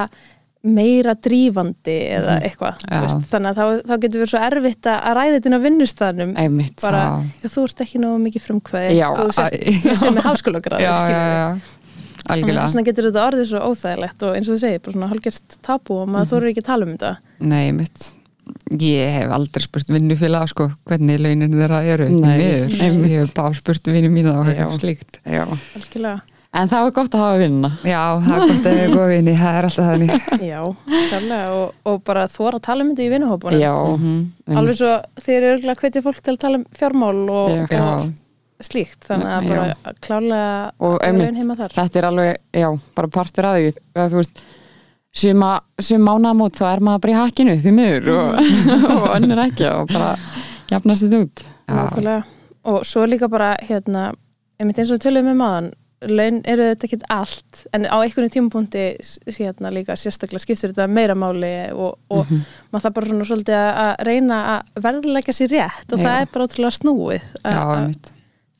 meira 0.63 1.11
drífandi 1.19 1.95
eða 2.15 2.37
eitthvað 2.39 2.83
þú 2.85 2.87
Já. 2.93 2.99
veist, 3.03 3.23
þannig 3.33 3.49
að 3.49 3.57
þá, 3.57 3.87
þá 3.89 3.93
getur 4.05 4.21
verið 4.21 4.31
svo 4.31 4.43
erfitt 4.47 4.87
að 4.87 5.15
ræða 5.17 5.33
þetta 5.33 5.49
inn 5.49 5.57
á 5.59 5.65
vinnustanum 5.65 6.31
bara, 6.79 7.01
þú 7.43 7.63
ert 7.67 7.83
ekki 7.83 7.99
náðu 7.99 8.21
mikið 8.23 8.45
frumkvæði 8.45 9.01
þú 9.19 9.25
sést, 9.35 9.89
sem 9.99 10.21
er 10.21 10.27
háskólagráður 10.29 11.57
Þannig 12.29 12.57
að 12.57 12.71
svona 12.73 12.85
getur 12.87 13.07
þetta 13.09 13.27
orðið 13.27 13.47
svo 13.51 13.61
óþægilegt 13.69 14.23
og 14.27 14.35
eins 14.37 14.49
og 14.49 14.55
þú 14.55 14.59
segir, 14.63 14.81
bara 14.85 14.95
svona 14.97 15.09
hálfgerst 15.11 15.57
tabu 15.65 15.97
og 16.01 16.11
maður 16.13 16.29
þorir 16.33 16.51
ekki 16.53 16.63
að 16.63 16.69
tala 16.71 16.85
um 16.87 16.93
þetta. 16.97 17.13
Nei, 17.39 17.71
mitt 17.75 18.11
Ég 18.75 19.07
hef 19.15 19.31
aldrei 19.31 19.63
spurt 19.63 19.87
vinnufélag 19.93 20.49
sko, 20.51 20.65
hvernig 20.89 21.19
launin 21.23 21.53
þeirra 21.55 21.77
eru 21.87 22.09
Nei, 22.11 22.33
einmitt. 22.35 23.11
Ég 23.13 23.21
hef 23.23 23.33
bara 23.37 23.55
spurt 23.55 23.87
vinnu 23.87 24.09
mína 24.11 24.33
og 24.41 24.49
Já. 24.51 24.65
slíkt 24.75 25.19
Já. 25.23 25.45
Algjörlega. 25.47 26.21
En 26.53 26.67
það 26.69 26.83
var 26.85 26.91
gott 26.93 27.15
að 27.17 27.21
hafa 27.23 27.37
vinna 27.41 27.69
Já, 27.87 28.01
það 28.21 28.33
er 28.35 28.43
gott 28.51 28.67
að 28.69 28.81
er 28.83 28.91
góð 28.93 29.07
vinni, 29.13 29.31
það 29.39 29.55
er 29.57 29.67
alltaf 29.69 29.87
þannig 29.87 30.11
Já, 30.51 30.59
kærlega 31.09 31.47
og, 31.55 31.71
og 31.89 32.03
bara 32.05 32.25
þóra 32.29 32.59
að 32.59 32.65
tala 32.67 32.83
um 32.85 32.91
þetta 32.91 33.05
í 33.07 33.13
vinnuhópunum. 33.15 33.63
Já, 33.63 33.73
Mhm. 33.93 34.19
Alveg 34.59 34.77
svo 34.77 34.91
þeir 35.23 35.37
eru 35.39 35.53
örgulega 35.55 35.79
hvetja 35.81 36.03
fólk 36.05 36.19
til 36.21 36.35
að 36.35 36.41
tala 36.43 36.59
um 36.59 36.65
fjármál 36.77 37.23
og, 37.31 37.49
Já. 37.49 37.65
Já, 37.71 37.87
og 37.95 38.11
slíkt, 38.61 39.03
þannig 39.07 39.27
að 39.27 39.43
Já. 39.43 39.49
bara 39.53 39.93
klálega 40.01 40.71
Og 40.79 40.97
einmitt, 41.03 41.57
þetta 41.73 41.99
er 41.99 42.07
alveg, 42.09 42.37
já, 42.53 42.69
bara 42.95 43.07
partur 43.07 43.45
að 43.49 43.57
því 43.59 43.71
að 43.95 44.11
þú 44.13 44.21
veist 44.21 44.43
sum 45.13 46.01
mánamót 46.07 46.55
þá 46.57 46.65
er 46.73 46.79
maður 46.85 47.03
bara 47.05 47.13
í 47.13 47.19
hakkinu 47.21 47.57
því 47.61 47.73
miður 47.77 48.09
og, 48.15 48.39
og 48.97 49.07
önnur 49.17 49.43
ekki 49.45 49.67
og 49.69 49.91
bara 49.93 50.15
jafnast 50.71 51.05
þetta 51.05 51.19
út. 51.27 51.43
Nákvæmlega. 51.69 52.23
Og 52.71 52.83
svo 52.87 53.03
líka 53.05 53.27
bara 53.29 53.53
hérna, 53.61 54.11
einmitt 54.59 54.79
eins 54.79 54.89
og 54.93 54.97
við 54.97 55.03
töluðum 55.07 55.29
með 55.33 55.39
maðan 55.43 55.71
laun 56.03 56.41
eru 56.51 56.65
þetta 56.67 56.87
ekkert 56.89 57.03
allt 57.15 57.61
en 57.77 57.85
á 57.87 57.95
einhvern 58.03 58.31
tímapunkti 58.33 58.81
hérna 59.37 59.69
líka 59.71 59.95
sérstaklega 59.95 60.41
skiptir 60.43 60.73
þetta 60.73 60.87
meira 60.91 61.15
máli 61.15 61.51
og, 61.71 61.93
og 62.11 62.25
Mhm. 62.27 62.41
maður 62.73 62.83
það 62.89 62.93
bara 62.97 63.07
svona 63.11 63.27
svolítið 63.29 63.61
að- 63.85 64.03
reyna 64.09 64.39
að 64.57 64.81
verðleika 64.83 65.31
sér 65.37 65.53
rétt 65.53 65.93
og 65.95 65.99
Já. 66.01 66.03
það 66.03 66.17
er 66.25 66.27
bara 66.33 66.45
ótrúlega 66.49 66.75
snúið 66.79 67.21
já, 67.39 67.63
einmitt 67.77 68.11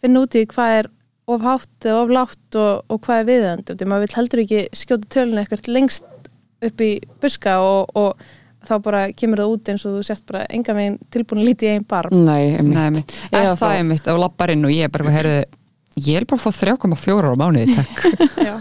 finna 0.03 0.23
út 0.25 0.37
í 0.39 0.45
hvað 0.51 0.77
er 0.81 0.89
of 1.33 1.43
hátt 1.47 1.87
eða 1.87 1.99
of 2.03 2.09
látt 2.11 2.57
og, 2.59 2.83
og 2.91 3.01
hvað 3.05 3.21
er 3.23 3.27
viðandi 3.31 3.75
og 3.77 3.83
maður 3.87 4.05
vil 4.09 4.15
heldur 4.19 4.41
ekki 4.43 4.61
skjóta 4.75 5.11
tölun 5.15 5.39
eitthvað 5.39 5.69
lengst 5.71 6.09
upp 6.63 6.81
í 6.83 6.89
buska 7.23 7.57
og, 7.63 7.93
og 7.95 8.25
þá 8.63 8.73
bara 8.83 8.99
kemur 9.15 9.41
það 9.43 9.53
út 9.55 9.71
eins 9.73 9.85
og 9.87 9.97
þú 9.97 10.03
sért 10.07 10.25
bara 10.29 10.43
enga 10.55 10.75
veginn 10.77 10.99
tilbúin 11.11 11.41
að 11.43 11.47
lítið 11.49 11.67
í 11.67 11.73
einn 11.77 11.87
barm 11.87 12.13
Nei, 12.23 12.43
einmitt. 12.55 12.75
Nei, 12.77 12.85
einmitt. 12.89 13.15
Er 13.31 13.47
það 13.49 13.57
þá- 13.63 13.73
einmitt 13.79 14.07
á 14.07 14.13
labbarinn 14.19 14.67
og 14.67 14.71
ég 14.75 14.87
er 14.87 14.93
bara, 14.93 15.11
heyrðu 15.15 15.33
ég 16.07 16.19
er 16.21 16.27
bara 16.27 16.39
að 16.39 16.45
fá 16.45 16.51
3,4 16.63 17.31
á 17.31 17.35
mánuði, 17.43 17.75
takk 17.75 18.05
Já. 18.47 18.53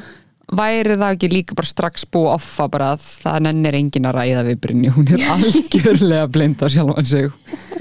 væri 0.53 0.97
það 1.03 1.14
ekki 1.16 1.30
líka 1.32 1.59
bara 1.59 1.70
strax 1.70 2.07
búið 2.12 2.32
offa 2.34 2.66
bara 2.74 2.90
að 2.97 3.05
það 3.26 3.38
nennir 3.47 3.78
engin 3.78 4.07
að 4.11 4.18
ræða 4.18 4.43
við 4.51 4.59
Brynju, 4.66 4.90
hún 4.99 5.12
er 5.14 5.22
algjörlega 5.36 6.26
blind 6.34 6.62
á 6.62 6.66
sjálfan 6.74 7.09
sig 7.09 7.30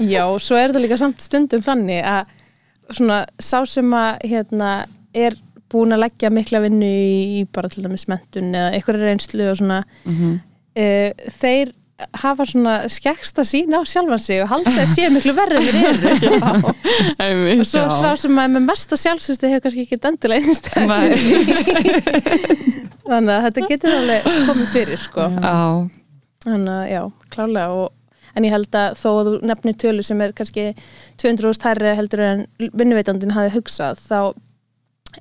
Já, 0.02 0.24
svo 0.42 0.58
er 0.58 0.70
þetta 0.70 0.84
líka 0.86 0.98
samt 1.02 1.22
stundum 1.26 1.62
þannig 1.66 2.02
að 2.06 2.38
svona 2.90 3.26
sá 3.40 3.64
sem 3.66 3.90
að 3.94 4.18
hérna 4.32 4.86
er 5.14 5.32
búin 5.72 5.92
að 5.94 6.00
leggja 6.04 6.30
mikla 6.32 6.60
vinnu 6.66 6.86
í, 6.88 7.40
í 7.40 7.42
bara 7.52 7.68
til 7.72 7.82
dæmis 7.86 8.08
mentun 8.10 8.52
eða 8.54 8.72
einhverja 8.76 9.06
reynslu 9.08 9.44
og 9.52 9.56
svona 9.60 9.78
Mhm. 10.04 10.40
uh, 10.76 11.10
þeir 11.40 11.68
hafa 12.18 12.42
svona 12.48 12.74
skeksta 12.90 13.42
sín 13.46 13.70
á 13.78 13.80
sjálfan 13.86 14.18
sig 14.18 14.40
og 14.42 14.48
halda 14.50 14.70
að 14.82 14.88
sé 14.90 15.06
miklu 15.12 15.32
verri 15.36 15.56
en 15.60 15.62
þeir 15.62 15.86
eru. 15.86 16.02
Og 17.62 17.66
svo 17.68 17.84
sá 18.02 18.10
sem 18.18 18.38
að 18.42 18.50
með 18.56 18.62
mesta 18.66 18.96
sjálfsvist 18.98 19.42
hefur 19.46 19.62
kannski 19.68 19.82
ekki 19.86 19.98
endilega 20.10 20.40
einnig 20.42 20.58
stæð 20.58 20.82
þannig 23.06 23.32
að 23.36 23.44
þetta 23.46 23.60
getur 23.70 23.92
alveg 24.00 24.20
komið 24.48 24.68
fyrir 24.72 25.00
sko. 25.02 25.24
Já, 25.36 25.54
þannig 26.46 26.74
að 26.74 26.86
já, 26.92 27.02
klálega 27.34 27.70
og, 27.84 27.88
en 28.36 28.46
ég 28.46 28.54
held 28.54 28.78
að 28.78 28.96
þó 29.00 29.08
að 29.12 29.28
þú 29.28 29.34
nefnir 29.50 29.76
tölu 29.82 30.04
sem 30.06 30.20
er 30.24 30.32
kannski 30.36 30.68
200.000 31.20 31.66
hærri 31.68 31.94
heldur 31.98 32.22
en 32.26 32.44
vinnuveitandin 32.72 33.34
hafi 33.36 33.52
hugsað 33.56 34.00
þá 34.00 34.18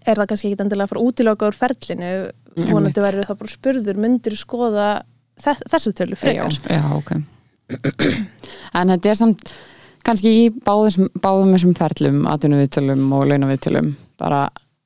er 0.08 0.16
það 0.22 0.28
kannski 0.32 0.52
ekki 0.52 0.64
endilega 0.64 0.88
að 0.88 0.94
fara 0.94 1.04
útiloka 1.04 1.50
úr 1.50 1.58
ferlinu. 1.58 2.12
Vonandi 2.52 2.72
Einmitt. 2.76 3.02
verður 3.04 3.28
það 3.30 3.38
bara 3.42 3.52
spurður 3.52 4.00
myndir 4.04 4.36
skoða 4.40 4.88
þess, 5.40 5.66
þessu 5.72 5.94
tölu 5.96 6.18
frekar? 6.20 6.56
Já, 6.68 6.82
ok. 6.98 7.14
En 8.80 8.92
þetta 8.92 9.12
er 9.12 9.20
samt 9.20 9.52
kannski 10.08 10.32
í 10.32 10.48
báðum, 10.66 11.08
báðum 11.24 11.54
þessum 11.56 11.76
ferlum, 11.78 12.22
atvinnuviðtölum 12.32 13.06
og 13.16 13.28
launaviðtölum 13.30 13.94
bara 14.20 14.42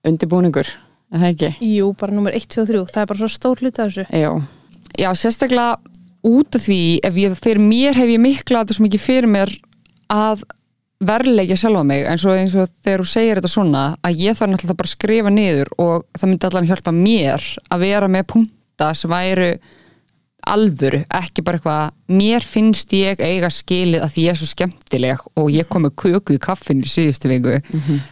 undirbúningur, 0.06 0.70
er 1.14 1.22
það 1.24 1.32
ekki? 1.32 1.50
Jú, 1.66 1.90
bara 1.98 2.14
nummer 2.14 2.36
1, 2.38 2.46
2 2.54 2.62
og 2.62 2.70
3, 2.70 2.84
það 2.94 3.02
er 3.02 3.10
bara 3.14 3.22
svo 3.22 3.30
stór 3.34 3.62
hluti 3.64 3.82
af 3.82 3.90
þessu. 3.94 4.06
Já, 4.14 4.32
Já, 4.96 5.10
sérstaklega 5.20 5.76
út 6.26 6.58
af 6.58 6.66
því 6.66 6.82
ef 7.06 7.18
ég, 7.22 7.40
fyrir 7.40 7.62
mér 7.62 7.98
hef 7.98 8.12
ég 8.12 8.22
mikla 8.22 8.64
þetta 8.64 8.78
svo 8.78 8.86
mikið 8.88 9.04
fyrir 9.06 9.32
mér 9.32 9.54
að 10.12 10.46
verðleikja 11.06 11.58
sjálfa 11.60 11.86
mig. 11.88 12.06
Eins 12.08 12.26
og, 12.26 12.36
eins 12.40 12.56
og 12.58 12.70
þegar 12.86 13.04
þú 13.04 13.08
segir 13.12 13.40
þetta 13.40 13.52
svona 13.52 13.86
að 14.06 14.22
ég 14.26 14.38
þarf 14.38 14.54
náttúrulega 14.54 14.80
bara 14.82 14.90
að 14.90 14.96
skrifa 14.96 15.34
niður 15.34 15.74
og 15.82 16.06
það 16.16 16.30
myndi 16.32 16.50
allan 16.50 16.70
hjálpa 16.70 16.94
mér 16.96 17.50
að 17.70 17.84
vera 17.86 18.12
með 18.12 18.30
punta 18.32 18.92
sem 18.98 19.12
væru 19.12 19.50
alvöru, 20.46 21.00
ekki 21.10 21.42
bara 21.42 21.58
eitthvað 21.58 22.18
mér 22.20 22.46
finnst 22.46 22.92
ég 22.94 23.22
eiga 23.24 23.50
skilið 23.50 24.04
að 24.06 24.12
því 24.14 24.26
ég 24.26 24.36
er 24.36 24.38
svo 24.38 24.50
skemmtileg 24.52 25.24
og 25.42 25.48
ég 25.50 25.66
kom 25.72 25.88
með 25.88 25.96
köku 26.04 26.36
í 26.36 26.42
kaffinu 26.42 26.86
í 26.86 26.92
síðustu 26.92 27.32
viku. 27.32 27.56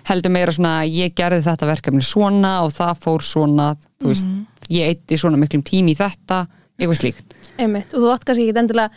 Heldur 0.10 0.34
meira 0.34 0.56
svona 0.56 0.80
að 0.82 0.98
ég 0.98 1.14
gerði 1.14 1.44
þetta 1.46 1.70
verkefni 1.70 2.02
svona 2.02 2.56
og 2.66 2.74
það 2.74 3.04
fór 3.06 3.26
svona 3.28 3.68
þú 4.02 4.10
veist, 4.10 4.34
ég 4.74 4.90
eitti 4.96 5.20
svona 5.22 5.38
miklum 5.38 5.62
tími 5.62 5.94
í 5.94 6.00
þetta, 6.00 6.48
eitthvað 6.80 7.00
slíkt. 7.02 7.36
Einmitt, 7.62 7.94
og 7.94 8.02
þú 8.04 8.14
átt 8.16 8.26
kannski 8.28 8.48
ekki 8.50 8.64
endilega 8.64 8.90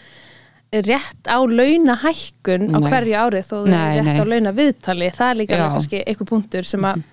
rétt 0.87 1.29
á 1.31 1.39
launahækkun 1.47 2.70
á 2.74 2.79
Nei. 2.81 2.89
hverju 2.91 3.18
ári 3.20 3.43
þó 3.47 3.53
þú 3.62 3.66
Nei, 3.70 3.99
er 3.99 4.03
rétt 4.05 4.16
nei. 4.16 4.24
á 4.24 4.31
launaviðtali. 4.33 5.11
Það 5.14 5.31
er 5.31 5.39
líka 5.41 5.61
kannski 5.62 6.01
einhver 6.07 6.29
punktur 6.31 6.66
sem 6.66 6.85
að 6.89 7.05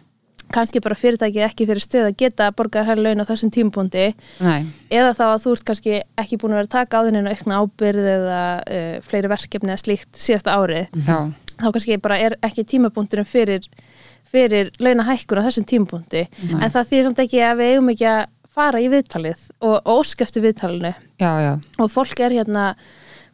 kannski 0.54 0.82
bara 0.84 0.98
fyrirtækið 0.98 1.46
ekki 1.48 1.66
fyrir 1.70 1.82
stöð 1.82 2.08
að 2.12 2.18
geta 2.20 2.48
að 2.50 2.58
borga 2.60 2.84
hær 2.86 3.00
laun 3.02 3.24
á 3.24 3.26
þessum 3.26 3.52
tímapunkti. 3.54 4.08
Nei, 4.44 4.66
eða 4.94 5.14
þá 5.18 5.24
að 5.32 5.40
þú 5.46 5.54
ert 5.56 5.66
kannski 5.70 5.96
ekki 6.22 6.38
búin 6.42 6.54
að 6.54 6.60
vera 6.62 6.68
að 6.70 6.74
taka 6.76 7.00
á 7.02 7.06
þinn 7.08 7.20
en 7.22 7.30
aukna 7.32 7.62
ábyrð 7.64 8.10
eða 8.18 8.42
uh, 8.62 8.92
fleiri 9.08 9.32
verkefni 9.32 9.74
eða 9.74 9.82
slíkt 9.82 10.22
síðasta 10.22 10.58
ári. 10.60 10.84
Já, 11.08 11.18
þá 11.64 11.68
kannski 11.72 11.98
bara 12.04 12.20
er 12.22 12.38
ekki 12.46 12.66
tímapunkturinn 12.74 13.30
fyrir, 13.30 13.66
fyrir 14.30 14.70
launahækkun 14.84 15.42
á 15.42 15.48
þessum 15.48 15.66
tímapunkti. 15.74 16.28
En 16.60 16.70
það 16.70 16.90
þýðir 16.92 17.10
samt 17.10 17.24
ekki 17.26 17.42
að 17.48 17.60
við 17.64 17.74
eigum 17.74 17.94
ekki 17.96 18.10
að 18.14 18.24
fara 18.54 18.80
í 18.84 18.90
viðtalið 18.92 19.40
og, 19.62 19.80
og 19.86 20.06
eftir 20.22 20.44
viðtalinu 20.46 20.94
já, 21.22 21.32
já 21.42 21.54
og 21.80 21.90
fólk 21.92 22.20
er 22.24 22.36
hérna 22.38 22.74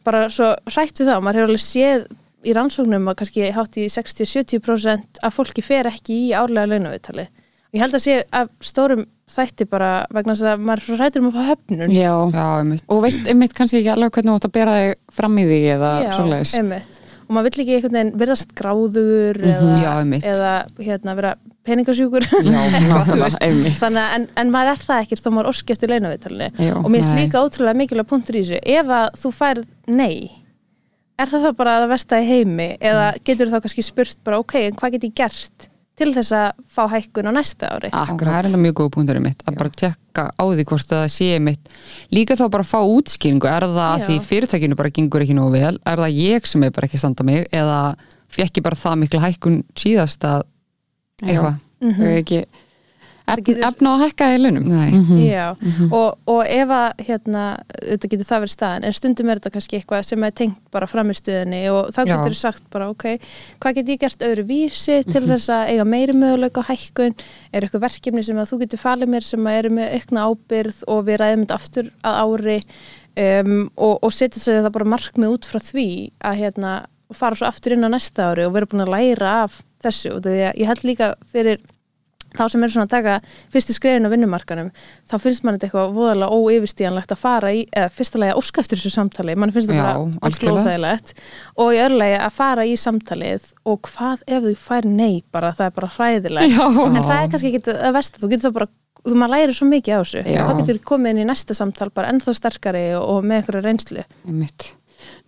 bara 0.04 0.28
svo 0.32 0.54
hrætt 0.72 0.96
við 1.02 1.10
það, 1.12 1.22
maður 1.26 1.40
hefur 1.40 1.50
alveg 1.50 1.64
séð 1.64 2.06
í 2.48 2.52
rannsóknum 2.56 3.10
að 3.12 3.16
kannski 3.20 3.50
hátt 3.52 3.76
í 3.76 3.84
60-70% 3.92 5.20
að 5.22 5.34
fólki 5.36 5.62
fer 5.64 5.88
ekki 5.90 6.14
í 6.16 6.30
árlega 6.32 6.70
launaviðtali. 6.72 7.26
Ég 7.76 7.82
held 7.84 7.94
að 7.94 8.02
sé 8.02 8.14
að 8.34 8.48
stórum 8.64 9.02
þætti 9.30 9.66
bara 9.70 9.90
vegna 10.10 10.34
þess 10.34 10.48
að 10.54 10.62
maður 10.64 10.80
er 10.80 10.86
svo 10.88 10.96
hrættur 10.98 11.22
um 11.22 11.28
að 11.28 11.36
fá 11.36 11.50
höfnun. 11.50 11.92
já. 11.94 12.14
Já, 12.34 12.46
einmitt 12.62 12.82
Og 12.88 13.02
veist 13.04 13.28
einmitt 13.30 13.54
kannski 13.54 13.78
ekki 13.82 13.92
alveg 13.92 14.16
hvernig 14.16 14.32
þú 14.32 14.38
átt 14.40 14.48
að 14.48 14.54
bera 14.56 14.78
þig 14.80 14.96
fram 15.20 15.36
í 15.38 15.44
því 15.46 15.60
eða 15.76 15.92
svoleiðis. 16.16 16.54
einmitt. 16.58 16.98
Og 17.28 17.36
maður 17.36 17.46
vill 17.50 17.62
ekki 17.62 17.76
einhvern 17.76 17.98
veginn 18.00 18.16
verðast 18.24 18.54
gráður 18.58 19.38
eða, 19.38 19.60
Mhm. 19.60 19.82
Já, 19.84 19.92
einmitt. 20.00 20.24
eða 20.24 20.54
hérna, 20.80 21.14
vera 21.20 21.34
peningasjúkur. 21.68 22.24
Já, 22.24 22.60
þú 23.08 23.16
að 23.24 23.98
en, 24.02 24.28
en 24.40 24.52
maður 24.52 24.74
er 24.74 24.84
það 24.84 25.02
ekkert 25.04 25.24
þó 25.24 25.30
maður 25.36 25.50
orski 25.52 25.74
eftir 25.76 25.92
launaviðtalinu. 25.92 26.50
Já, 26.56 26.74
og 26.80 26.88
mér 26.88 27.02
finnst 27.02 27.18
líka 27.18 27.42
ótrúlega 27.44 27.80
mikilvæg 27.82 28.10
punktur 28.10 28.38
í 28.40 28.44
þessu. 28.44 28.62
Ef 28.78 28.94
að 29.00 29.10
þú 29.22 29.34
færð 29.40 29.66
nei 29.90 30.40
er 31.20 31.30
það 31.30 31.46
þá 31.46 31.58
bara 31.58 31.80
það 31.82 31.90
versta 31.94 32.20
í 32.20 32.28
heimi? 32.28 32.68
Eða 32.80 33.10
getur 33.26 33.50
þá 33.52 33.58
kannski 33.64 33.84
spurt 33.84 34.22
bara 34.26 34.40
ok, 34.40 34.56
en 34.68 34.78
hvað 34.78 34.96
get 34.96 35.06
ég 35.08 35.16
gert 35.20 35.66
til 36.00 36.14
þess 36.16 36.32
að 36.32 36.62
fá 36.72 36.82
hækkun 36.94 37.28
á 37.28 37.32
næsta 37.36 37.72
ári? 37.74 37.90
Og 37.92 38.22
það 38.22 38.36
er 38.38 38.48
enda 38.48 38.60
mjög 38.60 38.76
góða 38.78 38.92
punktur 38.94 39.20
mitt 39.20 39.42
að 39.44 39.58
bara 39.60 39.72
tekka 39.82 40.24
á 40.32 40.44
því 40.48 40.64
hvort 40.70 40.92
það 40.94 41.04
sé 41.12 41.28
mitt. 41.44 41.74
Líka 42.14 42.38
þá 42.40 42.46
bara 42.46 42.64
að 42.64 42.70
fá 42.70 42.80
útskýringu. 42.80 43.50
Er 43.50 43.66
það 43.66 43.82
að 43.84 43.98
Já. 44.00 44.06
því 44.06 44.16
fyrirtækinu 44.30 44.78
bara 44.78 44.94
gengur 44.96 45.26
ekki 45.26 45.36
nógu 45.36 45.52
vel? 45.58 45.74
Er 45.84 46.04
það 46.04 46.16
ég 46.16 46.48
sem 46.48 46.64
er 46.64 46.72
bara 46.76 46.88
ekki 46.88 46.96
að 46.96 47.04
standa 47.04 47.28
mig? 47.28 47.44
Eða 47.52 47.82
fekk 48.32 48.62
ég 48.62 48.66
bara 48.70 48.80
það 48.80 48.98
mikla 49.02 49.24
hækkun 49.26 49.60
síðast 49.76 50.24
að 50.24 50.46
eitthvað. 51.28 51.60
Mhm. 51.80 52.00
Þau 52.00 52.16
ekki 52.20 52.40
efn, 53.30 53.42
getur- 53.46 53.62
efna 53.68 53.90
að 53.94 54.00
hækka 54.02 54.26
í 54.34 54.38
launum. 54.40 54.64
Nei. 54.66 54.90
Já, 55.30 55.44
og, 55.94 56.18
og 56.26 56.40
ef 56.50 56.68
að 56.74 57.04
hérna, 57.06 57.42
þetta 57.78 58.08
getur 58.10 58.26
það 58.26 58.40
verið 58.42 58.54
staðan 58.56 58.84
en 58.88 58.92
stundum 58.96 59.28
er 59.30 59.38
þetta 59.38 59.52
kannski 59.54 59.78
eitthvað 59.78 60.04
sem 60.08 60.24
er 60.26 60.32
tengt 60.40 60.58
bara 60.74 60.88
framistuðinni 60.90 61.60
og 61.70 61.92
þá 61.94 62.00
getur 62.10 62.34
þú 62.34 62.40
sagt 62.40 62.64
bara 62.74 62.88
ok, 62.90 63.04
hvað 63.62 63.74
get 63.78 63.92
ég 63.94 64.00
gert 64.02 64.26
öðru 64.26 64.46
vísi 64.50 64.98
til 65.06 65.22
þess 65.28 65.48
að 65.54 65.70
eiga 65.76 65.84
meiri 65.86 66.12
möguleika 66.18 66.64
á 66.66 66.70
hækkun? 66.72 67.14
Er 67.54 67.62
eitthvað 67.68 67.86
verkefni 67.86 68.24
sem 68.26 68.36
að 68.42 68.50
þú 68.50 68.60
getur 68.64 68.82
falið 68.82 69.12
mér 69.14 69.22
sem 69.30 69.46
að 69.46 69.58
eru 69.62 69.70
með 69.78 69.94
aukna 70.00 70.26
ábyrð 70.26 70.82
og 70.90 71.04
við 71.06 71.20
ræðum 71.22 71.46
þetta 71.46 71.60
aftur 71.60 71.92
að 72.02 72.20
ári 72.26 72.58
um, 73.20 73.70
og, 73.76 73.98
og 74.02 74.10
setja 74.12 74.40
þess 74.42 74.64
það 74.66 74.72
bara 74.74 74.90
markmið 74.98 75.34
út 75.38 75.46
frá 75.46 75.60
því 75.70 75.88
að 76.18 76.40
hérna, 76.42 76.74
fara 77.14 77.38
svo 77.38 77.46
aftur 77.46 77.74
inn 77.78 77.86
á 77.86 77.90
næsta 77.94 78.32
ári 78.34 78.44
og 78.46 78.54
vera 78.58 78.66
búin 78.70 78.82
að 78.88 78.92
læra 78.96 79.32
af 79.46 79.62
þessu 79.84 80.16
og 80.16 80.24
því 80.24 80.40
að 80.48 80.58
ég 80.62 80.70
held 80.70 80.88
líka 80.88 81.12
fyrir 81.30 81.60
þá 82.36 82.44
sem 82.50 82.62
eru 82.62 82.74
svona 82.74 82.86
að 82.86 82.92
taka 82.94 83.14
fyrstu 83.50 83.74
skreiðin 83.74 84.06
á 84.06 84.12
vinnumarkanum 84.12 84.68
þá 85.10 85.14
finnst 85.22 85.44
mann 85.44 85.56
þetta 85.56 85.68
eitthvað 85.68 85.94
voðalega 85.96 86.36
óyfirstíðanlegt 86.38 87.14
að 87.14 87.22
fara 87.24 87.52
í, 87.54 87.64
eða 87.74 87.92
fyrsta 87.94 88.20
lagi 88.22 88.34
að 88.34 88.42
óska 88.42 88.62
eftir 88.62 88.80
þessu 88.80 88.92
samtali. 88.94 89.36
Mann 89.38 89.54
finnst 89.54 89.70
þetta 89.70 89.86
bara 89.86 90.28
ótrúlega 90.28 90.64
óþægilegt. 90.64 91.14
Og 91.56 91.72
í 91.74 91.80
öðru 91.82 92.00
lagi 92.02 92.18
að 92.20 92.36
fara 92.36 92.66
í 92.66 92.76
samtalið 92.80 93.48
og 93.66 93.80
hvað 93.88 94.24
ef 94.26 94.46
þú 94.46 94.54
fær 94.62 94.90
nei 94.90 95.24
bara, 95.34 95.54
það 95.58 95.70
er 95.70 95.76
bara 95.80 95.92
hræðilegt. 95.96 96.60
En 96.60 97.00
það 97.02 97.16
er 97.16 97.32
kannski 97.34 97.52
ekki 97.52 97.74
að 97.74 97.98
versta, 97.98 98.22
þú 98.22 98.32
getur 98.34 98.48
það 98.48 98.58
bara 98.60 98.70
þú 99.00 99.16
maður 99.16 99.36
læri 99.36 99.56
svo 99.56 99.70
mikið 99.70 99.96
á 99.96 100.00
þessu. 100.00 100.24
Já. 100.28 100.42
þá 100.44 100.52
getur 100.60 100.82
komið 100.90 101.14
inn 101.14 101.22
í 101.22 101.30
næsta 101.30 101.56
samtal 101.56 101.88
bara 101.94 102.12
ennþá 102.12 102.36
sterkari 102.36 102.90
og, 102.98 103.06
og 103.14 103.24
með 103.24 103.40
einhverju 103.40 103.64
reynslu. 103.64 104.04
Einmitt. 104.28 104.74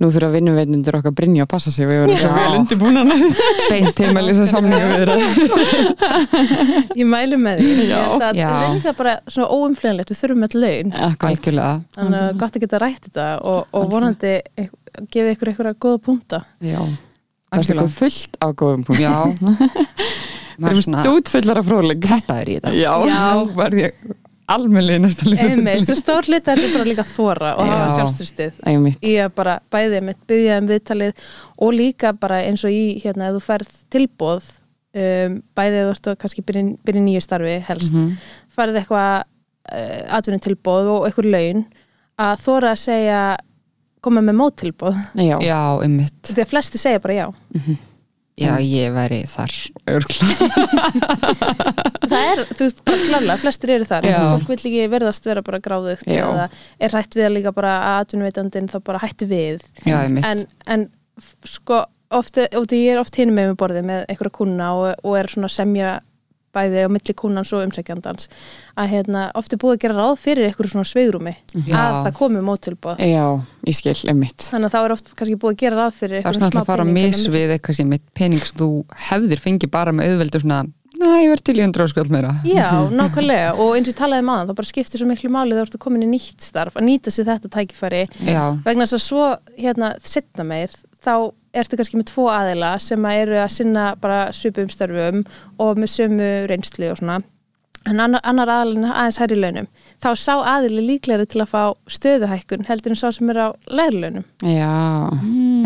Nú 0.03 0.09
þurfa 0.11 0.31
vinnuveitindur 0.35 0.97
okkar 0.99 1.15
Brynja 1.15 1.45
að 1.47 1.51
passa 1.53 1.71
sig 1.75 1.87
við 1.87 2.01
verðum 2.03 2.19
svo 2.19 2.31
vel 2.35 2.57
undirbúna 2.59 3.03
beint 3.71 4.03
heim 4.03 4.19
að 4.19 4.27
lýsa 4.29 4.47
samninga 4.51 4.87
við 4.91 5.13
það 5.13 5.21
ég 7.01 7.07
mælu 7.13 7.39
með 7.41 7.63
því. 7.63 7.71
Það 8.23 8.41
er 8.43 8.75
líka 8.77 8.95
bara 8.99 9.15
svona 9.31 9.49
óumflýjanlegt. 9.59 10.13
Við 10.13 10.21
þurfum 10.23 10.47
öll 10.49 10.59
laun. 10.65 10.93
Þannig 11.97 12.19
að 12.23 12.33
gott 12.43 12.59
að 12.59 12.65
geta 12.67 12.83
rætt 12.83 13.07
þetta 13.09 13.29
og, 13.53 13.61
og 13.79 13.89
vonandi 13.93 14.35
gefa 15.13 15.37
ykkur 15.37 15.53
einhverja 15.53 15.79
góða 15.87 16.03
punta. 16.09 16.43
Já. 16.61 16.81
Það 17.53 17.61
er 17.61 17.69
eitthvað 17.77 17.95
fullt 18.01 18.37
á 18.41 18.47
góðum 18.57 18.85
punkt 18.89 19.03
já. 19.03 19.17
Við 20.63 20.69
erum 20.69 20.83
svona 20.85 21.03
stútfullar 21.05 21.61
af 21.63 21.67
fróðleik. 21.69 22.03
Peppaður 22.05 22.49
í 22.53 22.59
þetta. 22.59 22.75
Já. 22.77 22.93
Já. 23.09 24.21
Almennilega 24.55 25.03
næsta 25.05 25.27
einmitt, 25.33 25.85
svo 25.89 25.97
stór 25.99 26.29
hluti 26.29 26.51
er 26.53 26.61
þetta 26.61 26.79
bara 26.79 26.89
líka 26.91 27.05
þóra 27.09 27.51
og 27.59 27.67
hafa 27.71 27.85
Já. 27.89 27.95
sjálfstyrstið 27.97 28.63
Einmitt. 28.73 28.99
í 29.03 29.13
að 29.25 29.31
bara 29.39 29.55
bæði 29.73 29.99
einmitt 30.01 30.21
byggja 30.31 30.59
um 30.63 30.71
viðtalið 30.71 31.13
og 31.67 31.73
líka 31.77 32.13
bara 32.21 32.41
eins 32.47 32.65
og 32.69 32.71
í 32.75 32.85
hérna 33.05 33.29
ef 33.31 33.39
þú 33.39 33.43
ferð 33.47 33.73
tilbóð 33.97 34.51
um, 34.95 35.39
bæði 35.57 35.79
ef 35.83 35.87
þú 35.87 35.93
ert 35.97 36.11
að 36.13 36.19
kannski 36.25 36.45
byrja, 36.49 37.05
nýju 37.07 37.23
starfi 37.25 37.59
helst, 37.69 37.93
Mhm. 37.95 38.17
farið 38.57 38.81
eitthvað 38.83 39.23
uh, 39.23 40.17
atvinni 40.19 40.41
tilbóð 40.45 40.91
og 40.97 41.07
eitthvað 41.09 41.31
laun 41.33 41.65
að 42.19 42.43
þóra 42.45 42.73
að 42.75 42.83
segja 42.83 43.23
koma 44.03 44.21
með 44.21 44.35
móttilbóð 44.41 44.97
Já. 45.15 45.37
já, 45.41 45.61
einmitt 45.83 46.33
því 46.35 46.43
að 46.43 46.51
flesti 46.51 46.79
segja 46.83 47.01
bara 47.05 47.15
já 47.15 47.27
já, 48.41 48.55
ég 48.65 48.95
væri 48.95 49.25
þar 49.29 49.53
það 52.13 52.21
er, 52.21 52.43
þú 52.53 52.67
veist, 52.67 52.83
bara 52.87 53.07
klálega, 53.07 53.39
flestir 53.43 53.73
eru 53.77 53.89
þar. 53.89 54.09
Fólk 54.13 54.53
vill 54.53 54.61
ekki 54.61 54.85
verðast 54.93 55.29
vera 55.29 55.45
bara 55.47 55.61
gráðugt 55.63 56.09
Já. 56.09 56.25
eða 56.27 56.47
er 56.83 56.97
hætt 56.99 57.19
við 57.19 57.29
að 57.29 57.37
líka 57.37 57.55
bara 57.57 57.75
að 57.89 57.99
atvinnuveitandinn 58.05 58.71
þá 58.73 58.79
bara 58.87 59.03
hætti 59.03 59.29
við. 59.31 59.67
Já, 59.89 59.99
en, 60.07 60.45
en 60.67 60.89
sko 61.49 61.85
ofta, 62.13 62.47
og 62.59 62.69
því 62.71 62.83
ég 62.83 62.97
er 62.97 63.03
oft 63.03 63.19
hinum 63.19 63.39
með 63.39 63.53
með 63.53 63.61
borðið 63.63 63.89
með 63.89 64.07
einhverja 64.09 64.37
kuna 64.39 64.73
og, 64.79 64.89
og 65.03 65.19
er 65.21 65.33
svona 65.33 65.53
semja 65.53 65.95
bæði 66.53 66.85
á 66.85 66.89
milli 66.93 67.15
kunnans 67.17 67.53
og 67.57 67.65
umsækjandans 67.67 68.29
að 68.77 68.91
hérna, 68.93 69.23
oft 69.39 69.55
er 69.55 69.61
búið 69.63 69.77
að 69.77 69.83
gera 69.87 69.97
ráð 69.99 70.19
fyrir 70.23 70.49
einhverju 70.51 70.73
svona 70.75 70.89
sveigrúmi 70.91 71.33
Já. 71.65 71.77
að 71.79 71.97
það 72.07 72.13
komi 72.19 72.45
mótilbóð 72.45 73.01
Já, 73.03 73.25
ég 73.69 73.79
skil, 73.79 73.97
einmitt. 74.13 74.47
Þannig 74.51 74.69
að 74.69 74.77
þá 74.77 74.81
er 74.83 74.95
oft 74.97 75.11
kannski 75.17 75.39
búið 75.41 75.57
að 75.57 75.65
gera 75.65 75.81
ráð 75.81 75.97
fyrir 76.03 76.19
það 76.19 76.21
er 76.21 76.29
einhverjum 76.29 76.43
svona 76.43 76.53
smá 76.53 76.63
að 76.63 76.71
fara 76.73 76.85
að 76.85 76.93
peningum 76.93 77.03
á 77.03 77.09
mis 77.09 77.25
milli. 77.27 77.35
við 77.41 77.57
eitthvað 77.57 77.79
sem 77.81 77.97
eitt 77.97 78.07
pening 78.21 78.45
sem 78.47 78.61
þú 78.63 78.71
hefðir 79.09 79.43
fengið 79.47 79.73
bara 79.73 79.97
með 79.97 80.13
auðveldu 80.13 80.43
svona, 80.45 80.61
næ, 81.03 81.09
ég 81.25 81.31
verð 81.33 81.45
til 81.49 81.57
í 81.59 81.65
hundra 81.65 81.87
áskjöld 81.89 82.13
meira. 82.15 82.33
Já, 82.47 82.69
nákvæmlega. 83.01 83.53
Og 83.57 83.75
eins 83.79 83.89
og 83.89 83.95
ég 83.95 83.99
talaði 83.99 84.27
um 84.27 84.33
aðan 84.37 84.51
þá 84.53 84.57
bara 84.61 84.71
skiptir 84.73 85.03
svo 85.03 85.09
miklu 85.11 85.33
máli 85.33 85.57
þegar 85.57 85.73
þú 85.73 85.79
ert 85.79 85.85
komin 85.87 86.05
í 86.07 86.11
nýtt 86.13 86.45
starf 86.45 86.77
að 86.79 86.87
nýta 86.89 87.13
sér 87.15 87.31
þetta 87.33 87.51
tækifæri. 87.57 88.03
Já, 88.29 88.43
vegna 88.67 88.87
þess 88.87 88.99
að 89.01 89.07
svo 89.09 89.31
hérna 89.57 89.95
setna 90.05 90.47
meir 90.47 90.75
þá 91.03 91.15
ertu 91.53 91.79
kannski 91.79 91.99
með 92.01 92.11
tvo 92.13 92.29
aðila 92.33 92.73
sem 92.83 93.05
að 93.05 93.21
eru 93.25 93.39
að 93.43 93.53
sinna 93.57 93.85
bara 94.01 94.25
svipum 94.37 94.71
störfum 94.73 95.23
og 95.61 95.79
með 95.81 95.95
sömu 95.95 96.33
reynslu 96.51 96.91
og 96.93 97.01
svona. 97.01 97.21
En 97.91 97.99
annar, 97.99 98.23
annar 98.23 98.51
aðilin 98.53 98.87
aðeins 98.87 99.19
hærri 99.19 99.39
launum. 99.43 99.67
Þá 100.03 100.09
sá 100.21 100.35
aðili 100.39 100.85
líklegri 100.87 101.27
til 101.33 101.41
að 101.43 101.51
fá 101.51 101.63
stöðuhækkun 101.91 102.69
heldur 102.69 102.95
en 102.95 103.01
sá 103.01 103.09
sem 103.11 103.33
er 103.33 103.41
á 103.43 103.49
læri 103.75 104.05
launum. 104.05 104.27
Já, 104.47 104.71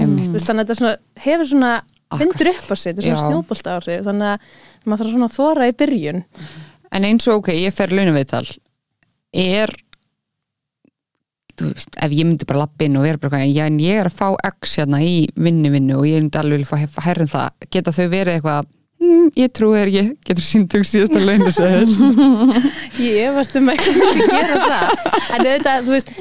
einmitt. 0.00 0.30
Þú 0.30 0.38
veist, 0.38 0.48
þannig 0.48 0.64
að 0.64 0.70
þetta 0.70 0.78
svona, 0.80 0.94
hefur 1.26 1.50
svona 1.50 1.72
vindur 2.16 2.52
upp 2.54 2.70
á 2.72 2.74
sig, 2.74 2.94
þetta 2.94 3.02
er 3.02 3.08
svona 3.10 3.26
snjóbolt 3.26 3.68
áhrif 3.74 4.06
þannig 4.06 4.32
að 4.32 4.62
maður 4.86 5.02
þarf 5.02 5.12
svona 5.12 5.28
að 5.28 5.36
þóra 5.36 5.68
í 5.68 5.76
byrjun. 5.82 6.22
En 6.96 7.08
eins 7.10 7.28
og 7.28 7.42
ok, 7.42 7.52
ég 7.58 7.76
fer 7.76 7.92
launaveital 7.92 8.46
er 9.36 9.74
þú 9.74 9.76
veist, 9.76 9.85
ef 11.76 12.14
ég 12.14 12.24
myndi 12.26 12.48
bara 12.48 12.64
lappa 12.64 12.86
inn 12.86 12.96
og 12.98 13.06
vera 13.06 13.20
bara, 13.22 13.42
já, 13.44 13.66
en 13.66 13.80
ég 13.82 14.00
er 14.00 14.10
að 14.10 14.18
fá 14.18 14.28
x 14.48 14.78
hérna 14.80 15.02
í 15.04 15.26
vinnu 15.36 15.72
vinnu 15.74 15.98
og 16.00 16.08
ég 16.08 16.22
myndi 16.22 16.40
alveg 16.40 16.62
vilja 16.62 16.88
fá 16.94 17.06
herrum 17.08 17.30
það, 17.32 17.68
geta 17.74 17.94
þau 17.96 18.06
verið 18.12 18.38
eitthvað 18.38 18.72
hm, 19.02 19.28
ég 19.36 19.52
trúi 19.54 19.76
þér 19.76 19.90
ekki, 19.90 20.04
getur 20.28 20.46
sínt 20.46 20.72
þau 20.72 20.86
síðasta 20.88 21.20
launasæðil 21.22 21.94
Ég 23.06 23.28
efast 23.28 23.56
um 23.60 23.70
ekki 23.72 23.92
að 23.92 24.20
gera 24.30 24.58
það. 24.62 24.92
En 25.36 25.42
auðvitað, 25.44 25.86
þú 25.86 25.94
veist 25.94 26.12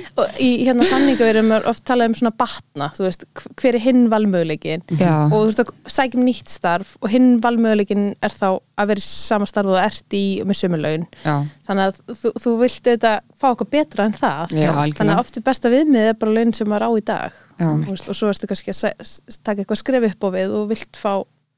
í 0.43 0.49
hérna 0.65 0.88
samningu 0.89 1.28
erum 1.30 1.51
við 1.53 1.69
oft 1.71 1.86
talað 1.88 2.11
um 2.11 2.17
svona 2.19 2.34
batna, 2.36 2.89
þú 2.97 3.05
veist, 3.07 3.26
hver 3.61 3.78
er 3.80 3.84
hinn 3.86 4.05
valmöguleikin 4.11 4.86
já, 4.99 5.13
og 5.30 5.36
þú 5.36 5.43
veist 5.49 5.63
að 5.63 5.73
sækjum 5.95 6.26
nýtt 6.28 6.51
starf 6.51 6.95
og 7.01 7.11
hinn 7.13 7.36
valmöguleikin 7.43 8.09
er 8.26 8.36
þá 8.36 8.47
að 8.76 8.89
vera 8.91 9.03
í 9.03 9.07
sama 9.07 9.47
starf 9.47 9.71
og 9.71 9.80
ert 9.80 10.15
í 10.17 10.23
með 10.43 10.59
sömulaun 10.59 11.05
þannig 11.23 11.86
að 11.86 11.99
þú, 12.11 12.34
þú 12.43 12.55
vilt 12.59 12.89
auðvitað 12.91 13.21
fá 13.39 13.47
eitthvað 13.51 13.71
betra 13.71 14.09
en 14.09 14.17
það. 14.19 14.55
Já, 14.59 14.71
þannig 14.97 15.13
að 15.15 15.21
oft 15.23 15.39
er 15.39 15.45
besta 15.45 15.71
viðmið 15.71 16.09
er 16.09 16.19
bara 16.19 16.36
laun 16.36 16.53
sem 16.55 16.69
maður 16.71 16.88
á 16.88 16.91
í 16.95 17.05
dag. 17.07 17.39
Veist, 17.86 18.09
og 18.11 18.17
svo 18.17 18.32
ertu 18.32 18.49
kannski 18.51 18.76
að 18.76 19.13
taka 19.45 19.63
eitthvað 19.63 19.80
skref 19.80 20.09
upp 20.09 20.28
á 20.28 20.30
við 20.36 20.55
og 20.59 20.67
vilt 20.73 20.99
fá 20.99 21.13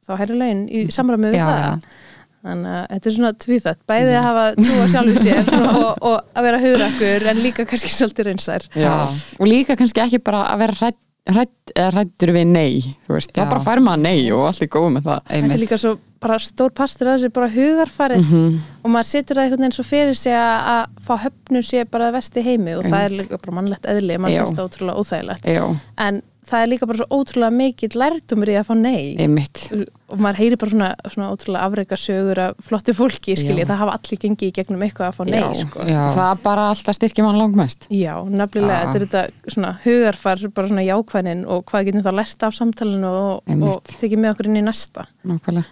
þá 0.07 0.13
herri 0.21 0.37
laun 0.41 0.61
í 0.71 0.83
samræmi 0.95 1.31
við 1.33 1.39
Já, 1.41 1.47
það. 1.47 1.63
já. 1.63 2.03
þannig 2.47 2.75
að 2.77 2.85
þetta 2.93 3.09
er 3.11 3.15
svona 3.17 3.31
tvíþætt. 3.43 3.79
Bæði 3.91 4.13
að 4.15 4.27
hafa 4.27 4.45
trú 4.61 4.77
á 4.79 4.85
sjálfu 4.93 5.23
sér 5.25 5.51
og, 5.81 5.89
og 6.11 6.17
að 6.37 6.47
vera 6.47 6.61
hugrakkur 6.63 7.27
en 7.33 7.43
líka 7.43 7.65
kannski 7.67 7.91
svolítið 7.91 8.29
reynsær 8.31 8.67
Já. 8.77 8.93
Og 9.41 9.49
líka 9.51 9.75
kannski 9.79 10.03
ekki 10.05 10.21
bara 10.23 10.45
að 10.53 10.63
vera 10.65 10.79
hrætt 10.83 11.03
hrættur 11.27 12.31
við 12.31 12.45
nei 12.47 12.77
þú 13.03 13.17
veist, 13.17 13.33
Já. 13.35 13.41
þá 13.41 13.49
bara 13.51 13.63
fær 13.65 13.81
maður 13.83 14.03
nei 14.05 14.21
og 14.31 14.45
allir 14.47 14.69
góð 14.71 14.85
með 14.95 15.09
það. 15.09 15.17
Þetta 15.25 15.33
er 15.35 15.41
einmitt 15.43 15.59
líka 15.65 15.79
svo 15.81 15.91
bara 16.23 16.37
stór 16.41 16.71
partur 16.73 17.09
af 17.11 17.17
þessu 17.19 17.29
bara 17.35 17.49
hugarfarið. 17.51 18.23
Mhm. 18.23 18.53
og 18.83 18.93
maður 18.93 19.09
setur 19.09 19.35
það 19.37 19.43
einhvern 19.43 19.65
veginn 19.65 19.75
svo 19.75 19.85
fyrir 19.89 20.15
sig 20.17 20.33
að, 20.33 20.55
að 20.71 21.03
fá 21.09 21.13
höfnun 21.25 21.65
sé 21.67 21.83
bara 21.91 22.07
það 22.07 22.15
vesti 22.15 22.43
heimi 22.47 22.77
og 22.79 22.87
það 22.87 23.03
er 23.09 23.15
líka 23.19 23.41
bara 23.43 23.57
mannlegt 23.59 23.85
eðli 23.91 24.17
mann 24.23 24.37
finnst 24.37 24.55
það 24.57 24.69
ótrúlega 24.71 25.03
óþægilegt. 25.03 25.51
Já, 25.51 25.65
en 26.07 26.21
það 26.47 26.63
er 26.63 26.69
líka 26.71 26.87
bara 26.89 26.99
svo 27.01 27.07
ótrúlega 27.19 27.53
mikill 27.53 27.99
lærtumur 28.01 28.49
í 28.51 28.55
að 28.59 28.65
fá 28.69 28.73
nei. 28.79 29.01
Einmitt. 29.21 29.61
Og 30.07 30.21
maður 30.23 30.39
heyri 30.39 30.59
bara 30.61 30.71
svona, 30.73 30.89
svona 31.11 31.29
ótrúlega 31.35 31.65
afreika 31.67 31.99
sögur 31.99 32.41
af 32.45 32.61
flottu 32.67 32.95
fólki, 32.95 33.35
skilji, 33.39 33.65
það 33.67 33.81
hafa 33.83 33.95
allir 33.99 34.21
gengið 34.23 34.47
í 34.47 34.55
gegnum 34.55 34.85
eitthvað 34.87 35.09
að 35.09 35.17
fá 35.17 35.23
nei, 35.27 35.41
Já. 35.41 35.47
sko. 35.61 35.87
já, 35.91 36.01
Það 36.17 36.43
bara 36.47 36.67
alltaf 36.71 36.97
styrkir 36.99 37.27
mann 37.27 37.39
langmest. 37.41 37.89
Já, 37.91 38.13
nefnilega, 38.31 38.93
þetta 38.93 39.01
er 39.01 39.07
þetta 39.07 39.53
svona 39.57 39.73
hugarfar, 39.83 40.45
bara 40.55 40.71
svona 40.71 40.85
jákvænin 40.87 41.43
og 41.47 41.65
hvað 41.71 41.89
getum 41.89 42.05
þá 42.07 42.13
lært 42.21 42.47
af 42.47 42.55
samtalinu 42.55 43.11
og, 43.11 43.57
og 43.67 43.93
tekið 43.97 44.23
með 44.23 44.35
okkur 44.35 44.51
inn 44.53 44.61
í 44.61 44.67
næsta. 44.69 45.07
Nákvæmlega. 45.27 45.67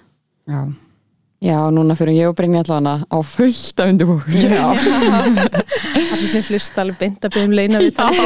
Já, 0.46 0.60
Já, 1.46 1.60
núna 1.70 1.94
fyrir 1.94 2.16
ég 2.18 2.30
og 2.32 2.36
Brynja 2.40 2.64
allavega 2.64 3.06
á 3.06 3.18
fullt 3.22 3.82
af 3.84 3.90
undirbúkur 3.92 4.34
Já, 4.34 4.66
Allir 6.16 6.30
sem 6.32 6.46
hlusta 6.50 6.82
alveg 6.82 6.98
beint 7.04 7.28
að 7.28 7.36
byrja 7.36 7.46
um 7.46 7.54
leina 7.54 7.82
við 7.84 7.92
það 8.00 8.18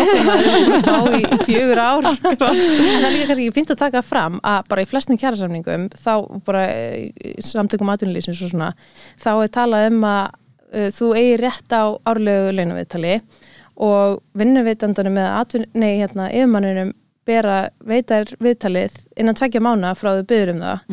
fá 0.86 1.18
í 1.18 1.40
fjögur 1.44 1.82
ár. 1.84 2.08
en 2.08 2.40
það 2.40 3.08
er 3.10 3.14
líka 3.18 3.28
kannski 3.28 3.50
ekki 3.50 3.58
fint 3.58 3.76
að 3.76 3.82
taka 3.84 4.04
fram 4.06 4.40
að 4.40 4.72
bara 4.72 4.86
í 4.86 4.88
flestin 4.88 5.20
kjærasamningum, 5.20 5.90
þá 6.00 6.14
bara 6.48 6.64
eh, 6.72 7.36
samtökum 7.44 7.92
atvinnulísins 7.92 8.40
og 8.46 8.54
svona, 8.54 8.72
þá 9.20 9.32
er 9.36 9.54
talað 9.60 9.92
um 9.92 10.08
að 10.08 10.24
uh, 10.32 10.90
þú 10.96 11.14
eigi 11.20 11.38
rétt 11.44 11.76
á 11.76 11.84
árlegu 12.08 12.56
launaviðtali 12.56 13.16
og 13.84 14.20
vinnuveitandanum 14.40 15.20
með 15.20 15.32
atvinn, 15.44 15.72
nei, 15.76 15.92
hérna, 16.00 16.32
yfirmanninum 16.32 16.96
bera 17.28 17.66
veitar 17.86 18.32
viðtalið 18.40 18.96
innan 19.20 19.36
tveggja 19.38 19.62
mánu 19.64 19.92
frá 20.00 20.16
þau 20.16 20.30
byður 20.30 20.56
um 20.56 20.64
það 20.70 20.86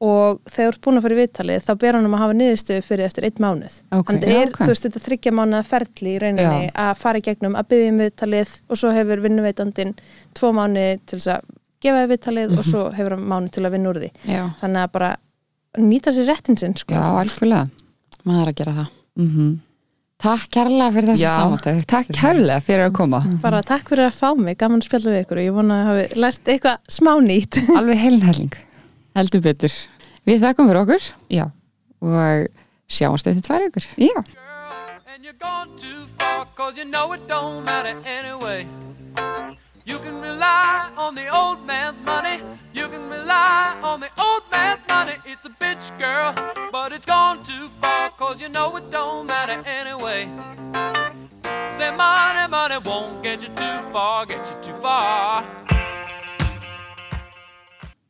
og 0.00 0.40
þegar 0.50 0.66
þú 0.66 0.72
ert 0.74 0.80
búin 0.84 0.98
að 0.98 1.04
fara 1.06 1.14
í 1.16 1.20
viðtalið 1.22 1.62
þá 1.66 1.70
ber 1.80 1.96
hann 1.96 2.04
um 2.08 2.14
að 2.16 2.22
hafa 2.24 2.34
niðurstöðu 2.36 2.82
fyrir 2.84 3.04
eftir 3.06 3.24
einn 3.24 3.38
mánuð. 3.40 3.76
Ok, 3.96 4.10
þannig 4.10 4.34
er, 4.36 4.48
ok. 4.50 4.58
þú 4.60 4.66
veist, 4.68 4.84
þetta 4.86 5.02
þryggja 5.06 5.32
mánuða 5.38 5.62
ferli 5.70 6.10
í 6.12 6.18
rauninni 6.20 6.64
Já. 6.66 6.72
að 6.84 6.98
fara 7.00 7.18
í 7.18 7.24
gegnum 7.24 7.56
að 7.56 7.68
byggja 7.70 7.92
um 7.94 8.00
viðtalið 8.04 8.52
og 8.68 8.76
svo 8.82 8.90
hefur 8.92 9.22
vinnuveitandinn 9.24 9.94
tvo 10.36 10.50
mánuði 10.52 10.98
til 11.06 11.18
þess 11.18 11.30
að 11.36 11.54
gefa 11.86 12.06
viðtalið 12.12 12.50
Mhm. 12.50 12.58
og 12.58 12.64
svo 12.64 12.82
hefur 12.92 13.16
hann 13.16 13.28
mánuð 13.32 13.50
til 13.56 13.64
að 13.64 13.72
vinna 13.76 13.88
úr 13.94 14.00
því. 14.02 14.10
Já, 14.28 14.42
þannig 14.60 14.82
að 14.84 14.92
bara 14.92 15.10
nýta 15.78 16.12
sér 16.12 16.28
réttin 16.28 16.58
sinn 16.58 16.76
sko. 16.76 16.92
Já, 16.92 17.04
algjörlega. 17.22 17.70
Maður 18.26 18.48
að 18.52 18.54
gera 18.60 18.72
það. 18.82 18.90
mm 19.16 19.54
Takk 20.16 20.46
kærlega 20.48 20.92
fyrir 20.94 21.08
þessi 21.12 21.24
Já, 21.26 21.32
samantækt. 21.36 21.86
takk 21.92 22.06
kærlega 22.16 22.60
fyrir 22.64 22.86
að 22.88 22.92
koma. 22.96 23.18
Bara 23.42 23.58
takk 23.62 23.84
fyrir 23.90 24.06
að 24.08 24.14
fá 24.16 24.30
mig, 24.34 24.56
gaman 24.56 24.80
að 24.80 24.86
spjalla 24.88 25.10
við 25.12 25.24
ykkur 25.26 25.36
og 25.36 25.44
ég 25.44 25.52
vona 25.52 25.74
að 25.76 25.86
hafi 25.90 26.20
lært 26.22 26.48
eitthvað 26.48 26.78
smá 26.88 27.10
nýtt. 27.20 27.58
Alveg 27.76 27.98
heilnhelling 28.00 28.52
Heldur 29.16 29.40
betur. 29.40 29.72
Við 30.28 30.42
þakkum 30.42 30.66
fyrir 30.68 30.82
okkur 30.82 31.04
Já, 31.32 31.46
og 32.04 32.48
sjáumst 32.92 33.28
eftir 33.30 33.44
tvær 33.46 33.64
ykkur. 33.70 33.86
já 33.96 34.12
girl, 34.12 35.00
and 35.08 35.24
you're 35.24 35.40
gone 35.40 35.70
too 35.78 36.06
far, 36.18 36.46
cause 36.54 36.76
you 36.76 36.84
know 36.84 37.12
it 37.14 37.26
don't 37.26 37.64
matter 37.64 37.96
anyway. 38.04 38.66
You 39.86 39.96
can 39.98 40.20
rely 40.20 40.90
on 40.98 41.14
the 41.14 41.28
old 41.28 41.64
man's 41.64 42.00
money, 42.04 42.42
you 42.74 42.88
can 42.88 43.08
rely 43.08 43.76
on 43.82 44.00
the 44.00 44.10
old 44.18 44.42
man's 44.50 44.80
money. 44.88 45.14
It's 45.24 45.46
a 45.46 45.50
bitch, 45.50 45.96
girl, 45.98 46.34
but 46.70 46.92
it's 46.92 47.06
gone 47.06 47.42
too 47.42 47.70
far, 47.80 48.10
cause 48.10 48.42
you 48.42 48.50
know 48.50 48.76
it 48.76 48.90
don't 48.90 49.26
matter 49.26 49.62
anyway. 49.64 50.28
Say 51.78 51.90
money, 51.90 52.48
money 52.50 52.78
won't 52.84 53.22
get 53.22 53.40
you 53.40 53.48
too 53.48 53.78
far, 53.92 54.26
get 54.26 54.44
you 54.50 54.56
too 54.60 54.78
far. 54.82 55.65